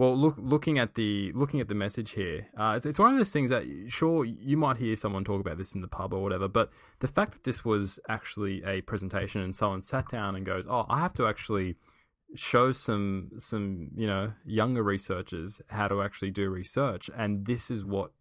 Well, 0.00 0.16
look, 0.16 0.36
looking 0.38 0.78
at 0.78 0.94
the 0.94 1.30
looking 1.32 1.60
at 1.60 1.68
the 1.68 1.74
message 1.74 2.12
here, 2.12 2.48
uh, 2.58 2.72
it's, 2.74 2.86
it's 2.86 2.98
one 2.98 3.12
of 3.12 3.18
those 3.18 3.34
things 3.34 3.50
that 3.50 3.64
sure 3.88 4.24
you 4.24 4.56
might 4.56 4.78
hear 4.78 4.96
someone 4.96 5.24
talk 5.24 5.42
about 5.42 5.58
this 5.58 5.74
in 5.74 5.82
the 5.82 5.88
pub 5.88 6.14
or 6.14 6.22
whatever, 6.22 6.48
but 6.48 6.70
the 7.00 7.06
fact 7.06 7.32
that 7.32 7.44
this 7.44 7.66
was 7.66 8.00
actually 8.08 8.64
a 8.64 8.80
presentation 8.80 9.42
and 9.42 9.54
someone 9.54 9.82
sat 9.82 10.08
down 10.08 10.36
and 10.36 10.46
goes, 10.46 10.64
"Oh, 10.66 10.86
I 10.88 11.00
have 11.00 11.12
to 11.14 11.26
actually 11.26 11.76
show 12.34 12.72
some 12.72 13.32
some 13.36 13.90
you 13.94 14.06
know 14.06 14.32
younger 14.46 14.82
researchers 14.82 15.60
how 15.68 15.86
to 15.88 16.00
actually 16.00 16.30
do 16.30 16.48
research," 16.48 17.10
and 17.14 17.44
this 17.44 17.70
is 17.70 17.84
what 17.84 18.12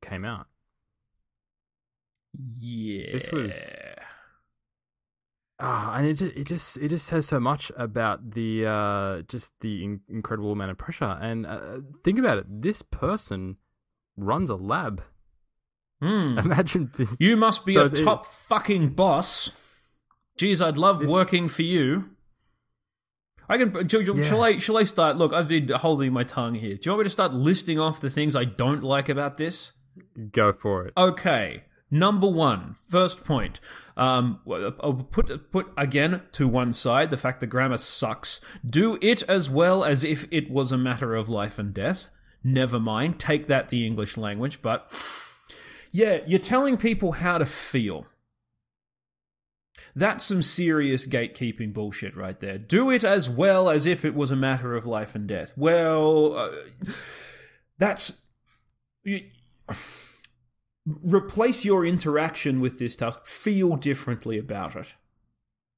came 0.00 0.24
out. 0.24 0.46
Yeah, 2.58 3.12
This 3.12 3.30
was- 3.30 3.68
Ah, 5.62 5.94
and 5.96 6.06
it 6.06 6.14
just, 6.14 6.34
it 6.36 6.46
just 6.46 6.76
it 6.78 6.88
just 6.88 7.06
says 7.06 7.26
so 7.26 7.38
much 7.38 7.70
about 7.76 8.30
the 8.32 8.66
uh, 8.66 9.22
just 9.28 9.52
the 9.60 9.84
in- 9.84 10.00
incredible 10.08 10.52
amount 10.52 10.70
of 10.70 10.78
pressure. 10.78 11.18
And 11.20 11.46
uh, 11.46 11.80
think 12.02 12.18
about 12.18 12.38
it: 12.38 12.46
this 12.48 12.80
person 12.82 13.56
runs 14.16 14.48
a 14.50 14.56
lab. 14.56 15.02
Hmm. 16.00 16.38
Imagine 16.44 16.90
the, 16.96 17.14
You 17.18 17.36
must 17.36 17.66
be 17.66 17.74
So 17.74 17.82
a 17.82 17.86
it- 17.86 18.02
top 18.04 18.24
fucking 18.26 18.90
boss. 18.94 19.50
Geez, 20.38 20.62
I'd 20.62 20.78
love 20.78 21.00
This- 21.00 21.10
working 21.12 21.46
for 21.48 21.62
you. 21.62 22.10
I 23.48 23.58
can. 23.58 23.88
Shall- 23.88 24.02
Yeah. 24.02 24.22
shall 24.24 24.42
I? 24.42 24.58
Shall 24.58 24.76
I 24.78 24.84
start? 24.84 25.16
Look, 25.18 25.32
I've 25.34 25.48
been 25.48 25.68
holding 25.68 26.12
my 26.12 26.24
tongue 26.24 26.54
here. 26.54 26.74
Do 26.76 26.80
you 26.84 26.92
want 26.92 27.00
me 27.00 27.04
to 27.04 27.10
start 27.10 27.34
listing 27.34 27.78
off 27.78 28.00
the 28.00 28.08
things 28.08 28.34
I 28.34 28.44
don't 28.44 28.82
like 28.82 29.08
about 29.08 29.36
this? 29.38 29.72
go 30.32 30.52
for 30.52 30.86
it. 30.86 30.92
Okay. 30.96 31.64
Number 31.90 32.28
one, 32.28 32.76
first 32.88 33.24
point. 33.24 33.60
Um, 33.96 34.40
put 35.10 35.50
put 35.50 35.72
again 35.76 36.22
to 36.32 36.48
one 36.48 36.72
side 36.72 37.10
the 37.10 37.16
fact 37.16 37.40
that 37.40 37.48
grammar 37.48 37.78
sucks. 37.78 38.40
Do 38.68 38.98
it 39.02 39.22
as 39.24 39.50
well 39.50 39.84
as 39.84 40.04
if 40.04 40.26
it 40.30 40.50
was 40.50 40.72
a 40.72 40.78
matter 40.78 41.14
of 41.14 41.28
life 41.28 41.58
and 41.58 41.74
death. 41.74 42.08
Never 42.42 42.80
mind. 42.80 43.18
Take 43.18 43.48
that 43.48 43.68
the 43.68 43.86
English 43.86 44.16
language, 44.16 44.62
but 44.62 44.90
yeah, 45.90 46.18
you're 46.26 46.38
telling 46.38 46.76
people 46.76 47.12
how 47.12 47.38
to 47.38 47.46
feel. 47.46 48.06
That's 49.96 50.24
some 50.24 50.42
serious 50.42 51.06
gatekeeping 51.06 51.72
bullshit 51.72 52.16
right 52.16 52.38
there. 52.38 52.58
Do 52.58 52.90
it 52.90 53.02
as 53.02 53.28
well 53.28 53.68
as 53.68 53.86
if 53.86 54.04
it 54.04 54.14
was 54.14 54.30
a 54.30 54.36
matter 54.36 54.76
of 54.76 54.86
life 54.86 55.14
and 55.14 55.26
death. 55.26 55.52
Well, 55.56 56.36
uh, 56.36 56.50
that's. 57.78 58.20
You, 59.02 59.24
replace 61.02 61.64
your 61.64 61.84
interaction 61.84 62.60
with 62.60 62.78
this 62.78 62.96
task, 62.96 63.26
feel 63.26 63.76
differently 63.76 64.38
about 64.38 64.76
it. 64.76 64.94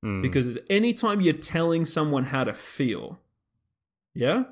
Mm. 0.04 0.22
Because 0.22 0.58
anytime 0.68 1.20
you're 1.20 1.34
telling 1.34 1.84
someone 1.84 2.24
how 2.24 2.44
to 2.44 2.54
feel, 2.54 3.20
yeah, 4.14 4.44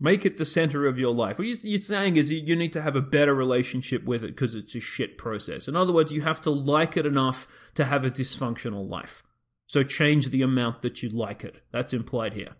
make 0.00 0.24
it 0.24 0.36
the 0.36 0.44
center 0.44 0.86
of 0.86 0.98
your 0.98 1.12
life. 1.12 1.38
What 1.38 1.48
you- 1.48 1.56
you're 1.64 1.80
saying 1.80 2.16
is 2.16 2.30
you 2.30 2.54
need 2.54 2.72
to 2.72 2.82
have 2.82 2.94
a 2.94 3.00
better 3.00 3.34
relationship 3.34 4.04
with 4.04 4.22
it 4.22 4.28
because 4.28 4.54
it's 4.54 4.74
a 4.74 4.80
shit 4.80 5.18
process. 5.18 5.66
In 5.66 5.74
other 5.76 5.92
words, 5.92 6.12
you 6.12 6.22
have 6.22 6.40
to 6.42 6.50
like 6.50 6.96
it 6.96 7.04
enough 7.04 7.48
to 7.74 7.84
have 7.84 8.04
a 8.04 8.10
dysfunctional 8.10 8.88
life. 8.88 9.24
So 9.66 9.82
change 9.82 10.30
the 10.30 10.42
amount 10.42 10.82
that 10.82 11.02
you 11.02 11.08
like 11.08 11.44
it. 11.44 11.62
That's 11.72 11.92
implied 11.92 12.34
here. 12.34 12.54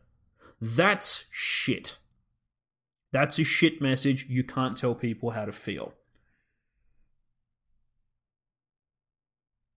That's 0.61 1.27
shit. 1.31 1.97
That's 3.13 3.39
a 3.39 3.45
shit 3.45 3.81
message. 3.81 4.27
You 4.29 4.43
can't 4.45 4.77
tell 4.77 4.95
people 4.95 5.31
how 5.31 5.45
to 5.45 5.53
feel. 5.53 5.95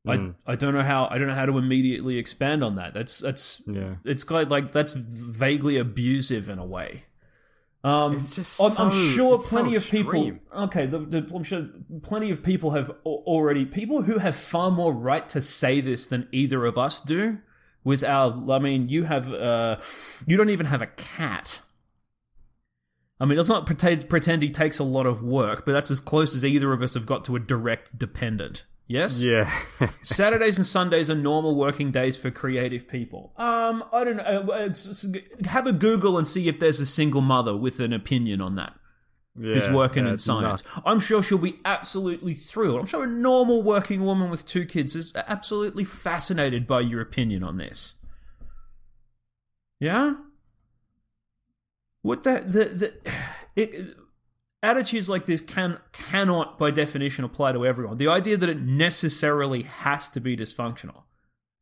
Mm. 0.08 0.36
I 0.47 0.54
I 0.54 0.56
don't 0.56 0.74
know 0.74 0.82
how 0.82 1.08
I 1.12 1.18
don't 1.18 1.28
know 1.28 1.36
how 1.36 1.45
to 1.45 1.58
immediately 1.58 2.18
expand 2.18 2.64
on 2.64 2.76
that. 2.76 2.93
That's 2.93 3.20
that's 3.20 3.62
yeah, 3.68 3.95
it's 4.04 4.24
of 4.30 4.49
like 4.49 4.72
that's 4.72 4.93
vaguely 4.93 5.78
abusive 5.78 6.49
in 6.49 6.58
a 6.60 6.66
way. 6.66 7.04
Um, 7.84 8.16
It's 8.16 8.36
just 8.36 8.62
I'm, 8.62 8.72
I'm 8.78 8.91
sure 8.91 9.36
it's 9.36 9.49
so 9.49 9.58
plenty 9.58 9.76
of 9.76 9.84
people. 9.84 10.34
Okay, 10.56 10.86
the, 10.86 10.99
the, 10.99 11.32
I'm 11.34 11.43
sure 11.43 11.68
plenty 12.04 12.30
of 12.30 12.43
people 12.43 12.72
have 12.72 12.91
already 13.06 13.66
people 13.66 14.04
who 14.04 14.20
have 14.20 14.36
far 14.36 14.70
more 14.70 14.93
right 14.93 15.28
to 15.30 15.41
say 15.41 15.82
this 15.82 16.06
than 16.06 16.28
either 16.32 16.66
of 16.66 16.78
us 16.78 17.02
do. 17.02 17.39
With 17.84 18.04
our, 18.04 18.32
I 18.52 18.60
mean, 18.60 18.89
you 18.89 19.06
have, 19.06 19.34
uh, 19.34 19.78
you 20.28 20.38
don't 20.38 20.52
even 20.52 20.68
have 20.68 20.84
a 20.84 20.88
cat. 20.88 21.62
I 23.20 23.26
mean, 23.26 23.38
let's 23.38 23.49
not 23.49 23.66
pretend 23.66 24.08
pretend 24.08 24.43
he 24.43 24.52
takes 24.52 24.78
a 24.78 24.84
lot 24.84 25.08
of 25.08 25.24
work, 25.24 25.66
but 25.66 25.72
that's 25.72 25.89
as 25.89 25.99
close 25.99 26.36
as 26.36 26.45
either 26.45 26.72
of 26.74 26.84
us 26.84 26.93
have 26.93 27.08
got 27.08 27.26
to 27.26 27.36
a 27.36 27.39
direct 27.39 27.97
dependent. 27.97 28.66
Yes. 28.92 29.22
yeah. 29.22 29.52
Saturdays 30.02 30.58
and 30.58 30.66
Sundays 30.66 31.10
are 31.10 31.16
normal 31.16 31.56
working 31.56 31.92
days 31.92 32.18
for 32.18 32.30
creative 32.30 32.88
people. 32.88 33.32
Um, 33.38 33.84
I 33.94 34.04
don't 34.04 34.18
know. 34.18 34.24
uh, 34.24 34.70
uh, 34.70 35.48
Have 35.50 35.66
a 35.68 35.74
Google 35.74 36.18
and 36.18 36.28
see 36.28 36.48
if 36.48 36.60
there's 36.60 36.80
a 36.80 36.86
single 36.86 37.22
mother 37.22 37.56
with 37.56 37.80
an 37.80 37.94
opinion 37.94 38.42
on 38.42 38.56
that 38.56 38.74
who's 39.38 39.70
working 39.70 40.06
yeah, 40.06 40.12
in 40.12 40.18
science. 40.18 40.64
nuts. 40.64 40.82
I'm 40.86 41.00
sure 41.00 41.24
she'll 41.24 41.38
be 41.38 41.58
absolutely 41.64 42.34
thrilled. 42.34 42.80
I'm 42.82 42.86
sure 42.86 43.06
a 43.06 43.08
normal 43.08 43.64
working 43.64 44.04
woman 44.04 44.30
with 44.30 44.46
two 44.46 44.66
kids 44.66 44.96
is 44.96 45.14
absolutely 45.16 45.86
fascinated 45.86 46.68
by 46.68 46.82
your 46.82 47.00
opinion 47.02 47.44
on 47.44 47.58
this. 47.58 47.96
Yeah. 49.80 50.16
What 52.02 52.24
the 52.24 52.44
the 52.46 52.66
the 52.66 52.94
it, 53.56 53.98
attitudes 54.64 55.09
like 55.09 55.26
this 55.26 55.41
can 55.41 55.80
cannot 55.91 56.57
by 56.57 56.72
definition 56.72 57.24
apply 57.24 57.51
to 57.53 57.66
everyone. 57.66 57.97
The 57.97 58.07
idea 58.07 58.38
that 58.38 58.49
it 58.49 58.62
necessarily 58.62 59.64
has 59.64 60.09
to 60.09 60.20
be 60.20 60.38
dysfunctional. 60.38 61.03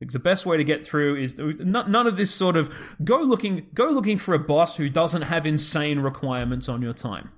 Like 0.02 0.12
the 0.12 0.20
best 0.20 0.46
way 0.46 0.56
to 0.56 0.64
get 0.64 0.86
through 0.86 1.18
is 1.18 1.38
none 1.38 2.08
of 2.08 2.16
this 2.16 2.32
sort 2.32 2.56
of 2.56 2.74
go 3.04 3.18
looking 3.20 3.68
go 3.74 3.90
looking 3.90 4.18
for 4.18 4.34
a 4.34 4.40
boss 4.40 4.78
who 4.78 4.90
doesn't 4.90 5.24
have 5.24 5.46
insane 5.46 6.00
requirements 6.00 6.70
on 6.70 6.82
your 6.82 6.94
time. 6.94 7.32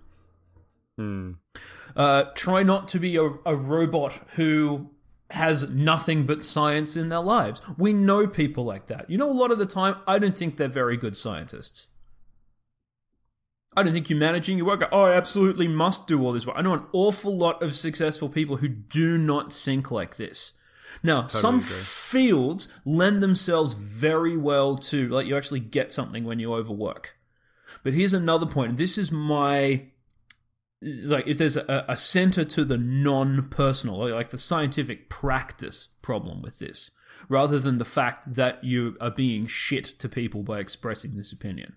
Mm. 0.99 1.37
Uh, 1.95 2.23
try 2.35 2.63
not 2.63 2.87
to 2.89 2.99
be 2.99 3.15
a, 3.17 3.23
a 3.45 3.55
robot 3.55 4.13
who 4.35 4.89
has 5.31 5.69
nothing 5.69 6.25
but 6.25 6.43
science 6.43 6.95
in 6.95 7.09
their 7.09 7.21
lives. 7.21 7.61
We 7.77 7.93
know 7.93 8.27
people 8.27 8.63
like 8.65 8.87
that. 8.87 9.09
You 9.09 9.17
know, 9.17 9.29
a 9.29 9.33
lot 9.33 9.51
of 9.51 9.57
the 9.57 9.65
time, 9.65 9.95
I 10.07 10.19
don't 10.19 10.37
think 10.37 10.57
they're 10.57 10.67
very 10.67 10.97
good 10.97 11.15
scientists. 11.15 11.87
I 13.75 13.83
don't 13.83 13.93
think 13.93 14.09
you're 14.09 14.19
managing 14.19 14.57
your 14.57 14.67
work. 14.67 14.87
Oh, 14.91 15.03
I 15.03 15.13
absolutely 15.13 15.67
must 15.67 16.05
do 16.07 16.21
all 16.23 16.33
this 16.33 16.45
work. 16.45 16.57
I 16.57 16.61
know 16.61 16.73
an 16.73 16.85
awful 16.91 17.37
lot 17.37 17.63
of 17.63 17.73
successful 17.73 18.27
people 18.27 18.57
who 18.57 18.67
do 18.67 19.17
not 19.17 19.53
think 19.53 19.91
like 19.91 20.17
this. 20.17 20.53
Now, 21.03 21.25
some 21.27 21.59
agree. 21.59 21.69
fields 21.69 22.67
lend 22.83 23.21
themselves 23.21 23.71
very 23.73 24.35
well 24.35 24.77
to, 24.77 25.07
like, 25.07 25.25
you 25.25 25.37
actually 25.37 25.61
get 25.61 25.93
something 25.93 26.25
when 26.25 26.39
you 26.39 26.53
overwork. 26.53 27.15
But 27.81 27.93
here's 27.93 28.13
another 28.13 28.45
point. 28.45 28.75
This 28.75 28.97
is 28.97 29.09
my 29.09 29.85
like 30.81 31.27
if 31.27 31.37
there's 31.37 31.57
a, 31.57 31.85
a 31.87 31.95
center 31.95 32.43
to 32.43 32.65
the 32.65 32.77
non-personal 32.77 34.09
like 34.09 34.31
the 34.31 34.37
scientific 34.37 35.09
practice 35.09 35.89
problem 36.01 36.41
with 36.41 36.59
this 36.59 36.91
rather 37.29 37.59
than 37.59 37.77
the 37.77 37.85
fact 37.85 38.33
that 38.33 38.63
you 38.63 38.97
are 38.99 39.11
being 39.11 39.45
shit 39.45 39.85
to 39.85 40.09
people 40.09 40.41
by 40.41 40.59
expressing 40.59 41.15
this 41.15 41.31
opinion 41.31 41.75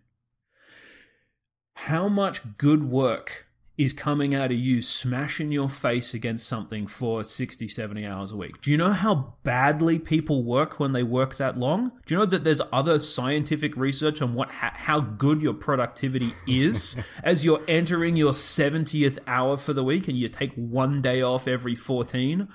how 1.74 2.08
much 2.08 2.40
good 2.56 2.88
work 2.90 3.46
is 3.76 3.92
coming 3.92 4.34
out 4.34 4.52
of 4.52 4.56
you 4.56 4.80
smashing 4.80 5.50
your 5.50 5.68
face 5.68 6.14
against 6.14 6.46
something 6.46 6.86
for 6.86 7.24
60 7.24 7.66
70 7.66 8.06
hours 8.06 8.32
a 8.32 8.36
week? 8.36 8.60
Do 8.62 8.70
you 8.70 8.76
know 8.76 8.92
how 8.92 9.34
badly 9.42 9.98
people 9.98 10.44
work 10.44 10.78
when 10.78 10.92
they 10.92 11.02
work 11.02 11.36
that 11.36 11.58
long? 11.58 11.90
Do 12.06 12.14
you 12.14 12.18
know 12.20 12.26
that 12.26 12.44
there's 12.44 12.62
other 12.72 13.00
scientific 13.00 13.76
research 13.76 14.22
on 14.22 14.34
what 14.34 14.50
how, 14.50 14.70
how 14.74 15.00
good 15.00 15.42
your 15.42 15.54
productivity 15.54 16.34
is 16.46 16.96
as 17.24 17.44
you're 17.44 17.62
entering 17.66 18.16
your 18.16 18.32
70th 18.32 19.18
hour 19.26 19.56
for 19.56 19.72
the 19.72 19.84
week 19.84 20.06
and 20.06 20.16
you 20.16 20.28
take 20.28 20.54
one 20.54 21.02
day 21.02 21.22
off 21.22 21.48
every 21.48 21.74
14 21.74 22.48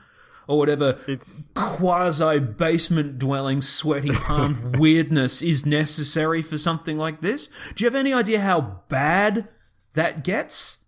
or 0.49 0.57
whatever 0.57 0.99
It's 1.07 1.49
quasi 1.53 2.39
basement 2.39 3.19
dwelling 3.19 3.61
sweaty 3.61 4.09
palm 4.09 4.73
weirdness 4.77 5.41
is 5.41 5.65
necessary 5.65 6.41
for 6.41 6.57
something 6.57 6.97
like 6.97 7.21
this? 7.21 7.49
Do 7.75 7.83
you 7.83 7.85
have 7.85 7.95
any 7.95 8.11
idea 8.11 8.41
how 8.41 8.81
bad 8.89 9.47
that 9.93 10.23
gets? 10.23 10.79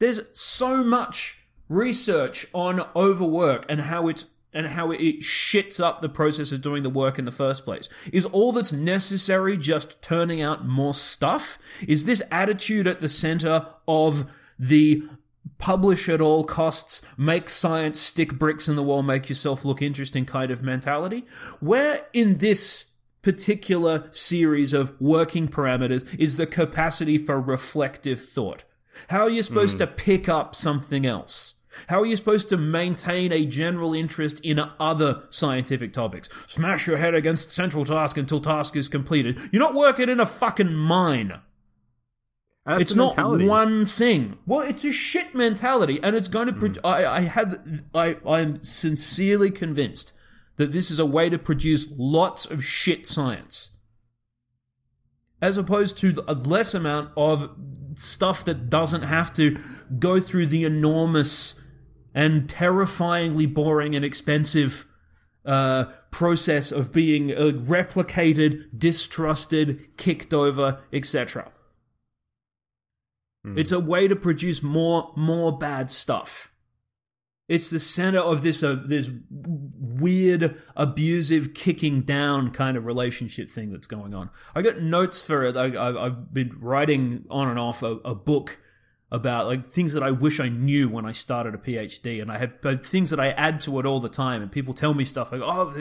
There's 0.00 0.20
so 0.32 0.84
much 0.84 1.38
research 1.68 2.46
on 2.52 2.86
overwork 2.94 3.64
and 3.68 3.80
how 3.80 4.08
it's 4.08 4.26
and 4.52 4.68
how 4.68 4.90
it 4.90 5.20
shits 5.20 5.78
up 5.78 6.00
the 6.00 6.08
process 6.08 6.50
of 6.50 6.62
doing 6.62 6.82
the 6.82 6.90
work 6.90 7.18
in 7.18 7.26
the 7.26 7.30
first 7.30 7.64
place. 7.64 7.90
Is 8.10 8.24
all 8.24 8.52
that's 8.52 8.72
necessary 8.72 9.56
just 9.56 10.00
turning 10.00 10.40
out 10.40 10.66
more 10.66 10.94
stuff? 10.94 11.58
Is 11.86 12.06
this 12.06 12.22
attitude 12.30 12.86
at 12.86 13.00
the 13.00 13.08
center 13.08 13.66
of 13.86 14.26
the 14.58 15.02
publish 15.58 16.08
at 16.08 16.20
all 16.20 16.44
costs, 16.44 17.02
make 17.16 17.48
science, 17.48 18.00
stick 18.00 18.34
bricks 18.34 18.68
in 18.68 18.76
the 18.76 18.82
wall, 18.82 19.02
make 19.02 19.28
yourself 19.28 19.64
look 19.64 19.82
interesting 19.82 20.26
kind 20.26 20.50
of 20.50 20.62
mentality? 20.62 21.24
Where 21.60 22.06
in 22.12 22.38
this 22.38 22.86
particular 23.22 24.06
series 24.12 24.72
of 24.72 24.94
working 25.00 25.48
parameters 25.48 26.06
is 26.18 26.36
the 26.36 26.46
capacity 26.46 27.18
for 27.18 27.40
reflective 27.40 28.20
thought? 28.20 28.64
How 29.08 29.22
are 29.22 29.30
you 29.30 29.42
supposed 29.42 29.74
hmm. 29.74 29.78
to 29.78 29.86
pick 29.86 30.28
up 30.28 30.54
something 30.54 31.04
else? 31.04 31.54
How 31.88 32.00
are 32.00 32.06
you 32.06 32.16
supposed 32.16 32.48
to 32.48 32.56
maintain 32.56 33.32
a 33.32 33.44
general 33.44 33.94
interest 33.94 34.40
in 34.40 34.60
other 34.80 35.24
scientific 35.30 35.92
topics? 35.92 36.28
Smash 36.46 36.86
your 36.86 36.96
head 36.96 37.14
against 37.14 37.52
central 37.52 37.84
task 37.84 38.16
until 38.16 38.40
task 38.40 38.76
is 38.76 38.88
completed. 38.88 39.38
You're 39.52 39.60
not 39.60 39.74
working 39.74 40.08
in 40.08 40.20
a 40.20 40.26
fucking 40.26 40.74
mine. 40.74 41.40
That's 42.66 42.82
It's 42.82 42.94
not 42.96 43.16
one 43.16 43.86
thing. 43.86 44.38
Well, 44.44 44.62
it's 44.62 44.84
a 44.84 44.90
shit 44.90 45.36
mentality, 45.36 46.00
and 46.02 46.16
it's 46.16 46.26
going 46.26 46.48
to. 46.48 46.52
Pro- 46.52 46.82
I, 46.82 47.18
I 47.18 47.20
had. 47.20 47.84
I. 47.94 48.16
I'm 48.26 48.60
sincerely 48.64 49.52
convinced 49.52 50.12
that 50.56 50.72
this 50.72 50.90
is 50.90 50.98
a 50.98 51.06
way 51.06 51.30
to 51.30 51.38
produce 51.38 51.86
lots 51.96 52.44
of 52.44 52.64
shit 52.64 53.06
science, 53.06 53.70
as 55.40 55.56
opposed 55.56 55.96
to 55.98 56.24
a 56.26 56.34
less 56.34 56.74
amount 56.74 57.10
of 57.16 57.50
stuff 57.94 58.44
that 58.46 58.68
doesn't 58.68 59.02
have 59.02 59.32
to 59.34 59.58
go 60.00 60.18
through 60.18 60.46
the 60.46 60.64
enormous 60.64 61.54
and 62.14 62.48
terrifyingly 62.48 63.46
boring 63.46 63.94
and 63.94 64.04
expensive 64.04 64.86
uh, 65.44 65.84
process 66.10 66.72
of 66.72 66.92
being 66.92 67.30
uh, 67.30 67.52
replicated, 67.52 68.64
distrusted, 68.76 69.96
kicked 69.96 70.34
over, 70.34 70.80
etc. 70.92 71.52
It's 73.54 73.72
a 73.72 73.80
way 73.80 74.08
to 74.08 74.16
produce 74.16 74.62
more 74.62 75.12
more 75.16 75.56
bad 75.56 75.90
stuff. 75.90 76.52
It's 77.48 77.70
the 77.70 77.78
center 77.78 78.18
of 78.18 78.42
this 78.42 78.62
uh, 78.62 78.82
this 78.84 79.08
weird, 79.30 80.60
abusive, 80.74 81.54
kicking 81.54 82.02
down 82.02 82.50
kind 82.50 82.76
of 82.76 82.86
relationship 82.86 83.48
thing 83.48 83.70
that's 83.70 83.86
going 83.86 84.14
on. 84.14 84.30
I 84.54 84.62
got 84.62 84.80
notes 84.80 85.22
for 85.22 85.44
it. 85.44 85.56
I, 85.56 86.06
I've 86.06 86.34
been 86.34 86.56
writing 86.58 87.24
on 87.30 87.48
and 87.48 87.58
off 87.58 87.84
a, 87.84 87.98
a 88.04 88.16
book 88.16 88.58
about 89.12 89.46
like 89.46 89.64
things 89.64 89.92
that 89.92 90.02
I 90.02 90.10
wish 90.10 90.40
I 90.40 90.48
knew 90.48 90.88
when 90.88 91.06
I 91.06 91.12
started 91.12 91.54
a 91.54 91.58
PhD, 91.58 92.20
and 92.20 92.32
I 92.32 92.38
have 92.38 92.84
things 92.84 93.10
that 93.10 93.20
I 93.20 93.28
add 93.30 93.60
to 93.60 93.78
it 93.78 93.86
all 93.86 94.00
the 94.00 94.08
time. 94.08 94.42
And 94.42 94.50
people 94.50 94.74
tell 94.74 94.92
me 94.92 95.04
stuff 95.04 95.30
like, 95.30 95.40
"Oh," 95.40 95.72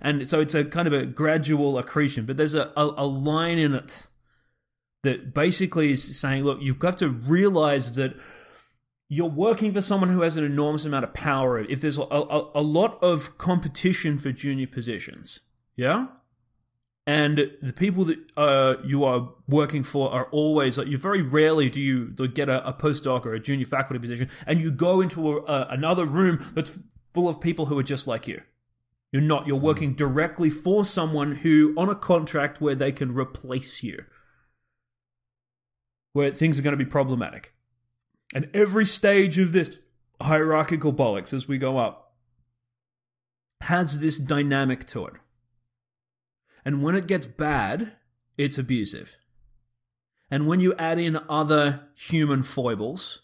and 0.00 0.28
so 0.28 0.40
it's 0.40 0.54
a 0.54 0.64
kind 0.64 0.86
of 0.86 0.94
a 0.94 1.04
gradual 1.04 1.78
accretion. 1.78 2.26
But 2.26 2.36
there's 2.36 2.54
a, 2.54 2.72
a, 2.76 2.94
a 2.98 3.06
line 3.06 3.58
in 3.58 3.74
it 3.74 4.06
that 5.02 5.34
basically 5.34 5.92
is 5.92 6.18
saying, 6.18 6.44
look, 6.44 6.58
you've 6.60 6.78
got 6.78 6.98
to 6.98 7.08
realize 7.08 7.94
that 7.94 8.14
you're 9.08 9.28
working 9.28 9.72
for 9.72 9.82
someone 9.82 10.08
who 10.08 10.22
has 10.22 10.36
an 10.36 10.44
enormous 10.44 10.84
amount 10.84 11.04
of 11.04 11.12
power. 11.12 11.58
If 11.58 11.80
there's 11.80 11.98
a, 11.98 12.02
a, 12.02 12.50
a 12.54 12.62
lot 12.62 12.98
of 13.02 13.36
competition 13.36 14.18
for 14.18 14.32
junior 14.32 14.66
positions, 14.66 15.40
yeah? 15.76 16.06
And 17.04 17.50
the 17.60 17.72
people 17.72 18.04
that 18.04 18.18
uh, 18.36 18.76
you 18.84 19.04
are 19.04 19.28
working 19.48 19.82
for 19.82 20.12
are 20.12 20.26
always 20.30 20.78
like 20.78 20.86
you. 20.86 20.96
Very 20.96 21.20
rarely 21.20 21.68
do 21.68 21.80
you 21.80 22.10
get 22.28 22.48
a, 22.48 22.66
a 22.66 22.72
postdoc 22.72 23.26
or 23.26 23.34
a 23.34 23.40
junior 23.40 23.66
faculty 23.66 23.98
position, 23.98 24.30
and 24.46 24.60
you 24.60 24.70
go 24.70 25.00
into 25.00 25.38
a, 25.38 25.66
another 25.68 26.06
room 26.06 26.44
that's 26.54 26.78
full 27.12 27.28
of 27.28 27.40
people 27.40 27.66
who 27.66 27.76
are 27.76 27.82
just 27.82 28.06
like 28.06 28.28
you. 28.28 28.40
You're 29.10 29.20
not. 29.20 29.48
You're 29.48 29.56
working 29.56 29.94
directly 29.94 30.48
for 30.48 30.84
someone 30.84 31.34
who 31.34 31.74
on 31.76 31.90
a 31.90 31.96
contract 31.96 32.60
where 32.60 32.76
they 32.76 32.92
can 32.92 33.12
replace 33.12 33.82
you 33.82 34.04
where 36.12 36.30
things 36.30 36.58
are 36.58 36.62
going 36.62 36.76
to 36.76 36.84
be 36.84 36.90
problematic. 36.90 37.52
And 38.34 38.48
every 38.54 38.86
stage 38.86 39.38
of 39.38 39.52
this 39.52 39.80
hierarchical 40.20 40.92
bollocks 40.92 41.32
as 41.34 41.48
we 41.48 41.58
go 41.58 41.78
up 41.78 42.14
has 43.62 44.00
this 44.00 44.18
dynamic 44.18 44.86
to 44.86 45.06
it. 45.06 45.14
And 46.64 46.82
when 46.82 46.94
it 46.94 47.06
gets 47.06 47.26
bad, 47.26 47.92
it's 48.38 48.58
abusive. 48.58 49.16
And 50.30 50.46
when 50.46 50.60
you 50.60 50.74
add 50.78 50.98
in 50.98 51.18
other 51.28 51.88
human 51.94 52.42
foibles, 52.42 53.22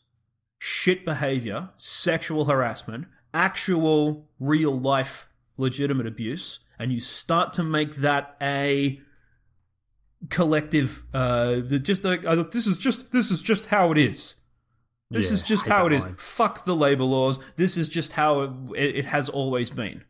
shit 0.59 1.05
behavior, 1.05 1.71
sexual 1.79 2.45
harassment, 2.45 3.07
actual 3.33 4.29
real 4.39 4.79
life 4.79 5.29
legitimate 5.57 6.07
abuse, 6.07 6.61
and 6.79 6.93
you 6.93 7.01
start 7.01 7.53
to 7.55 7.63
make 7.63 7.97
that 7.97 8.37
a 8.41 9.01
collective 10.31 11.05
uh 11.15 11.57
just 11.61 12.03
like 12.05 12.27
I 12.27 12.35
this 12.35 12.67
is 12.67 12.77
just 12.77 13.13
this 13.13 13.31
is 13.31 13.41
just 13.41 13.67
how 13.67 13.93
it 13.93 13.99
is 13.99 14.37
this 15.11 15.27
Yeah, 15.29 15.33
is 15.35 15.43
just 15.43 15.67
how 15.67 15.87
it 15.87 15.93
is 15.93 16.03
line. 16.05 16.17
fuck 16.19 16.65
the 16.65 16.75
labor 16.75 17.05
laws 17.05 17.39
this 17.57 17.77
is 17.77 17.89
just 17.89 18.13
how 18.15 18.43
it, 18.75 18.97
it, 18.97 19.05
has 19.05 19.29
always 19.29 19.71
been 19.71 20.05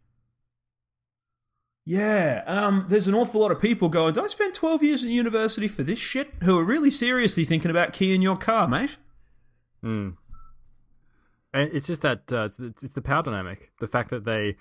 yeah 1.85 2.43
um 2.47 2.87
there's 2.89 3.07
an 3.07 3.15
awful 3.15 3.41
lot 3.41 3.51
of 3.51 3.61
people 3.61 3.89
going 3.89 4.19
i 4.19 4.27
spend 4.27 4.55
12 4.55 4.83
years 4.83 5.05
at 5.05 5.11
university 5.11 5.69
for 5.69 5.83
this 5.83 5.99
shit 5.99 6.31
who 6.43 6.59
are 6.59 6.65
really 6.65 6.91
seriously 6.91 7.45
thinking 7.45 7.71
about 7.71 7.93
keying 7.93 8.23
your 8.23 8.37
car 8.37 8.67
mate 8.69 8.97
Mm. 9.85 10.17
And 11.55 11.71
it's 11.73 11.87
just 11.87 12.03
that 12.03 12.33
uh, 12.33 12.47
it's, 12.47 12.59
it's 12.59 12.83
it's 12.83 12.95
the 12.95 13.01
power 13.01 13.23
dynamic. 13.23 13.71
The 13.79 13.87
fact 13.87 14.11
that 14.11 14.25
they 14.25 14.57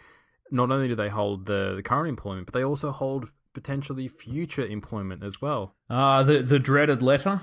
not 0.51 0.69
only 0.71 0.87
do 0.87 0.93
they 0.95 1.09
hold 1.09 1.47
the, 1.47 1.73
the 1.75 1.81
current 1.81 2.07
employment, 2.07 2.45
but 2.45 2.53
they 2.53 2.63
also 2.63 2.91
hold 2.91 3.31
potentially 3.59 4.07
future 4.07 4.65
employment 4.77 5.19
as 5.29 5.35
well. 5.45 5.61
uh 5.89 6.21
the 6.29 6.37
the 6.53 6.59
dreaded 6.69 7.01
letter 7.11 7.35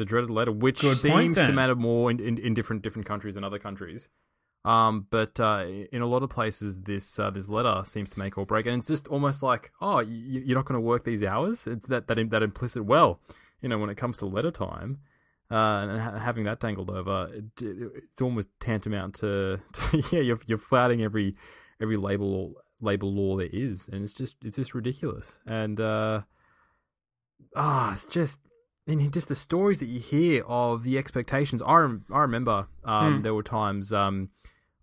The 0.00 0.04
dreaded 0.12 0.30
letter, 0.38 0.52
which 0.66 0.80
Good 0.82 0.98
point, 1.12 1.34
seems 1.34 1.36
to 1.48 1.52
matter 1.60 1.74
more 1.88 2.04
in, 2.12 2.16
in, 2.28 2.34
in 2.46 2.52
different 2.58 2.80
different 2.84 3.06
countries 3.12 3.34
than 3.36 3.44
other 3.44 3.58
countries. 3.68 4.02
Um, 4.74 4.94
but 5.16 5.34
uh, 5.40 5.64
in 5.96 6.00
a 6.02 6.06
lot 6.14 6.22
of 6.26 6.28
places, 6.38 6.70
this 6.90 7.06
uh, 7.18 7.30
this 7.36 7.48
letter 7.56 7.76
seems 7.94 8.08
to 8.10 8.18
make 8.22 8.32
or 8.38 8.44
break, 8.52 8.66
and 8.66 8.74
it's 8.78 8.86
just 8.94 9.06
almost 9.08 9.42
like, 9.42 9.64
oh, 9.80 9.98
you, 10.00 10.40
you're 10.46 10.58
not 10.60 10.66
going 10.68 10.80
to 10.82 10.86
work 10.92 11.02
these 11.04 11.22
hours. 11.32 11.66
It's 11.74 11.86
that 11.92 12.02
that 12.08 12.18
that 12.34 12.42
implicit. 12.50 12.82
Well, 12.94 13.10
you 13.62 13.68
know, 13.70 13.78
when 13.82 13.90
it 13.94 13.96
comes 14.02 14.18
to 14.18 14.26
letter 14.36 14.50
time, 14.68 14.90
uh, 15.50 15.78
and 15.82 16.00
ha- 16.06 16.18
having 16.28 16.44
that 16.44 16.60
dangled 16.60 16.90
over, 17.00 17.16
it, 17.38 17.44
it- 17.68 17.92
it's 18.12 18.20
almost 18.26 18.48
tantamount 18.66 19.12
to, 19.22 19.58
to 19.76 20.02
yeah, 20.12 20.20
you're 20.28 20.40
you're 20.48 20.64
flouting 20.70 21.00
every 21.08 21.28
every 21.82 21.96
label 21.96 22.30
label 22.80 23.12
law 23.12 23.36
there 23.36 23.48
is, 23.52 23.88
and 23.92 24.02
it's 24.02 24.14
just 24.14 24.36
it's 24.44 24.56
just 24.56 24.74
ridiculous. 24.74 25.40
And 25.46 25.80
uh, 25.80 26.22
ah, 27.56 27.92
it's 27.92 28.06
just 28.06 28.40
and 28.86 29.12
just 29.12 29.28
the 29.28 29.34
stories 29.34 29.78
that 29.78 29.86
you 29.86 30.00
hear 30.00 30.42
of 30.46 30.82
the 30.82 30.98
expectations. 30.98 31.62
I 31.62 31.76
rem- 31.76 32.04
I 32.12 32.20
remember 32.20 32.66
um, 32.84 33.16
Hmm. 33.18 33.22
there 33.22 33.34
were 33.34 33.42
times 33.42 33.92
um, 33.92 34.30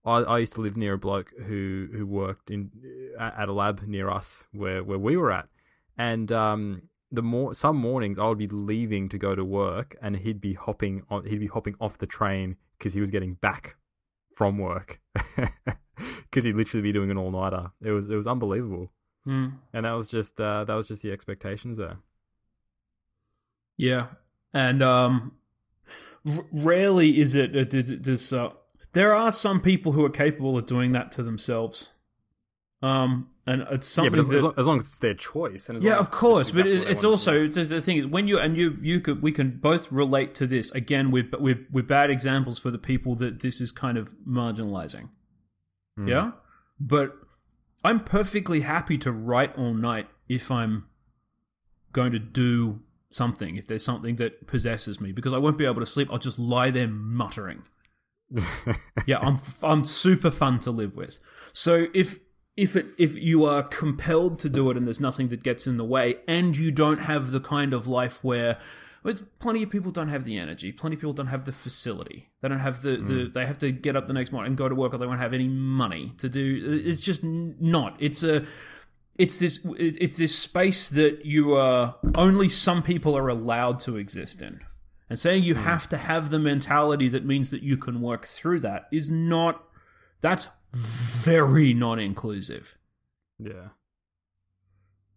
I, 0.05 0.19
I 0.19 0.37
used 0.39 0.53
to 0.53 0.61
live 0.61 0.77
near 0.77 0.93
a 0.93 0.97
bloke 0.97 1.31
who 1.45 1.87
who 1.91 2.05
worked 2.05 2.49
in 2.49 2.71
at 3.19 3.37
at 3.39 3.49
a 3.49 3.53
lab 3.53 3.81
near 3.87 4.09
us 4.09 4.47
where 4.53 4.83
where 4.83 4.99
we 4.99 5.17
were 5.17 5.31
at, 5.31 5.49
and 5.97 6.31
um, 6.31 6.83
the 7.11 7.23
more 7.23 7.53
some 7.53 7.77
mornings 7.77 8.19
I 8.19 8.27
would 8.27 8.37
be 8.37 8.47
leaving 8.47 9.09
to 9.09 9.17
go 9.17 9.35
to 9.35 9.43
work, 9.43 9.95
and 10.01 10.15
he'd 10.17 10.41
be 10.41 10.53
hopping 10.53 11.03
on 11.09 11.25
he'd 11.25 11.39
be 11.39 11.47
hopping 11.47 11.75
off 11.81 11.97
the 11.97 12.07
train 12.07 12.55
because 12.77 12.93
he 12.93 13.01
was 13.01 13.11
getting 13.11 13.33
back 13.35 13.75
from 14.35 14.59
work 14.59 15.01
because 16.37 16.45
he'd 16.45 16.55
literally 16.55 16.83
be 16.83 16.91
doing 16.91 17.09
an 17.09 17.17
all 17.17 17.31
nighter. 17.31 17.71
It 17.81 17.89
was 17.89 18.11
it 18.11 18.15
was 18.15 18.27
unbelievable, 18.27 18.91
Hmm. 19.25 19.47
and 19.73 19.85
that 19.87 19.93
was 19.93 20.07
just 20.07 20.39
uh, 20.39 20.65
that 20.65 20.73
was 20.75 20.87
just 20.87 21.01
the 21.01 21.11
expectations 21.11 21.77
there. 21.77 21.97
Yeah, 23.75 24.09
and 24.53 24.83
um, 24.83 25.31
r- 26.27 26.45
rarely 26.51 27.19
is 27.19 27.33
it 27.33 27.57
uh, 27.57 27.63
d- 27.63 27.81
d- 27.81 27.95
this. 27.95 28.31
Uh, 28.31 28.49
there 28.93 29.15
are 29.15 29.31
some 29.31 29.61
people 29.61 29.93
who 29.93 30.05
are 30.05 30.11
capable 30.11 30.59
of 30.59 30.67
doing 30.67 30.91
that 30.91 31.11
to 31.13 31.23
themselves. 31.23 31.89
Um, 32.83 33.29
and 33.47 33.63
it's 33.71 33.89
yeah, 33.89 34.03
something 34.03 34.11
but 34.11 34.19
as, 34.19 34.27
that, 34.43 34.53
as, 34.59 34.67
long, 34.67 34.77
as 34.77 34.83
it's 34.83 34.99
their 34.99 35.15
choice, 35.15 35.69
and 35.69 35.79
as 35.79 35.83
yeah, 35.83 35.97
of 35.97 36.11
course, 36.11 36.49
it's 36.49 36.55
but 36.55 36.67
exactly 36.67 36.91
it, 36.91 36.91
it's 36.93 37.03
also 37.03 37.45
it's, 37.45 37.57
it's 37.57 37.71
the 37.71 37.81
thing 37.81 37.97
is 37.97 38.05
when 38.05 38.27
you 38.27 38.37
and 38.37 38.55
you 38.55 38.77
you 38.83 38.99
could 39.01 39.23
we 39.23 39.31
can 39.31 39.57
both 39.57 39.91
relate 39.91 40.35
to 40.35 40.45
this 40.45 40.69
again 40.71 41.09
with 41.09 41.33
with 41.39 41.65
with 41.71 41.87
bad 41.87 42.11
examples 42.11 42.59
for 42.59 42.69
the 42.69 42.77
people 42.77 43.15
that 43.15 43.39
this 43.39 43.59
is 43.59 43.71
kind 43.71 43.97
of 43.97 44.13
marginalizing. 44.27 45.09
Mm. 45.97 46.09
Yeah, 46.09 46.31
but 46.79 47.15
I'm 47.83 48.03
perfectly 48.03 48.61
happy 48.61 48.97
to 48.99 49.11
write 49.11 49.57
all 49.57 49.73
night 49.73 50.07
if 50.27 50.51
I'm 50.51 50.85
going 51.93 52.11
to 52.11 52.19
do 52.19 52.81
something. 53.09 53.55
If 53.55 53.67
there's 53.67 53.85
something 53.85 54.17
that 54.17 54.47
possesses 54.47 54.99
me, 54.99 55.11
because 55.11 55.33
I 55.33 55.37
won't 55.37 55.57
be 55.57 55.65
able 55.65 55.79
to 55.79 55.85
sleep, 55.85 56.09
I'll 56.11 56.19
just 56.19 56.39
lie 56.39 56.71
there 56.71 56.87
muttering. 56.87 57.63
yeah, 59.05 59.19
I'm 59.19 59.39
I'm 59.63 59.83
super 59.83 60.31
fun 60.31 60.59
to 60.59 60.71
live 60.71 60.97
with. 60.97 61.19
So 61.53 61.87
if 61.93 62.19
if 62.57 62.75
it 62.75 62.87
if 62.97 63.15
you 63.15 63.45
are 63.45 63.63
compelled 63.63 64.39
to 64.39 64.49
do 64.49 64.69
it 64.69 64.77
and 64.77 64.85
there's 64.85 64.99
nothing 64.99 65.29
that 65.29 65.43
gets 65.43 65.67
in 65.67 65.77
the 65.77 65.85
way, 65.85 66.17
and 66.27 66.55
you 66.55 66.71
don't 66.71 66.99
have 66.99 67.31
the 67.31 67.39
kind 67.39 67.73
of 67.73 67.87
life 67.87 68.23
where 68.23 68.59
plenty 69.39 69.63
of 69.63 69.69
people 69.69 69.91
don't 69.91 70.09
have 70.09 70.23
the 70.23 70.37
energy, 70.37 70.71
plenty 70.71 70.95
of 70.95 71.01
people 71.01 71.13
don't 71.13 71.27
have 71.27 71.45
the 71.45 71.51
facility, 71.51 72.29
they 72.41 72.49
don't 72.49 72.59
have 72.59 72.81
the, 72.81 72.97
the 72.97 73.13
mm. 73.13 73.33
they 73.33 73.45
have 73.45 73.57
to 73.59 73.71
get 73.71 73.95
up 73.95 74.07
the 74.07 74.13
next 74.13 74.31
morning 74.31 74.51
and 74.51 74.57
go 74.57 74.67
to 74.67 74.75
work, 74.75 74.93
or 74.93 74.97
they 74.97 75.07
won't 75.07 75.19
have 75.19 75.33
any 75.33 75.47
money 75.47 76.13
to 76.17 76.29
do. 76.29 76.81
It's 76.85 77.01
just 77.01 77.23
not. 77.23 77.95
It's 77.99 78.23
a 78.23 78.45
it's 79.17 79.37
this 79.37 79.59
it's 79.77 80.17
this 80.17 80.37
space 80.37 80.89
that 80.89 81.25
you 81.25 81.55
are 81.55 81.95
only 82.15 82.49
some 82.49 82.83
people 82.83 83.17
are 83.17 83.27
allowed 83.27 83.79
to 83.81 83.97
exist 83.97 84.41
in. 84.41 84.61
And 85.09 85.17
saying 85.17 85.43
you 85.43 85.55
mm. 85.55 85.63
have 85.63 85.87
to 85.89 85.97
have 85.97 86.29
the 86.29 86.39
mentality 86.39 87.07
that 87.09 87.25
means 87.25 87.49
that 87.51 87.63
you 87.63 87.77
can 87.77 88.01
work 88.01 88.25
through 88.25 88.59
that 88.61 88.87
is 88.91 89.09
not 89.09 89.63
that's 90.21 90.47
very 90.73 91.73
non 91.73 91.99
inclusive. 91.99 92.77
Yeah. 93.39 93.69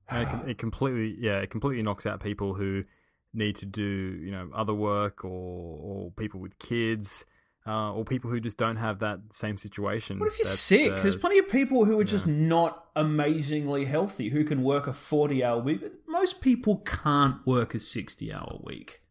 And 0.08 0.22
it, 0.28 0.30
com- 0.30 0.48
it 0.48 0.58
completely, 0.58 1.16
yeah, 1.18 1.38
it 1.38 1.50
completely 1.50 1.82
knocks 1.82 2.06
out 2.06 2.20
people 2.20 2.54
who 2.54 2.84
need 3.32 3.56
to 3.56 3.66
do, 3.66 3.82
you 4.22 4.30
know, 4.30 4.50
other 4.54 4.74
work 4.74 5.24
or, 5.24 5.28
or 5.30 6.10
people 6.12 6.40
with 6.40 6.58
kids. 6.58 7.24
Uh, 7.66 7.92
or 7.92 8.06
people 8.06 8.30
who 8.30 8.40
just 8.40 8.56
don't 8.56 8.76
have 8.76 9.00
that 9.00 9.18
same 9.28 9.58
situation. 9.58 10.18
What 10.18 10.28
if 10.28 10.38
you're 10.38 10.44
that, 10.46 10.50
sick? 10.50 10.92
uh, 10.92 11.02
There's 11.02 11.14
plenty 11.14 11.38
of 11.38 11.48
people 11.50 11.84
who 11.84 12.00
are 12.00 12.04
just 12.04 12.26
not 12.26 12.86
amazingly 12.96 13.84
healthy 13.84 14.30
who 14.30 14.44
can 14.44 14.62
work 14.62 14.86
a 14.86 14.94
40 14.94 15.44
hour 15.44 15.60
week. 15.60 15.82
Most 16.08 16.40
people 16.40 16.78
can't 16.78 17.46
work 17.46 17.74
a 17.74 17.78
60 17.78 18.32
hour 18.32 18.58
week. 18.64 19.02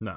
no. 0.00 0.16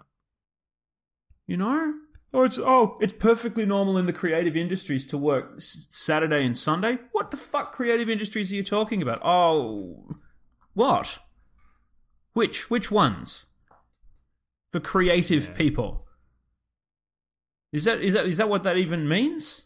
You 1.45 1.58
know? 1.58 1.93
Or 2.34 2.45
it's 2.45 2.58
oh, 2.60 2.98
it's 3.00 3.14
perfectly 3.14 3.64
normal 3.66 3.98
in 3.98 4.06
the 4.08 4.12
creative 4.12 4.58
industries 4.58 5.06
to 5.08 5.18
work 5.18 5.54
s- 5.58 5.88
Saturday 5.91 6.45
and 6.45 6.58
Sunday. 6.58 6.98
What 7.12 7.30
the 7.32 7.38
fuck 7.38 7.74
creative 7.74 8.10
industries 8.10 8.52
are 8.52 8.56
you 8.56 8.64
talking 8.64 9.02
about? 9.04 9.22
Oh, 9.24 10.16
what? 10.74 11.20
Which 12.38 12.70
which 12.70 12.92
ones? 12.92 13.48
The 14.72 14.80
creative 14.80 15.56
people. 15.56 16.06
Is 17.74 17.86
that 17.86 18.00
is 18.00 18.14
that 18.14 18.28
is 18.28 18.38
that 18.38 18.48
what 18.48 18.62
that 18.62 18.78
even 18.78 19.08
means? 19.10 19.66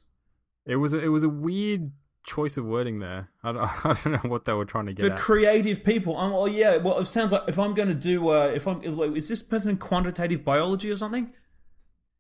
It 0.66 0.78
was 0.78 0.94
a, 0.94 1.00
it 1.00 1.10
was 1.10 1.24
a 1.24 1.28
weird 1.30 1.92
choice 2.26 2.56
of 2.56 2.64
wording 2.64 3.00
there. 3.00 3.30
I 3.44 3.52
don't, 3.52 3.86
I 3.86 3.94
don't 4.02 4.14
know 4.24 4.30
what 4.30 4.46
they 4.46 4.54
were 4.54 4.64
trying 4.64 4.86
to 4.86 4.94
get 4.94 5.06
The 5.06 5.12
at. 5.14 5.20
creative 5.20 5.84
people. 5.84 6.16
Um, 6.16 6.32
well, 6.32 6.48
yeah. 6.48 6.78
Well, 6.78 7.00
it 7.00 7.06
sounds 7.06 7.34
like 7.34 7.44
if 7.48 7.60
I'm 7.60 7.74
going 7.74 7.90
to 7.90 7.94
do, 7.94 8.30
uh, 8.30 8.52
if 8.56 8.66
I'm, 8.68 8.80
like, 8.82 9.18
is 9.18 9.28
this 9.28 9.42
person 9.42 9.72
in 9.72 9.78
quantitative 9.78 10.46
biology 10.46 10.90
or 10.92 10.96
something? 10.96 11.34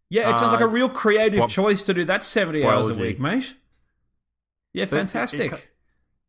Yeah, 0.09 0.31
it 0.31 0.37
sounds 0.37 0.49
Uh, 0.51 0.55
like 0.57 0.61
a 0.65 0.67
real 0.67 0.89
creative 0.89 1.39
what- 1.39 1.49
choice 1.49 1.81
to 1.83 1.93
do. 1.93 2.03
That's 2.03 2.27
seventy 2.27 2.65
hours 2.65 2.89
a 2.89 2.93
week, 2.93 3.19
mate. 3.21 3.55
Yeah, 4.73 4.83
But 4.83 4.91
it- 4.91 4.95
it 4.95 4.99
fantastic. 4.99 5.71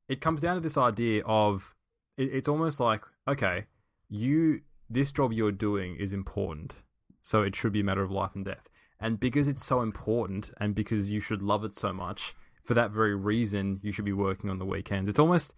it 0.09 0.21
comes 0.21 0.43
down 0.43 0.55
to 0.55 0.61
this 0.61 0.77
idea 0.77 1.25
of 1.25 1.75
it, 2.17 2.31
it's 2.33 2.47
almost 2.49 2.79
like 2.79 3.03
okay, 3.27 3.67
you 4.13 4.61
this 4.91 5.11
job 5.11 5.33
you're 5.33 5.53
doing 5.53 5.97
is 5.97 6.13
important, 6.13 6.83
so 7.23 7.43
it 7.43 7.57
should 7.57 7.73
be 7.73 7.81
a 7.81 7.85
matter 7.85 8.03
of 8.03 8.11
life 8.11 8.33
and 8.35 8.45
death. 8.45 8.69
And 9.01 9.19
because 9.19 9.49
it's 9.49 9.65
so 9.65 9.81
important, 9.81 10.51
and 10.61 10.75
because 10.75 11.11
you 11.11 11.19
should 11.19 11.43
love 11.43 11.65
it 11.65 11.75
so 11.75 11.93
much, 11.93 12.35
for 12.63 12.75
that 12.75 12.91
very 12.91 13.15
reason, 13.17 13.81
you 13.83 13.91
should 13.91 14.05
be 14.05 14.13
working 14.13 14.51
on 14.51 14.59
the 14.59 14.65
weekends. 14.67 15.09
It's 15.09 15.19
almost, 15.19 15.55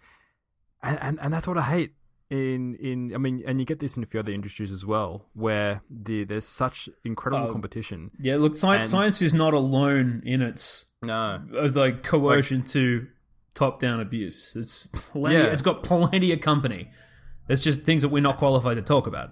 and 0.83 0.99
and, 1.03 1.19
and 1.21 1.35
that's 1.35 1.47
what 1.47 1.59
I 1.59 1.63
hate 1.63 1.95
in 2.31 2.77
in. 2.77 3.13
I 3.15 3.19
mean, 3.19 3.43
and 3.47 3.59
you 3.61 3.67
get 3.67 3.81
this 3.81 3.97
in 3.97 4.03
a 4.03 4.07
few 4.07 4.21
other 4.21 4.33
industries 4.33 4.73
as 4.73 4.87
well, 4.87 5.27
where 5.35 5.83
the 5.91 6.25
there's 6.25 6.47
such 6.47 6.89
incredible 7.05 7.49
Oh. 7.49 7.53
competition. 7.53 8.13
Yeah, 8.19 8.37
look, 8.37 8.55
science, 8.55 8.83
And- 8.85 8.91
science 8.91 9.21
is 9.21 9.35
not 9.35 9.53
alone 9.53 10.23
in 10.25 10.41
its 10.41 10.87
No, 11.03 11.43
uh, 11.55 11.71
like 11.75 12.03
coercion 12.05 12.63
to 12.75 13.07
top-down 13.53 14.01
abuse. 14.01 14.57
It's 14.57 14.87
plenty, 14.93 15.37
Yeah. 15.37 15.45
it's 15.53 15.63
got 15.63 15.83
plenty 15.83 16.33
of 16.33 16.41
company. 16.41 16.91
It's 17.49 17.61
just 17.63 17.83
things 17.83 18.03
that 18.03 18.09
we're 18.09 18.23
not 18.23 18.39
qualified 18.39 18.77
to 18.77 18.83
talk 18.83 19.07
about. 19.07 19.31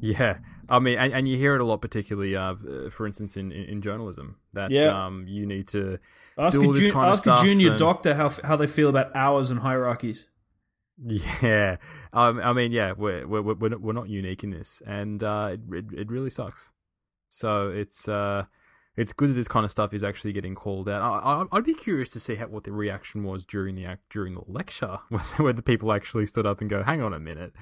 Yeah, 0.00 0.38
I 0.68 0.78
mean, 0.78 0.98
and, 0.98 1.12
and 1.12 1.28
you 1.28 1.36
hear 1.36 1.54
it 1.56 1.60
a 1.60 1.64
lot, 1.64 1.80
particularly, 1.80 2.36
uh, 2.36 2.54
for 2.90 3.06
instance, 3.06 3.36
in, 3.36 3.50
in, 3.50 3.64
in 3.64 3.82
journalism, 3.82 4.36
that 4.52 4.70
Yeah. 4.70 5.06
um, 5.06 5.24
you 5.26 5.44
need 5.46 5.66
to 5.68 5.98
Ask, 6.38 6.56
do 6.56 6.62
a, 6.62 6.66
all 6.66 6.72
this 6.72 6.84
jun- 6.84 6.92
kind 6.92 7.08
of 7.08 7.14
ask 7.14 7.26
a 7.26 7.44
junior 7.44 7.70
and- 7.70 7.78
doctor 7.78 8.14
how 8.14 8.28
how 8.44 8.54
they 8.56 8.68
feel 8.68 8.88
about 8.88 9.14
hours 9.16 9.50
and 9.50 9.58
hierarchies. 9.60 10.28
Yeah, 11.04 11.76
um, 12.12 12.40
I 12.42 12.52
mean, 12.52 12.72
yeah, 12.72 12.92
we're 12.96 13.26
we're 13.26 13.42
we're 13.42 13.68
not, 13.70 13.80
we're 13.80 13.92
not 13.92 14.08
unique 14.08 14.42
in 14.44 14.50
this, 14.50 14.82
and 14.86 15.22
uh, 15.22 15.50
it, 15.52 15.60
it 15.72 15.84
it 16.02 16.08
really 16.10 16.30
sucks. 16.30 16.72
So 17.28 17.68
it's 17.70 18.08
uh, 18.08 18.44
it's 18.98 19.12
good 19.14 19.30
that 19.30 19.34
this 19.34 19.48
kind 19.48 19.64
of 19.64 19.70
stuff 19.70 19.94
is 19.94 20.04
actually 20.04 20.32
getting 20.34 20.54
called 20.54 20.88
out. 20.88 21.00
I, 21.02 21.30
I, 21.30 21.44
I'd 21.52 21.64
be 21.64 21.72
curious 21.74 22.10
to 22.10 22.20
see 22.20 22.34
how, 22.34 22.46
what 22.48 22.64
the 22.64 22.72
reaction 22.72 23.24
was 23.24 23.44
during 23.44 23.74
the 23.76 23.86
act 23.86 24.02
during 24.10 24.34
the 24.34 24.42
lecture, 24.46 24.98
where 25.38 25.52
the 25.54 25.62
people 25.62 25.90
actually 25.92 26.26
stood 26.26 26.44
up 26.46 26.60
and 26.60 26.68
go, 26.68 26.82
"Hang 26.82 27.00
on 27.00 27.14
a 27.14 27.18
minute, 27.20 27.52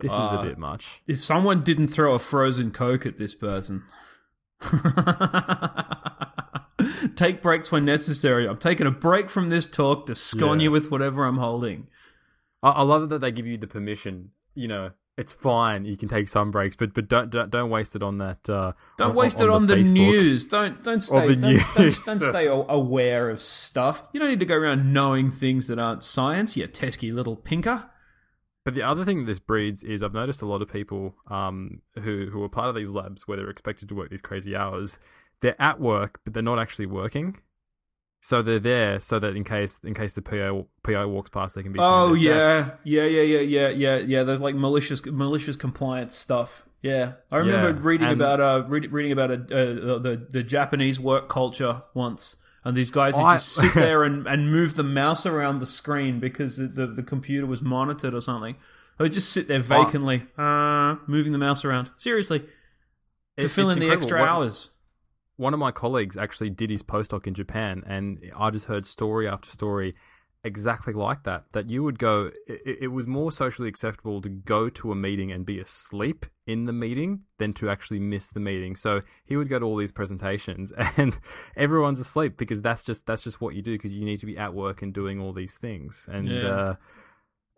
this 0.00 0.12
is 0.12 0.18
a 0.18 0.38
Uh, 0.38 0.42
bit 0.42 0.58
much." 0.58 1.02
If 1.08 1.18
someone 1.20 1.62
didn't 1.64 1.88
throw 1.88 2.14
a 2.14 2.18
frozen 2.20 2.70
coke 2.70 3.04
at 3.06 3.16
this 3.16 3.34
person. 3.34 3.82
Take 7.16 7.42
breaks 7.42 7.70
when 7.70 7.84
necessary. 7.84 8.48
I'm 8.48 8.58
taking 8.58 8.86
a 8.86 8.90
break 8.90 9.30
from 9.30 9.48
this 9.48 9.66
talk 9.66 10.06
to 10.06 10.14
scone 10.14 10.60
Yeah. 10.60 10.64
you 10.64 10.70
with 10.72 10.90
whatever 10.90 11.24
I'm 11.24 11.38
holding. 11.38 11.86
I, 12.62 12.70
I 12.70 12.82
love 12.82 13.04
it 13.04 13.08
that 13.10 13.20
they 13.20 13.30
give 13.30 13.46
you 13.46 13.56
the 13.56 13.66
permission. 13.66 14.30
You 14.54 14.68
know, 14.68 14.90
it's 15.16 15.32
fine. 15.32 15.84
You 15.84 15.96
can 15.96 16.08
take 16.08 16.28
some 16.28 16.50
breaks, 16.50 16.76
but 16.76 16.92
but 16.92 17.08
don't 17.08 17.30
don't, 17.30 17.50
don't 17.50 17.70
waste 17.70 17.94
it 17.94 18.02
on 18.02 18.18
that. 18.18 18.48
Uh, 18.48 18.72
Don't 18.98 19.10
on- 19.10 19.14
waste 19.16 19.40
it 19.40 19.48
on 19.48 19.66
the, 19.66 19.76
Facebook. 19.76 19.92
news. 19.92 20.46
Don't 20.46 20.82
don't 20.82 21.00
stay 21.02 21.28
the 21.28 21.36
don't, 21.36 21.74
don't, 21.74 22.04
don't 22.06 22.20
stay 22.30 22.46
aware 22.68 23.30
of 23.30 23.40
stuff. 23.40 24.02
You 24.12 24.20
don't 24.20 24.30
need 24.30 24.40
to 24.40 24.46
go 24.46 24.56
around 24.56 24.92
knowing 24.92 25.30
things 25.30 25.68
that 25.68 25.78
aren't 25.78 26.02
science. 26.02 26.56
You 26.56 26.66
tesky 26.66 27.12
little 27.14 27.36
pinker. 27.36 27.88
But 28.64 28.74
the 28.74 28.82
other 28.82 29.04
thing 29.04 29.26
this 29.26 29.38
breeds 29.38 29.82
is 29.82 30.02
I've 30.02 30.14
noticed 30.14 30.40
a 30.40 30.46
lot 30.46 30.62
of 30.62 30.72
people 30.72 31.14
um, 31.28 31.82
who 32.02 32.28
who 32.30 32.42
are 32.42 32.48
part 32.48 32.68
of 32.68 32.74
these 32.74 32.90
labs 32.90 33.28
where 33.28 33.36
they're 33.36 33.50
expected 33.50 33.88
to 33.90 33.94
work 33.94 34.10
these 34.10 34.22
crazy 34.22 34.56
hours. 34.56 34.98
They're 35.42 35.60
at 35.60 35.78
work, 35.80 36.20
but 36.24 36.32
they're 36.32 36.42
not 36.42 36.58
actually 36.58 36.86
working. 36.86 37.38
So 38.24 38.40
they're 38.40 38.58
there 38.58 39.00
so 39.00 39.18
that 39.18 39.36
in 39.36 39.44
case 39.44 39.80
in 39.84 39.92
case 39.92 40.14
the 40.14 40.22
PO 40.22 40.66
PO 40.82 41.08
walks 41.08 41.28
past, 41.28 41.54
they 41.54 41.62
can 41.62 41.74
be. 41.74 41.78
Oh 41.78 42.14
yeah, 42.14 42.70
yeah, 42.82 43.04
yeah, 43.04 43.20
yeah, 43.20 43.40
yeah, 43.40 43.68
yeah, 43.68 43.96
yeah. 43.98 44.22
There's 44.22 44.40
like 44.40 44.54
malicious 44.54 45.04
malicious 45.04 45.56
compliance 45.56 46.14
stuff. 46.14 46.64
Yeah, 46.80 47.12
I 47.30 47.36
remember 47.36 47.78
Yeah, 47.78 47.86
reading 47.86 48.08
and- 48.08 48.18
about 48.18 48.40
uh 48.40 48.64
read, 48.66 48.90
reading 48.92 49.12
about 49.12 49.30
a, 49.30 49.34
uh, 49.34 49.98
the 49.98 50.26
the 50.30 50.42
Japanese 50.42 50.98
work 50.98 51.28
culture 51.28 51.82
once, 51.92 52.36
and 52.64 52.74
these 52.74 52.90
guys 52.90 53.14
who 53.14 53.20
I- 53.20 53.34
just 53.34 53.52
sit 53.56 53.74
there 53.74 54.04
and, 54.08 54.26
and 54.26 54.50
move 54.50 54.74
the 54.74 54.84
mouse 54.84 55.26
around 55.26 55.58
the 55.58 55.66
screen 55.66 56.18
because 56.18 56.56
the, 56.56 56.66
the 56.68 56.86
the 56.86 57.02
computer 57.02 57.44
was 57.46 57.60
monitored 57.60 58.14
or 58.14 58.22
something. 58.22 58.56
They 58.98 59.10
just 59.10 59.32
sit 59.32 59.48
there 59.48 59.60
vacantly, 59.60 60.26
uh, 60.38 60.96
moving 61.06 61.32
the 61.32 61.38
mouse 61.38 61.62
around. 61.62 61.90
Seriously, 61.98 62.38
to 63.38 63.50
fill 63.50 63.68
it's 63.68 63.76
in 63.78 63.86
the 63.86 63.92
extra 63.94 64.20
One- 64.20 64.28
hours. 64.30 64.70
One 65.36 65.54
of 65.54 65.60
my 65.60 65.70
colleagues 65.70 66.16
actually 66.16 66.50
did 66.50 66.70
his 66.70 66.82
postdoc 66.82 67.26
in 67.26 67.34
Japan, 67.34 67.82
and 67.86 68.18
I 68.36 68.50
just 68.50 68.66
heard 68.66 68.86
story 68.86 69.28
after 69.28 69.48
story 69.48 69.94
exactly 70.44 70.92
like 70.92 71.24
that. 71.24 71.44
That 71.52 71.70
you 71.70 71.82
would 71.82 71.98
go, 71.98 72.30
it, 72.46 72.78
it 72.82 72.88
was 72.88 73.06
more 73.06 73.32
socially 73.32 73.68
acceptable 73.68 74.20
to 74.22 74.28
go 74.28 74.68
to 74.68 74.92
a 74.92 74.94
meeting 74.94 75.32
and 75.32 75.44
be 75.44 75.58
asleep 75.58 76.26
in 76.46 76.66
the 76.66 76.72
meeting 76.72 77.22
than 77.38 77.52
to 77.54 77.70
actually 77.70 77.98
miss 77.98 78.28
the 78.28 78.40
meeting. 78.40 78.76
So 78.76 79.00
he 79.24 79.36
would 79.36 79.48
go 79.48 79.58
to 79.58 79.64
all 79.64 79.76
these 79.76 79.92
presentations, 79.92 80.72
and 80.96 81.18
everyone's 81.56 82.00
asleep 82.00 82.36
because 82.36 82.62
that's 82.62 82.84
just 82.84 83.06
that's 83.06 83.22
just 83.22 83.40
what 83.40 83.54
you 83.54 83.62
do 83.62 83.72
because 83.72 83.94
you 83.94 84.04
need 84.04 84.20
to 84.20 84.26
be 84.26 84.38
at 84.38 84.54
work 84.54 84.82
and 84.82 84.92
doing 84.92 85.20
all 85.20 85.32
these 85.32 85.58
things, 85.58 86.08
and. 86.10 86.28
Yeah. 86.28 86.48
uh 86.48 86.74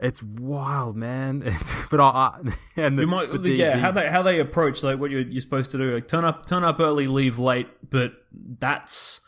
it's 0.01 0.23
wild, 0.23 0.97
man. 0.97 1.43
It's, 1.47 1.75
but 1.91 2.01
I, 2.01 2.41
and 2.77 2.99
the, 2.99 3.03
You 3.03 3.07
might, 3.09 3.31
the- 3.43 3.51
yeah. 3.51 3.77
the- 3.77 3.81
how 3.83 3.91
they 3.93 4.09
how 4.09 4.23
they 4.23 4.41
approach 4.41 4.83
like 4.83 4.99
what 4.99 5.11
you're, 5.11 5.21
you're 5.23 5.41
supposed 5.41 5.71
to 5.73 5.79
do, 5.79 5.95
like 5.95 6.09
turn 6.09 6.25
up 6.25 6.47
turn 6.47 6.65
up 6.65 6.81
early, 6.81 7.07
leave 7.07 7.39
late. 7.39 7.69
But 7.89 8.13
that's 8.33 9.21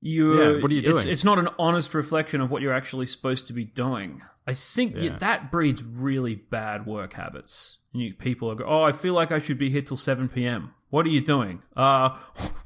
you. 0.00 0.40
Yeah, 0.56 0.62
what 0.62 0.70
are 0.70 0.74
you 0.74 0.82
It's, 0.82 1.02
doing? 1.02 1.12
it's 1.12 1.24
not 1.24 1.38
an 1.38 1.48
honest 1.58 1.94
reflection 1.94 2.40
of 2.40 2.50
what 2.50 2.62
you're 2.62 2.74
actually 2.74 3.06
supposed 3.06 3.46
to 3.48 3.52
be 3.52 3.64
doing. 3.64 4.22
I 4.46 4.52
think 4.54 4.94
Yeah. 4.96 5.16
that 5.18 5.50
breeds 5.50 5.82
really 5.82 6.34
bad 6.34 6.84
work 6.86 7.14
habits. 7.14 7.78
You, 7.92 8.12
people 8.12 8.50
are 8.50 8.54
go, 8.56 8.64
oh, 8.66 8.82
I 8.82 8.92
feel 8.92 9.14
like 9.14 9.32
I 9.32 9.38
should 9.38 9.58
be 9.58 9.70
here 9.70 9.80
till 9.82 9.96
seven 9.96 10.28
p.m. 10.28 10.74
What 10.90 11.06
are 11.06 11.10
you 11.10 11.20
doing? 11.22 11.62
Uh, 11.76 12.10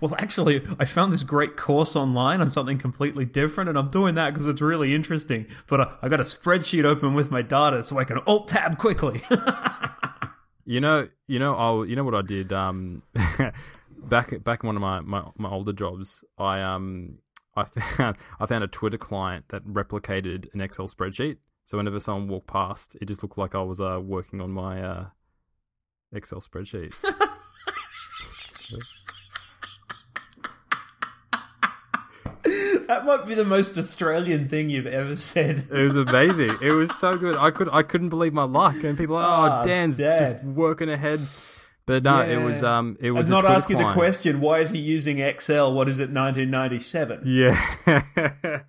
well, 0.00 0.14
actually, 0.18 0.66
I 0.78 0.84
found 0.84 1.12
this 1.12 1.22
great 1.22 1.56
course 1.56 1.96
online 1.96 2.40
on 2.40 2.50
something 2.50 2.78
completely 2.78 3.24
different, 3.24 3.68
and 3.68 3.78
I'm 3.78 3.88
doing 3.88 4.14
that 4.16 4.32
because 4.32 4.46
it's 4.46 4.60
really 4.60 4.94
interesting. 4.94 5.46
But 5.66 5.80
uh, 5.80 5.88
I 6.02 6.08
got 6.08 6.20
a 6.20 6.24
spreadsheet 6.24 6.84
open 6.84 7.14
with 7.14 7.30
my 7.30 7.42
data, 7.42 7.82
so 7.84 7.98
I 7.98 8.04
can 8.04 8.18
alt 8.26 8.48
tab 8.48 8.78
quickly. 8.78 9.22
You 10.68 10.82
know, 10.82 11.08
you 11.26 11.38
know, 11.38 11.54
I 11.54 11.86
you 11.86 11.96
know 11.96 12.04
what 12.04 12.14
I 12.14 12.20
did 12.20 12.52
um 12.52 13.02
back 13.96 14.44
back 14.44 14.62
in 14.62 14.66
one 14.66 14.76
of 14.76 14.82
my, 14.82 15.00
my, 15.00 15.24
my 15.38 15.48
older 15.48 15.72
jobs. 15.72 16.22
I 16.36 16.60
um 16.60 17.20
I 17.56 17.64
found 17.96 18.18
I 18.38 18.44
found 18.44 18.64
a 18.64 18.66
Twitter 18.66 18.98
client 18.98 19.46
that 19.48 19.64
replicated 19.66 20.52
an 20.52 20.60
Excel 20.60 20.86
spreadsheet. 20.86 21.38
So 21.64 21.78
whenever 21.78 21.98
someone 22.00 22.28
walked 22.28 22.48
past, 22.48 22.98
it 23.00 23.06
just 23.06 23.22
looked 23.22 23.38
like 23.38 23.54
I 23.54 23.62
was 23.62 23.80
uh, 23.80 23.98
working 24.02 24.42
on 24.42 24.50
my 24.50 24.82
uh, 24.82 25.06
Excel 26.12 26.40
spreadsheet. 26.42 26.94
That 32.88 33.04
might 33.04 33.24
be 33.26 33.34
the 33.34 33.44
most 33.44 33.78
Australian 33.78 34.48
thing 34.48 34.70
you've 34.70 34.86
ever 34.86 35.14
said. 35.16 35.68
It 35.70 35.82
was 35.82 35.94
amazing. 35.94 36.58
It 36.60 36.72
was 36.72 36.94
so 36.98 37.16
good. 37.16 37.36
I 37.36 37.50
could 37.50 37.68
I 37.70 37.82
couldn't 37.82 38.08
believe 38.08 38.32
my 38.32 38.44
luck. 38.44 38.82
And 38.82 38.98
people, 38.98 39.16
are, 39.16 39.20
like, 39.20 39.50
oh, 39.52 39.54
Ah, 39.56 39.62
Dan's 39.62 39.98
Dad. 39.98 40.18
just 40.18 40.44
working 40.44 40.88
ahead. 40.90 41.20
But 41.86 42.02
no, 42.02 42.20
it 42.20 42.36
was 42.42 42.62
um, 42.62 42.96
it 43.00 43.08
I'm 43.08 43.14
was 43.14 43.30
not 43.30 43.40
Twitter 43.40 43.54
asking 43.54 43.78
the 43.78 43.92
question. 43.92 44.40
Why 44.40 44.58
is 44.58 44.70
he 44.70 44.78
using 44.78 45.20
Excel? 45.20 45.72
What 45.72 45.88
is 45.88 46.00
it, 46.00 46.10
1997? 46.10 47.22
Yeah, 47.24 47.54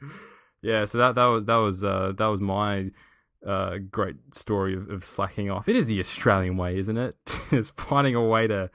yeah. 0.62 0.86
So 0.86 1.00
that 1.00 1.16
that 1.16 1.26
was 1.26 1.46
that 1.46 1.56
was 1.56 1.84
uh, 1.84 2.14
that 2.18 2.28
was 2.28 2.40
my 2.40 2.92
uh, 3.46 3.80
great 3.92 4.16
story 4.34 4.74
of, 4.76 4.90
of 4.90 5.04
slacking 5.04 5.52
off. 5.52 5.68
It 5.68 5.76
is 5.76 5.86
the 5.88 6.00
Australian 6.00 6.56
way, 6.56 6.78
isn't 6.78 6.98
it? 6.98 7.16
it's 7.52 7.72
finding 7.72 8.16
a 8.16 8.24
way 8.26 8.48
to 8.48 8.70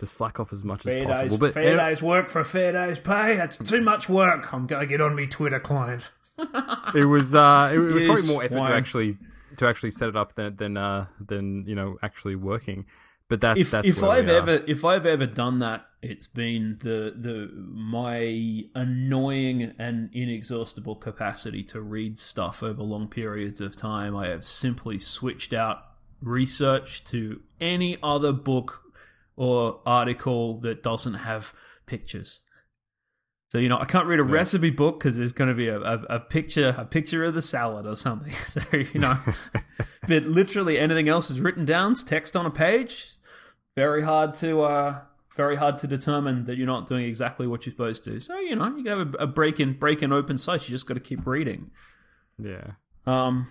to 0.00 0.06
slack 0.06 0.40
off 0.40 0.52
as 0.52 0.64
much 0.64 0.84
as 0.86 0.94
Fair 0.94 1.04
possible. 1.04 1.28
days, 1.28 1.38
But 1.38 1.54
fair 1.54 1.76
days 1.76 2.02
work 2.02 2.28
for 2.28 2.40
a 2.40 2.44
fair 2.44 2.72
days 2.72 2.98
pay. 2.98 3.36
That's 3.36 3.58
too 3.58 3.80
much 3.80 4.08
work. 4.08 4.52
I'm 4.52 4.66
gonna 4.66 4.86
get 4.86 5.00
on 5.00 5.14
me 5.14 5.26
Twitter 5.26 5.60
client. 5.60 6.10
it 6.94 7.04
was 7.04 7.34
uh, 7.34 7.70
it, 7.72 7.78
it 7.78 7.80
was 7.80 8.02
You 8.02 8.06
probably 8.06 8.28
more 8.28 8.42
effort 8.44 8.68
to 8.68 8.74
actually 8.74 9.18
to 9.58 9.68
actually 9.68 9.90
set 9.92 10.08
it 10.08 10.16
up 10.16 10.34
than 10.34 10.56
than 10.56 10.76
uh, 10.76 11.06
than 11.24 11.64
you 11.66 11.74
know 11.74 11.98
actually 12.02 12.34
working. 12.34 12.86
But 13.28 13.42
that 13.42 13.58
If 13.58 13.70
that's 13.70 13.86
if 13.86 14.02
I've 14.02 14.28
ever 14.28 14.62
if 14.66 14.84
I've 14.84 15.06
ever 15.06 15.26
done 15.26 15.60
that, 15.60 15.86
it's 16.02 16.26
been 16.26 16.78
the 16.80 17.14
the 17.16 17.50
my 17.54 18.62
annoying 18.74 19.74
and 19.78 20.10
inexhaustible 20.12 20.96
capacity 20.96 21.62
to 21.64 21.80
read 21.80 22.18
stuff 22.18 22.62
over 22.62 22.82
long 22.82 23.06
periods 23.06 23.60
of 23.60 23.76
time. 23.76 24.16
I 24.16 24.28
have 24.28 24.44
simply 24.44 24.98
switched 24.98 25.52
out 25.52 25.84
research 26.22 27.04
to 27.04 27.40
any 27.60 27.98
other 28.02 28.32
book 28.32 28.80
or 29.40 29.80
article 29.86 30.60
that 30.60 30.82
doesn't 30.82 31.14
have 31.14 31.54
pictures. 31.86 32.42
So 33.48 33.56
you 33.56 33.70
know, 33.70 33.78
I 33.78 33.86
can't 33.86 34.06
read 34.06 34.20
a 34.20 34.22
recipe 34.22 34.68
book 34.68 35.00
because 35.00 35.16
there's 35.16 35.32
going 35.32 35.48
to 35.48 35.54
be 35.54 35.68
a, 35.68 35.80
a, 35.80 35.94
a 36.10 36.20
picture, 36.20 36.74
a 36.76 36.84
picture 36.84 37.24
of 37.24 37.32
the 37.32 37.40
salad 37.40 37.86
or 37.86 37.96
something. 37.96 38.34
So 38.44 38.60
you 38.72 39.00
know, 39.00 39.18
but 40.06 40.24
literally 40.24 40.78
anything 40.78 41.08
else 41.08 41.30
is 41.30 41.40
written 41.40 41.64
down, 41.64 41.92
it's 41.92 42.04
text 42.04 42.36
on 42.36 42.44
a 42.44 42.50
page. 42.50 43.12
Very 43.76 44.02
hard 44.02 44.34
to, 44.34 44.60
uh, 44.60 45.00
very 45.38 45.56
hard 45.56 45.78
to 45.78 45.86
determine 45.86 46.44
that 46.44 46.58
you're 46.58 46.66
not 46.66 46.86
doing 46.86 47.06
exactly 47.06 47.46
what 47.46 47.64
you're 47.64 47.72
supposed 47.72 48.04
to. 48.04 48.20
So 48.20 48.38
you 48.38 48.56
know, 48.56 48.66
you 48.76 48.84
can 48.84 48.98
have 48.98 49.14
a, 49.14 49.18
a 49.20 49.26
break 49.26 49.58
in, 49.58 49.72
break 49.72 50.02
in 50.02 50.12
open 50.12 50.36
site. 50.36 50.68
You 50.68 50.74
just 50.74 50.86
got 50.86 50.94
to 50.94 51.00
keep 51.00 51.26
reading. 51.26 51.70
yeah. 52.38 52.72
Um, 53.06 53.48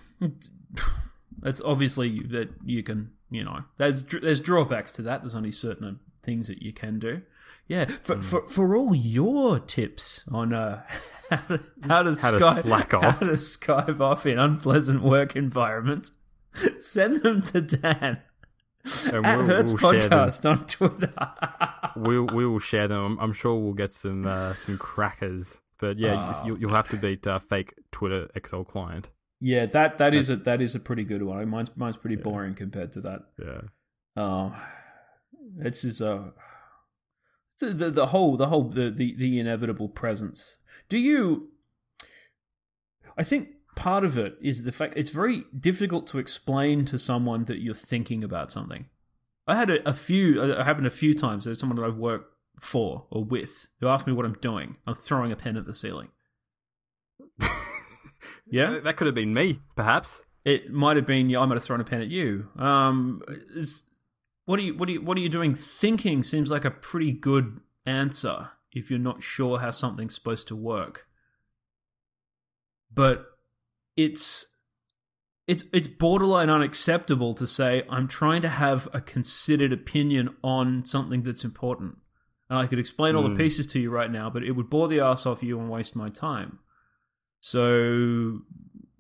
it's 1.44 1.62
obviously 1.62 2.20
that 2.28 2.50
you 2.64 2.84
can, 2.84 3.10
you 3.30 3.44
know, 3.44 3.64
there's 3.78 4.04
there's 4.06 4.42
drawbacks 4.42 4.92
to 4.94 5.02
that. 5.04 5.22
There's 5.22 5.36
only 5.36 5.52
certain 5.52 6.00
things 6.24 6.48
that 6.48 6.62
you 6.62 6.74
can 6.74 7.00
do. 7.00 7.22
Yeah, 7.68 7.86
for 7.86 8.16
Hmm. 8.16 8.22
for, 8.22 8.48
for 8.48 8.76
all 8.76 8.96
your 8.96 9.60
tips 9.60 10.24
on 10.32 10.54
uh, 10.54 10.84
how 11.30 11.38
to 11.38 11.60
how 11.88 12.02
to, 12.02 12.04
How 12.04 12.04
to 12.04 12.16
sky, 12.16 12.54
slack 12.62 12.92
how 12.94 13.12
to 13.12 13.26
skive 13.34 14.00
off 14.02 14.26
in 14.26 14.40
unpleasant 14.40 15.04
work 15.04 15.36
environments, 15.36 16.12
send 16.80 17.18
them 17.18 17.42
to 17.44 17.62
Dan 17.62 18.22
And 19.06 19.26
at 19.26 19.38
we'll- 19.38 19.46
Hertz 19.48 19.72
we'll 19.80 19.92
share 19.92 20.08
them. 20.10 20.12
Podcast 20.30 20.50
on 20.50 20.66
Twitter. 20.66 21.14
we'll 21.96 22.26
we 22.36 22.46
will 22.48 22.58
share 22.60 22.88
them. 22.88 23.00
I'm, 23.06 23.20
I'm 23.20 23.34
sure 23.34 23.56
we'll 23.56 23.74
get 23.74 23.92
some 23.92 24.26
uh, 24.26 24.54
some 24.56 24.78
crackers. 24.80 25.60
But 25.80 25.98
yeah, 26.00 26.16
Ah. 26.16 26.46
you, 26.46 26.58
you'll 26.58 26.74
have 26.74 26.90
to 26.90 26.98
beat 26.98 27.26
uh, 27.28 27.40
fake 27.40 27.74
Twitter 27.92 28.28
Excel 28.36 28.64
client. 28.66 29.12
Yeah, 29.42 29.66
that 29.68 29.98
that 30.00 30.14
is 30.14 30.30
a 30.30 30.36
that 30.38 30.62
is 30.62 30.76
a 30.76 30.80
pretty 30.80 31.04
good 31.04 31.24
one. 31.24 31.48
Mine's 31.50 31.76
mine's 31.78 31.98
pretty 31.98 32.18
boring 32.18 32.56
compared 32.56 32.92
to 32.94 33.02
that. 33.02 33.22
Yeah. 33.38 33.62
Oh, 34.16 34.56
it's 35.60 35.82
just 35.82 36.02
a 36.02 36.34
the, 37.60 37.68
the 37.68 37.92
the 37.92 38.08
whole 38.08 38.38
the 38.38 38.48
whole 38.48 38.64
the, 38.64 38.90
the 38.90 39.16
the 39.16 39.40
inevitable 39.40 39.90
presence. 39.90 40.58
Do 40.90 40.98
you? 40.98 41.50
I 43.18 43.24
think 43.24 43.50
part 43.76 44.04
of 44.04 44.18
it 44.18 44.38
is 44.42 44.64
the 44.64 44.72
fact 44.72 44.94
it's 44.98 45.10
very 45.10 45.44
difficult 45.58 46.08
to 46.08 46.20
explain 46.20 46.86
to 46.86 47.00
someone 47.00 47.46
that 47.46 47.60
you're 47.60 47.76
thinking 47.76 48.24
about 48.24 48.52
something. 48.52 48.86
I 49.48 49.56
had 49.56 49.70
a, 49.70 49.88
a 49.88 49.94
few. 49.94 50.42
Uh, 50.42 50.48
it 50.48 50.66
happened 50.66 50.88
a 50.88 50.92
few 50.92 51.14
times. 51.14 51.46
There's 51.46 51.60
someone 51.60 51.78
that 51.78 51.86
I've 51.86 51.98
worked 51.98 52.34
for 52.62 53.06
or 53.10 53.24
with 53.24 53.68
who 53.80 53.88
asked 53.88 54.06
me 54.06 54.14
what 54.14 54.26
I'm 54.26 54.38
doing. 54.42 54.76
I'm 54.86 54.96
throwing 54.96 55.32
a 55.32 55.36
pen 55.36 55.58
at 55.58 55.66
the 55.66 55.74
ceiling. 55.74 56.10
Yeah? 58.52 58.72
That- 58.72 58.84
that 58.86 58.98
could 58.98 59.08
have 59.08 59.16
been 59.16 59.34
me, 59.34 59.60
perhaps. 59.76 60.24
It 60.46 60.72
might 60.72 60.96
have 60.96 61.06
been 61.06 61.30
yeah, 61.30 61.40
I 61.42 61.46
might 61.46 61.56
have 61.56 61.64
thrown 61.64 61.82
a 61.82 61.84
pen 61.84 62.02
at 62.02 62.08
you. 62.08 62.48
Um, 62.58 63.22
is, 63.56 63.84
what 64.46 64.58
are 64.58 64.62
you 64.64 64.74
what 64.76 64.88
are 64.90 64.92
you 64.94 65.02
what 65.02 65.18
are 65.18 65.22
you 65.22 65.30
doing? 65.30 65.54
Thinking 65.54 66.24
seems 66.24 66.50
like 66.50 66.66
a 66.66 66.72
pretty 66.72 67.12
good 67.12 67.60
answer 67.86 68.50
if 68.72 68.90
you're 68.90 69.00
not 69.00 69.22
sure 69.22 69.60
how 69.60 69.72
something's 69.72 70.16
supposed 70.16 70.48
to 70.48 70.56
work. 70.56 71.08
But 72.94 73.26
it's 73.96 74.48
it's 75.48 75.66
it's 75.74 75.88
borderline 75.88 76.50
unacceptable 76.50 77.34
to 77.36 77.46
say 77.46 77.84
I'm 77.90 78.08
trying 78.08 78.42
to 78.44 78.50
have 78.50 78.88
a 78.94 79.02
considered 79.02 79.74
opinion 79.74 80.36
on 80.44 80.86
something 80.86 81.24
that's 81.24 81.44
important. 81.44 81.98
And 82.50 82.58
I 82.58 82.66
could 82.66 82.80
explain 82.80 83.16
all 83.16 83.24
the 83.24 83.30
Mm. 83.30 83.38
pieces 83.38 83.68
to 83.68 83.80
you 83.80 83.92
right 83.92 84.10
now, 84.12 84.30
but 84.30 84.44
it 84.44 84.52
would 84.54 84.70
bore 84.70 84.88
the 84.88 85.02
ass 85.02 85.26
off 85.26 85.44
you 85.44 85.60
and 85.60 85.70
waste 85.70 85.96
my 85.96 86.10
time. 86.10 86.60
So, 87.42 88.42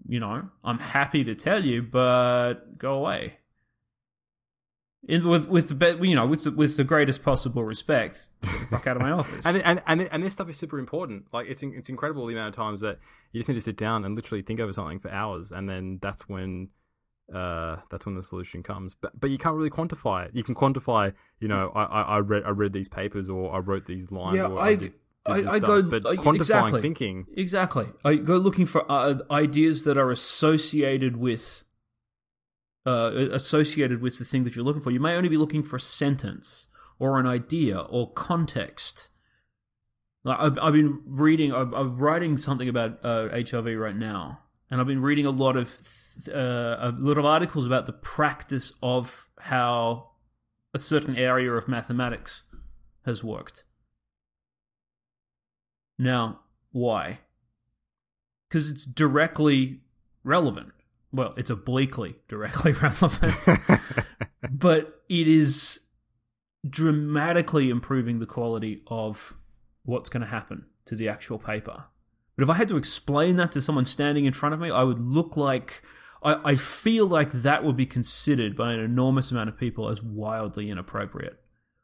you 0.08 0.20
know, 0.20 0.50
I'm 0.64 0.80
happy 0.80 1.24
to 1.26 1.36
tell 1.36 1.64
you, 1.64 1.82
but 1.82 2.78
go 2.78 2.94
away. 2.94 3.36
In, 5.08 5.26
with 5.28 5.48
with 5.48 5.70
the 5.70 5.76
be- 5.76 6.08
you 6.10 6.14
know 6.16 6.28
with 6.28 6.44
the, 6.44 6.52
with 6.52 6.76
the 6.76 6.84
greatest 6.84 7.24
possible 7.24 7.64
respect, 7.64 8.30
fuck 8.70 8.86
out 8.86 8.98
of 8.98 9.02
my 9.02 9.12
office. 9.20 9.46
And, 9.46 9.58
and 9.64 9.82
and 9.88 10.02
and 10.12 10.22
this 10.24 10.34
stuff 10.34 10.50
is 10.50 10.58
super 10.58 10.78
important. 10.78 11.28
Like 11.32 11.48
it's 11.48 11.64
in- 11.64 11.74
it's 11.74 11.88
incredible 11.88 12.26
the 12.28 12.34
amount 12.34 12.50
of 12.50 12.56
times 12.56 12.82
that 12.82 13.00
you 13.32 13.40
just 13.40 13.48
need 13.48 13.56
to 13.56 13.62
sit 13.62 13.78
down 13.78 14.04
and 14.04 14.14
literally 14.16 14.42
think 14.42 14.60
over 14.60 14.74
something 14.74 15.00
for 15.00 15.10
hours, 15.10 15.54
and 15.54 15.70
then 15.70 16.00
that's 16.02 16.28
when 16.28 16.68
uh 17.34 17.78
that's 17.90 18.06
when 18.06 18.16
the 18.16 18.24
solution 18.24 18.62
comes. 18.62 18.94
But 18.94 19.18
but 19.18 19.30
you 19.30 19.38
can't 19.38 19.56
really 19.56 19.70
quantify 19.70 20.26
it. 20.26 20.32
You 20.34 20.44
can 20.44 20.54
quantify, 20.54 21.14
you 21.40 21.48
know, 21.48 21.72
I 21.74 21.84
I, 21.84 22.02
I 22.02 22.18
read 22.20 22.44
I 22.46 22.50
read 22.50 22.74
these 22.74 22.90
papers 22.90 23.30
or 23.30 23.56
I 23.56 23.60
wrote 23.60 23.86
these 23.86 24.12
lines. 24.12 24.36
Yeah, 24.36 24.48
or 24.48 24.60
I- 24.60 24.72
did, 24.72 24.80
did 24.80 24.94
I- 25.32 25.38
I 25.56 25.58
stuff. 25.58 25.62
go- 25.62 25.82
but 25.84 26.06
I- 26.06 26.16
quantifying 26.16 26.36
exactly. 26.36 26.82
thinking. 26.82 27.26
Exactly. 27.36 27.88
I 28.04 28.16
go 28.16 28.38
looking 28.38 28.66
for 28.66 28.90
uh, 28.92 29.20
ideas 29.32 29.84
that 29.86 29.98
are 29.98 30.12
associated 30.12 31.18
with 31.18 31.64
uh, 32.86 33.12
associated 33.32 34.02
with 34.02 34.18
the 34.18 34.26
thing 34.26 34.44
that 34.46 34.56
you're 34.56 34.66
looking 34.66 34.82
for. 34.82 34.92
You 34.92 35.00
may 35.00 35.16
only 35.16 35.30
be 35.30 35.38
looking 35.38 35.64
for 35.64 35.76
a 35.76 35.80
sentence 35.82 36.68
or 36.98 37.20
an 37.20 37.28
idea 37.28 37.80
or 37.80 38.12
context. 38.14 39.10
Like 40.24 40.40
I've, 40.40 40.58
I've 40.62 40.74
been 40.74 41.02
reading, 41.06 41.54
I'm, 41.54 41.74
I'm 41.74 41.98
writing 41.98 42.38
something 42.38 42.68
about 42.68 43.00
uh, 43.04 43.30
HIV 43.30 43.78
right 43.78 43.96
now, 43.96 44.40
and 44.72 44.80
I've 44.82 44.88
been 44.88 45.02
reading 45.02 45.26
a 45.26 45.30
lot 45.32 45.56
of 45.56 45.78
uh, 46.28 46.78
a 46.80 46.94
lot 46.98 47.18
of 47.18 47.26
articles 47.26 47.66
about 47.66 47.86
the 47.86 47.94
practice 47.94 48.74
of 48.82 49.28
how 49.40 50.10
a 50.74 50.80
certain 50.80 51.16
area 51.16 51.52
of 51.54 51.68
mathematics 51.68 52.44
has 53.06 53.24
worked. 53.24 53.64
Now, 56.00 56.39
why? 56.72 57.20
Because 58.47 58.72
it's 58.72 58.86
directly 58.86 59.82
relevant. 60.24 60.72
Well, 61.12 61.34
it's 61.38 61.50
obliquely 61.50 62.16
directly 62.28 62.72
relevant, 62.82 63.36
but 64.52 65.02
it 65.10 65.28
is 65.28 65.82
dramatically 66.68 67.70
improving 67.70 68.20
the 68.20 68.26
quality 68.26 68.82
of 68.88 69.36
what's 69.84 70.10
going 70.10 70.22
to 70.22 70.28
happen 70.28 70.66
to 70.86 70.95
the 70.95 71.10
actual 71.10 71.38
paper. 71.38 71.86
But 72.36 72.43
if 72.43 72.50
I 72.50 72.54
had 72.54 72.70
to 72.70 72.78
explain 72.78 73.36
that 73.36 73.52
to 73.52 73.62
someone 73.62 73.86
standing 73.86 74.26
in 74.26 74.34
front 74.34 74.54
of 74.54 74.62
me, 74.62 74.72
I 74.72 74.84
would 74.84 75.02
look 75.02 75.36
like. 75.36 75.84
I, 76.22 76.52
I 76.52 76.56
feel 76.56 77.08
like 77.08 77.32
that 77.32 77.64
would 77.64 77.78
be 77.78 77.86
considered 77.86 78.56
by 78.56 78.74
an 78.74 78.80
enormous 78.80 79.32
amount 79.32 79.50
of 79.50 79.58
people 79.58 79.89
as 79.89 80.04
wildly 80.04 80.70
inappropriate. 80.70 81.39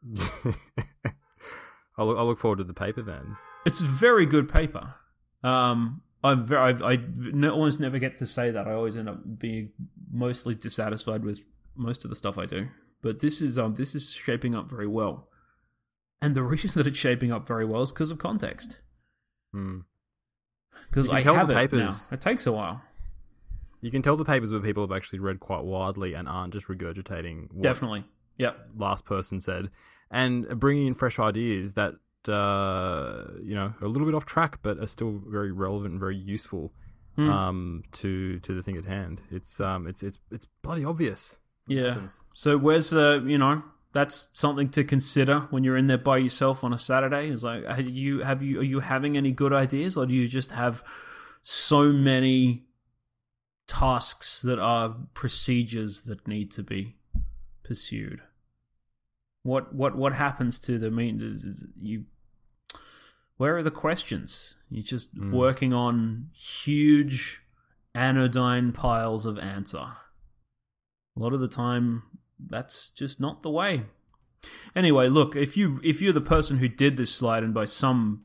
I 1.97 2.03
look, 2.03 2.18
I 2.18 2.22
look 2.22 2.38
forward 2.38 2.57
to 2.57 2.63
the 2.66 2.74
paper 2.74 3.01
then. 3.01 3.38
It's 3.66 3.82
a 3.82 3.86
very 3.86 4.26
good 4.26 4.47
paper. 4.47 4.93
Um, 5.43 6.01
I'm 6.24 6.45
very, 6.45 6.74
I, 6.82 6.93
I 6.93 6.99
no, 7.16 7.51
almost 7.51 7.80
never 7.80 7.99
get 7.99 8.18
to 8.18 8.28
say 8.28 8.51
that. 8.51 8.68
I 8.68 8.74
always 8.74 8.95
end 8.97 9.09
up 9.09 9.39
being 9.39 9.72
mostly 10.11 10.55
dissatisfied 10.55 11.24
with 11.24 11.45
most 11.76 12.03
of 12.03 12.09
the 12.09 12.16
stuff 12.16 12.38
I 12.38 12.45
do. 12.45 12.68
But 13.01 13.20
this 13.20 13.41
is 13.41 13.59
um, 13.59 13.76
this 13.76 13.93
is 13.95 14.11
shaping 14.11 14.55
up 14.55 14.70
very 14.70 14.88
well, 14.88 15.28
and 16.22 16.36
the 16.36 16.41
reason 16.43 16.72
that 16.76 16.88
it's 16.88 16.97
shaping 16.97 17.32
up 17.32 17.47
very 17.47 17.66
well 17.66 17.82
is 17.82 17.91
because 17.91 18.11
of 18.11 18.18
context. 18.18 18.80
Hmm. 19.53 19.80
Because 20.89 21.07
You 21.07 21.13
I 21.13 21.22
tell 21.22 21.34
the 21.34 21.39
have 21.39 21.49
it 21.49 21.55
papers- 21.55 22.09
now. 22.11 22.16
It 22.16 22.22
takes 22.22 22.45
a 22.47 22.51
while. 22.51 22.82
You 23.82 23.91
can 23.91 24.01
tell 24.01 24.18
the 24.18 24.26
papers 24.26 24.51
where 24.51 24.61
people 24.61 24.82
have 24.84 24.91
actually 24.95 25.20
read 25.20 25.39
quite 25.39 25.63
widely 25.63 26.13
and 26.16 26.28
aren't 26.28 26.53
just 26.53 26.68
regurgitating 26.68 27.51
what 27.51 27.61
Definitely. 27.61 28.03
Yep. 28.39 28.70
last 28.78 29.05
person 29.05 29.39
said, 29.41 29.70
and 30.09 30.59
bringing 30.59 30.88
in 30.88 30.93
fresh 30.95 31.20
ideas 31.20 31.74
that 31.74 31.93
uh, 32.30 33.26
you 33.41 33.55
know 33.55 33.73
a 33.82 33.88
little 33.88 34.05
bit 34.05 34.15
off 34.15 34.26
track, 34.26 34.59
but 34.61 34.80
are 34.80 34.88
still 34.88 35.21
very 35.28 35.51
relevant 35.51 35.91
and 35.93 35.99
very 35.99 36.17
useful 36.17 36.71
Hmm. 37.15 37.30
um, 37.30 37.84
to 37.93 38.39
to 38.41 38.53
the 38.53 38.61
thing 38.61 38.76
at 38.76 38.84
hand. 38.86 39.21
It's 39.32 39.61
um, 39.61 39.88
it's 39.88 40.03
it's 40.03 40.19
it's 40.32 40.45
bloody 40.61 40.84
obvious. 40.84 41.38
Yeah. 41.65 41.93
happens. 41.93 42.19
So 42.34 42.57
where's 42.57 42.89
the 42.89 43.23
you 43.26 43.38
know 43.38 43.63
that's 43.93 44.28
something 44.34 44.67
to 44.71 44.84
consider 44.84 45.39
when 45.49 45.63
you're 45.63 45.78
in 45.78 45.88
there 45.88 45.97
by 45.97 46.17
yourself 46.17 46.65
on 46.65 46.73
a 46.73 46.78
Saturday. 46.78 47.30
Is 47.30 47.41
like, 47.45 47.63
have 47.65 47.89
you 47.89 48.19
have 48.19 48.43
you 48.43 48.59
are 48.59 48.63
you 48.63 48.82
having 48.82 49.15
any 49.15 49.32
good 49.32 49.53
ideas, 49.53 49.95
or 49.95 50.05
do 50.05 50.13
you 50.13 50.28
just 50.28 50.51
have 50.51 50.84
so 51.43 51.93
many 51.93 52.65
tasks 53.67 54.41
that 54.41 54.59
are 54.59 54.95
procedures 55.13 56.03
that 56.03 56.28
need 56.28 56.51
to 56.51 56.63
be 56.63 56.97
pursued? 57.63 58.21
What 59.43 59.73
what 59.73 59.95
what 59.95 60.11
happens 60.11 60.59
to 60.59 60.78
the 60.78 60.91
mean 60.91 61.55
you? 61.82 62.03
Where 63.38 63.58
are 63.58 63.64
the 63.64 63.72
questions? 63.72 64.56
You're 64.70 64.84
just 64.84 65.14
Mm. 65.16 65.32
working 65.32 65.74
on 65.74 66.30
huge 66.34 67.42
anodyne 67.94 68.72
piles 68.72 69.26
of 69.26 69.38
answer. 69.40 69.78
A 71.18 71.20
lot 71.20 71.34
of 71.34 71.40
the 71.40 71.48
time, 71.48 72.04
that's 72.40 72.90
just 72.92 73.20
not 73.20 73.44
the 73.44 73.50
way. 73.50 73.84
Anyway, 74.76 75.08
look, 75.10 75.36
if 75.36 75.56
you 75.58 75.80
if 75.84 76.02
you're 76.02 76.14
the 76.14 76.22
person 76.22 76.58
who 76.60 76.68
did 76.68 76.98
this 76.98 77.14
slide 77.14 77.44
and 77.44 77.54
by 77.54 77.66
some 77.66 78.22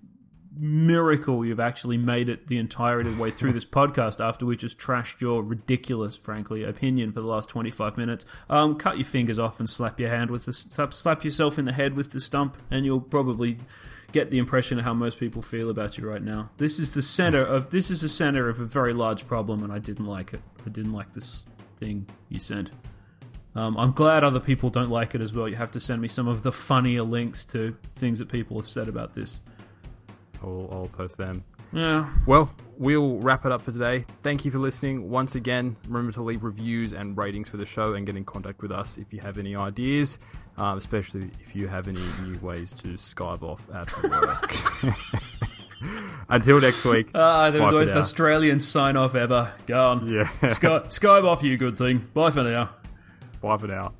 miracle 0.52 1.46
you've 1.46 1.60
actually 1.60 1.96
made 1.96 2.28
it 2.28 2.48
the 2.48 2.58
entirety 2.58 3.08
of 3.08 3.16
the 3.16 3.22
way 3.22 3.30
through 3.30 3.52
this 3.52 3.64
podcast 3.78 4.22
after 4.22 4.44
we 4.44 4.56
just 4.56 4.78
trashed 4.78 5.20
your 5.20 5.42
ridiculous, 5.42 6.16
frankly, 6.16 6.64
opinion 6.64 7.12
for 7.12 7.20
the 7.20 7.26
last 7.26 7.48
25 7.48 7.96
minutes, 7.96 8.26
um, 8.50 8.76
cut 8.76 8.98
your 8.98 9.04
fingers 9.06 9.38
off 9.38 9.60
and 9.60 9.70
slap 9.70 9.98
your 10.00 10.10
hand 10.10 10.30
with 10.30 10.44
the 10.46 10.52
slap, 10.52 10.92
slap 10.92 11.24
yourself 11.24 11.58
in 11.58 11.64
the 11.64 11.72
head 11.72 11.94
with 11.94 12.10
the 12.10 12.20
stump, 12.20 12.56
and 12.70 12.84
you'll 12.84 13.00
probably 13.00 13.58
get 14.12 14.30
the 14.30 14.38
impression 14.38 14.78
of 14.78 14.84
how 14.84 14.94
most 14.94 15.18
people 15.18 15.42
feel 15.42 15.70
about 15.70 15.98
you 15.98 16.08
right 16.08 16.22
now. 16.22 16.50
This 16.56 16.78
is 16.78 16.94
the 16.94 17.02
center 17.02 17.42
of 17.42 17.70
this 17.70 17.90
is 17.90 18.00
the 18.00 18.08
center 18.08 18.48
of 18.48 18.60
a 18.60 18.64
very 18.64 18.92
large 18.92 19.26
problem, 19.26 19.62
and 19.62 19.72
I 19.72 19.78
didn't 19.78 20.06
like 20.06 20.32
it. 20.34 20.40
I 20.66 20.70
didn't 20.70 20.92
like 20.92 21.12
this 21.12 21.44
thing 21.76 22.06
you 22.28 22.38
sent. 22.38 22.70
Um, 23.54 23.76
I'm 23.76 23.92
glad 23.92 24.22
other 24.22 24.38
people 24.38 24.70
don't 24.70 24.90
like 24.90 25.14
it 25.14 25.20
as 25.20 25.32
well. 25.32 25.48
You 25.48 25.56
have 25.56 25.72
to 25.72 25.80
send 25.80 26.00
me 26.00 26.08
some 26.08 26.28
of 26.28 26.42
the 26.42 26.52
funnier 26.52 27.02
links 27.02 27.44
to 27.46 27.76
things 27.96 28.18
that 28.20 28.28
people 28.28 28.56
have 28.58 28.68
said 28.68 28.86
about 28.86 29.12
this. 29.14 29.40
I'll, 30.42 30.68
I'll 30.70 30.90
post 30.92 31.18
them. 31.18 31.44
Yeah. 31.72 32.10
Well, 32.26 32.52
we'll 32.78 33.18
wrap 33.18 33.46
it 33.46 33.52
up 33.52 33.62
for 33.62 33.72
today. 33.72 34.04
Thank 34.22 34.44
you 34.44 34.50
for 34.50 34.58
listening. 34.58 35.08
Once 35.10 35.34
again, 35.34 35.76
remember 35.86 36.12
to 36.12 36.22
leave 36.22 36.42
reviews 36.42 36.92
and 36.92 37.16
ratings 37.16 37.48
for 37.48 37.56
the 37.56 37.66
show 37.66 37.94
and 37.94 38.06
get 38.06 38.16
in 38.16 38.24
contact 38.24 38.62
with 38.62 38.72
us 38.72 38.98
if 38.98 39.12
you 39.12 39.20
have 39.20 39.38
any 39.38 39.54
ideas, 39.54 40.18
um, 40.56 40.78
especially 40.78 41.30
if 41.40 41.54
you 41.54 41.68
have 41.68 41.88
any 41.88 42.02
new 42.24 42.38
ways 42.40 42.72
to 42.74 42.88
skive 42.94 43.42
off 43.42 43.68
at 43.74 43.90
work. 44.02 44.54
Until 46.28 46.60
next 46.60 46.84
week. 46.84 47.10
Ah, 47.14 47.50
the 47.50 47.58
most. 47.58 47.92
Australian 47.92 48.60
sign 48.60 48.96
off 48.96 49.14
ever. 49.14 49.52
Go 49.66 49.90
on. 49.90 50.08
Yeah. 50.08 50.52
Sky, 50.52 50.80
Skype 50.80 51.24
off, 51.24 51.42
you 51.42 51.56
good 51.56 51.76
thing. 51.78 52.06
Bye 52.14 52.30
for 52.30 52.44
now. 52.44 52.70
Bye 53.40 53.56
for 53.56 53.66
now. 53.66 53.92